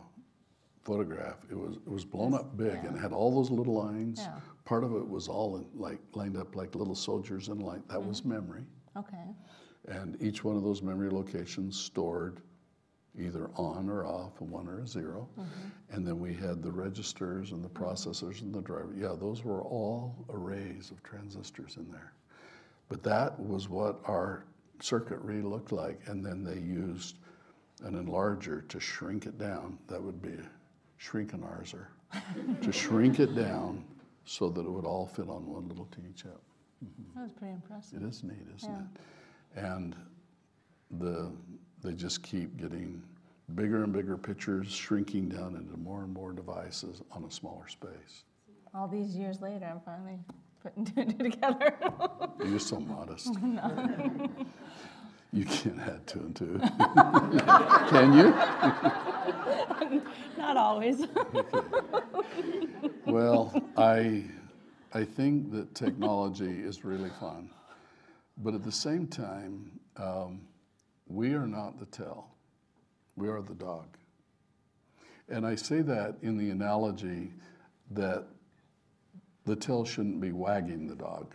photograph, 0.84 1.38
it 1.50 1.58
was 1.58 1.78
it 1.78 1.88
was 1.89 2.04
blown 2.04 2.34
up 2.34 2.58
big 2.58 2.76
and 2.84 2.97
it 2.97 3.00
had 3.00 3.14
all 3.14 3.34
those 3.34 3.50
little 3.50 3.76
lines. 3.76 4.20
Yeah. 4.20 4.34
Part 4.66 4.84
of 4.84 4.93
it 4.93 5.10
was 5.10 5.30
all 5.30 5.56
in, 5.56 5.66
like 5.74 6.00
lined 6.14 6.36
up 6.36 6.58
like 6.58 6.76
little 6.76 6.93
soldiers 6.93 7.47
in 7.47 7.60
line. 7.60 7.84
That 7.88 8.04
was 8.04 8.20
mm-hmm. 8.20 8.34
memory. 8.34 8.66
Okay. 8.97 9.28
And 9.88 10.22
each 10.22 10.43
one 10.43 10.58
of 10.58 10.64
those 10.64 10.82
memory 10.82 11.10
locations 11.10 11.80
stored 11.80 12.41
either 13.20 13.49
on 13.55 13.89
or 13.89 14.05
off, 14.05 14.39
a 14.41 14.43
one 14.43 14.67
or 14.67 14.80
a 14.80 14.88
0 14.88 15.28
mm-hmm. 15.38 15.49
And 15.91 16.05
then 16.05 16.20
we 16.20 16.34
had 16.34 16.63
the 16.63 16.72
registers 16.72 17.51
and 17.51 17.63
the 17.63 17.70
mm-hmm. 17.70 17.84
processors 17.84 18.41
and 18.41 18.53
the 18.53 18.61
driver. 18.61 18.93
Yeah, 18.95 19.15
those 19.20 19.43
were 19.43 19.61
all 19.61 20.15
arrays 20.30 20.91
of 20.91 21.01
transistors 21.03 21.78
in 21.78 21.91
there. 21.91 22.13
But 22.88 23.03
that 23.03 23.39
was 23.39 23.70
what 23.70 23.99
our 24.05 24.45
circuitry 24.82 25.41
looked 25.41 25.72
like. 25.72 25.99
And 26.07 26.26
then 26.26 26.43
they 26.43 26.59
used 26.59 27.17
an 27.84 27.93
enlarger 27.93 28.67
to 28.67 28.80
shrink 28.80 29.26
it 29.26 29.38
down. 29.38 29.78
That 29.88 30.01
would 30.01 30.22
be 30.22 30.34
a 30.34 30.49
shrinkenarzer, 31.01 31.88
to 32.61 32.72
shrink 32.72 33.20
it 33.20 33.36
down 33.36 33.84
so 34.26 34.49
that 34.49 34.61
it 34.61 34.70
would 34.70 34.86
all 34.86 35.07
fit 35.07 35.30
on 35.30 35.47
one 35.47 35.67
little 35.67 35.88
teeny 35.95 36.13
chip. 36.15 36.41
Mm-hmm. 36.84 37.20
That 37.20 37.24
was 37.24 37.34
pretty 37.34 37.53
impressive. 37.53 38.01
It 38.01 38.07
is 38.07 38.24
neat, 38.24 38.47
isn't 38.55 38.70
Yeah. 38.70 39.61
it? 39.61 39.65
And 39.65 39.95
the 40.91 41.32
they 41.84 41.93
just 41.93 42.23
keep 42.23 42.57
getting 42.57 43.01
bigger 43.55 43.84
and 43.84 43.93
bigger 43.93 44.17
pictures, 44.17 44.71
shrinking 44.71 45.30
down 45.30 45.55
into 45.55 45.77
more 45.77 46.03
and 46.03 46.13
more 46.13 46.32
devices 46.32 47.01
on 47.11 47.23
a 47.23 47.32
smaller 47.32 47.67
space. 47.67 48.23
All 48.73 48.88
these 48.88 49.15
years 49.15 49.41
later, 49.41 49.65
I'm 49.65 49.82
finally 49.82 50.19
putting 50.61 50.86
two 50.93 51.01
and 51.01 51.17
two 51.17 51.30
together. 51.30 51.75
You're 52.45 52.59
so 52.59 52.80
modest. 52.80 53.30
You 55.32 55.45
can't 55.45 55.80
add 55.82 56.07
two 56.07 56.19
and 56.21 56.36
two. 56.36 56.59
Can 57.89 58.13
you? 58.13 58.32
Not 60.39 60.57
always. 60.57 61.03
Well, 63.05 63.53
I, 63.77 64.23
I 64.91 65.03
think 65.03 65.51
that 65.51 65.75
technology 65.75 66.49
is 66.49 66.84
really 66.84 67.11
fun. 67.19 67.51
But 68.38 68.55
at 68.55 68.63
the 68.63 68.71
same 68.71 69.05
time, 69.05 69.80
um, 69.97 70.41
we 71.10 71.34
are 71.34 71.47
not 71.47 71.80
the 71.80 71.86
tail, 71.86 72.28
we 73.16 73.28
are 73.28 73.41
the 73.41 73.55
dog. 73.55 73.97
And 75.28 75.45
I 75.45 75.55
say 75.55 75.82
that 75.82 76.16
in 76.22 76.38
the 76.38 76.49
analogy 76.49 77.34
that 77.91 78.26
the 79.45 79.55
tail 79.55 79.84
shouldn't 79.84 80.22
be 80.22 80.32
wagging 80.32 80.88
the 80.88 80.95
dog. 80.95 81.34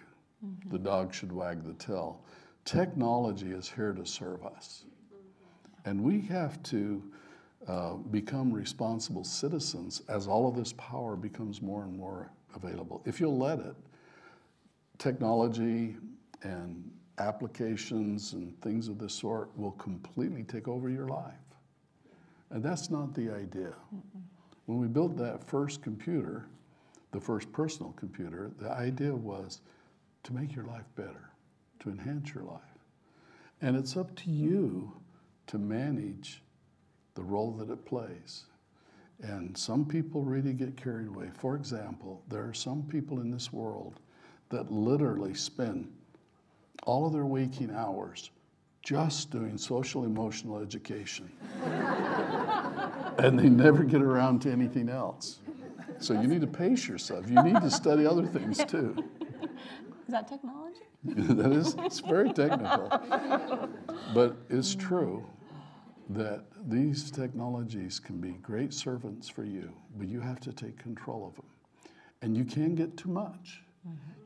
The 0.70 0.78
dog 0.78 1.14
should 1.14 1.32
wag 1.32 1.64
the 1.64 1.72
tail. 1.74 2.22
Technology 2.64 3.52
is 3.52 3.68
here 3.68 3.92
to 3.92 4.04
serve 4.04 4.44
us. 4.44 4.84
And 5.84 6.02
we 6.02 6.20
have 6.22 6.62
to 6.64 7.02
uh, 7.66 7.94
become 7.94 8.52
responsible 8.52 9.24
citizens 9.24 10.02
as 10.08 10.26
all 10.26 10.46
of 10.46 10.54
this 10.54 10.72
power 10.74 11.16
becomes 11.16 11.62
more 11.62 11.84
and 11.84 11.96
more 11.96 12.30
available. 12.54 13.02
If 13.06 13.20
you'll 13.20 13.38
let 13.38 13.58
it, 13.58 13.74
technology 14.98 15.96
and 16.42 16.90
applications 17.18 18.32
and 18.32 18.60
things 18.60 18.88
of 18.88 18.98
this 18.98 19.14
sort 19.14 19.56
will 19.56 19.72
completely 19.72 20.42
take 20.42 20.68
over 20.68 20.88
your 20.88 21.08
life. 21.08 21.34
And 22.50 22.62
that's 22.62 22.90
not 22.90 23.14
the 23.14 23.30
idea. 23.30 23.74
When 24.66 24.78
we 24.78 24.86
built 24.86 25.16
that 25.18 25.42
first 25.44 25.82
computer, 25.82 26.46
the 27.12 27.20
first 27.20 27.52
personal 27.52 27.92
computer, 27.92 28.50
the 28.58 28.70
idea 28.70 29.14
was 29.14 29.60
to 30.24 30.32
make 30.32 30.54
your 30.54 30.64
life 30.64 30.86
better, 30.96 31.30
to 31.80 31.90
enhance 31.90 32.34
your 32.34 32.44
life. 32.44 32.60
And 33.60 33.76
it's 33.76 33.96
up 33.96 34.14
to 34.16 34.30
you 34.30 34.92
to 35.46 35.58
manage 35.58 36.42
the 37.14 37.22
role 37.22 37.52
that 37.52 37.70
it 37.70 37.84
plays. 37.84 38.44
And 39.22 39.56
some 39.56 39.84
people 39.84 40.22
really 40.22 40.52
get 40.52 40.76
carried 40.76 41.08
away. 41.08 41.30
For 41.34 41.54
example, 41.54 42.22
there 42.28 42.44
are 42.44 42.54
some 42.54 42.82
people 42.82 43.20
in 43.20 43.30
this 43.30 43.52
world 43.52 44.00
that 44.48 44.72
literally 44.72 45.34
spend 45.34 45.90
all 46.84 47.06
of 47.06 47.12
their 47.12 47.26
waking 47.26 47.74
hours 47.74 48.30
just 48.82 49.30
doing 49.30 49.56
social 49.56 50.04
emotional 50.04 50.58
education. 50.58 51.30
and 53.18 53.38
they 53.38 53.48
never 53.48 53.82
get 53.82 54.02
around 54.02 54.40
to 54.42 54.50
anything 54.50 54.90
else. 54.90 55.40
So 55.98 56.12
you 56.12 56.28
need 56.28 56.42
to 56.42 56.46
pace 56.46 56.86
yourself. 56.86 57.28
You 57.30 57.42
need 57.42 57.60
to 57.62 57.70
study 57.70 58.06
other 58.06 58.26
things 58.26 58.62
too. 58.68 58.94
Is 60.06 60.08
that 60.08 60.28
technology? 60.28 60.82
that 61.04 61.52
is 61.52 61.74
it's 61.78 62.00
very 62.00 62.32
technical. 62.32 62.90
But 64.12 64.36
it's 64.50 64.74
true 64.74 65.24
that 66.10 66.44
these 66.66 67.10
technologies 67.10 67.98
can 67.98 68.20
be 68.20 68.32
great 68.32 68.74
servants 68.74 69.28
for 69.28 69.44
you, 69.44 69.72
but 69.96 70.08
you 70.08 70.20
have 70.20 70.40
to 70.40 70.52
take 70.52 70.78
control 70.78 71.26
of 71.26 71.34
them. 71.36 71.46
And 72.20 72.36
you 72.36 72.44
can 72.44 72.74
get 72.74 72.96
too 72.98 73.08
much. 73.08 73.63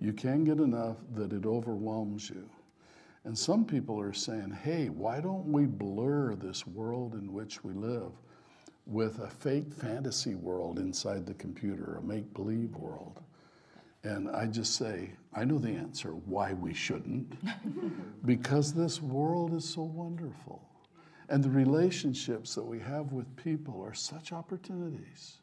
You 0.00 0.12
can 0.12 0.44
get 0.44 0.59
enough 0.59 0.96
that 1.14 1.32
it 1.32 1.44
overwhelms 1.44 2.30
you. 2.30 2.48
And 3.24 3.36
some 3.36 3.64
people 3.64 4.00
are 4.00 4.12
saying, 4.12 4.52
hey, 4.62 4.88
why 4.88 5.20
don't 5.20 5.52
we 5.52 5.66
blur 5.66 6.34
this 6.34 6.66
world 6.66 7.14
in 7.14 7.32
which 7.32 7.64
we 7.64 7.72
live 7.72 8.12
with 8.86 9.18
a 9.18 9.28
fake 9.28 9.74
fantasy 9.74 10.34
world 10.34 10.78
inside 10.78 11.26
the 11.26 11.34
computer, 11.34 11.96
a 11.96 12.02
make 12.02 12.32
believe 12.32 12.74
world? 12.76 13.20
And 14.04 14.30
I 14.30 14.46
just 14.46 14.76
say, 14.76 15.11
I 15.34 15.44
know 15.44 15.59
the 15.59 15.70
answer 15.70 16.11
why 16.11 16.52
we 16.52 16.72
shouldn't. 16.72 17.34
because 18.24 18.72
this 18.72 19.02
world 19.02 19.52
is 19.52 19.68
so 19.68 19.82
wonderful. 19.82 20.62
And 21.28 21.44
the 21.44 21.50
relationships 21.50 22.54
that 22.54 22.64
we 22.64 22.78
have 22.78 23.12
with 23.12 23.36
people 23.36 23.82
are 23.82 23.92
such 23.92 24.32
opportunities. 24.32 25.38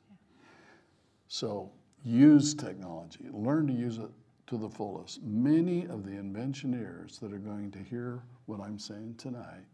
So 1.28 1.72
use 2.06 2.54
technology, 2.54 3.26
learn 3.32 3.68
to 3.68 3.74
use 3.74 3.98
it 3.98 4.12
to 4.48 4.58
the 4.58 4.70
fullest. 4.70 5.24
Many 5.24 5.88
of 5.88 6.06
the 6.06 6.12
inventioneers 6.12 7.18
that 7.20 7.34
are 7.34 7.40
going 7.40 7.72
to 7.72 7.80
hear 7.80 8.22
what 8.46 8.62
I'm 8.62 8.78
saying 8.78 9.16
tonight 9.18 9.66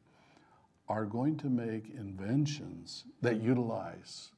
are 0.88 1.06
going 1.06 1.38
to 1.38 1.50
make 1.50 1.90
inventions 1.90 3.06
that 3.22 3.42
utilize 3.42 4.32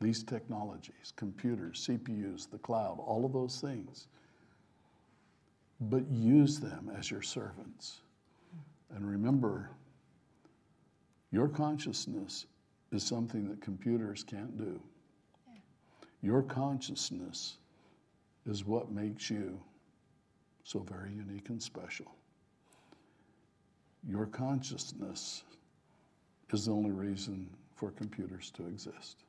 these 0.00 0.22
technologies, 0.22 1.12
computers, 1.16 1.86
CPUs, 1.88 2.50
the 2.50 2.58
cloud, 2.58 2.98
all 2.98 3.24
of 3.24 3.32
those 3.32 3.60
things. 3.60 4.08
But 5.80 6.08
use 6.10 6.60
them 6.60 6.90
as 6.96 7.10
your 7.10 7.22
servants. 7.22 8.00
And 8.94 9.08
remember, 9.08 9.70
your 11.30 11.48
consciousness 11.48 12.46
is 12.90 13.02
something 13.02 13.48
that 13.48 13.60
computers 13.62 14.22
can't 14.22 14.58
do. 14.58 14.80
Your 16.22 16.42
consciousness 16.42 17.56
is 18.46 18.64
what 18.64 18.90
makes 18.90 19.28
you 19.28 19.60
so 20.64 20.78
very 20.78 21.12
unique 21.12 21.48
and 21.48 21.60
special. 21.60 22.06
Your 24.08 24.26
consciousness 24.26 25.42
is 26.52 26.66
the 26.66 26.72
only 26.72 26.90
reason 26.90 27.48
for 27.74 27.90
computers 27.90 28.50
to 28.52 28.66
exist. 28.66 29.24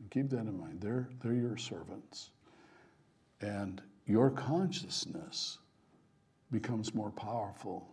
And 0.00 0.10
keep 0.10 0.30
that 0.30 0.40
in 0.40 0.58
mind. 0.58 0.80
They're, 0.80 1.08
they're 1.22 1.32
your 1.32 1.56
servants. 1.56 2.30
And 3.40 3.80
your 4.06 4.30
consciousness 4.30 5.58
becomes 6.50 6.94
more 6.94 7.10
powerful 7.10 7.88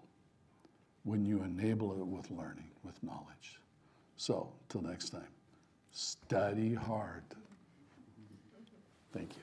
when 1.03 1.25
you 1.25 1.43
enable 1.43 1.93
it 1.93 2.05
with 2.05 2.29
learning, 2.31 2.69
with 2.83 3.01
knowledge. 3.03 3.59
So, 4.17 4.51
till 4.69 4.81
next 4.81 5.09
time, 5.09 5.27
study 5.91 6.73
hard. 6.73 7.23
Thank 9.13 9.35
you. 9.35 9.41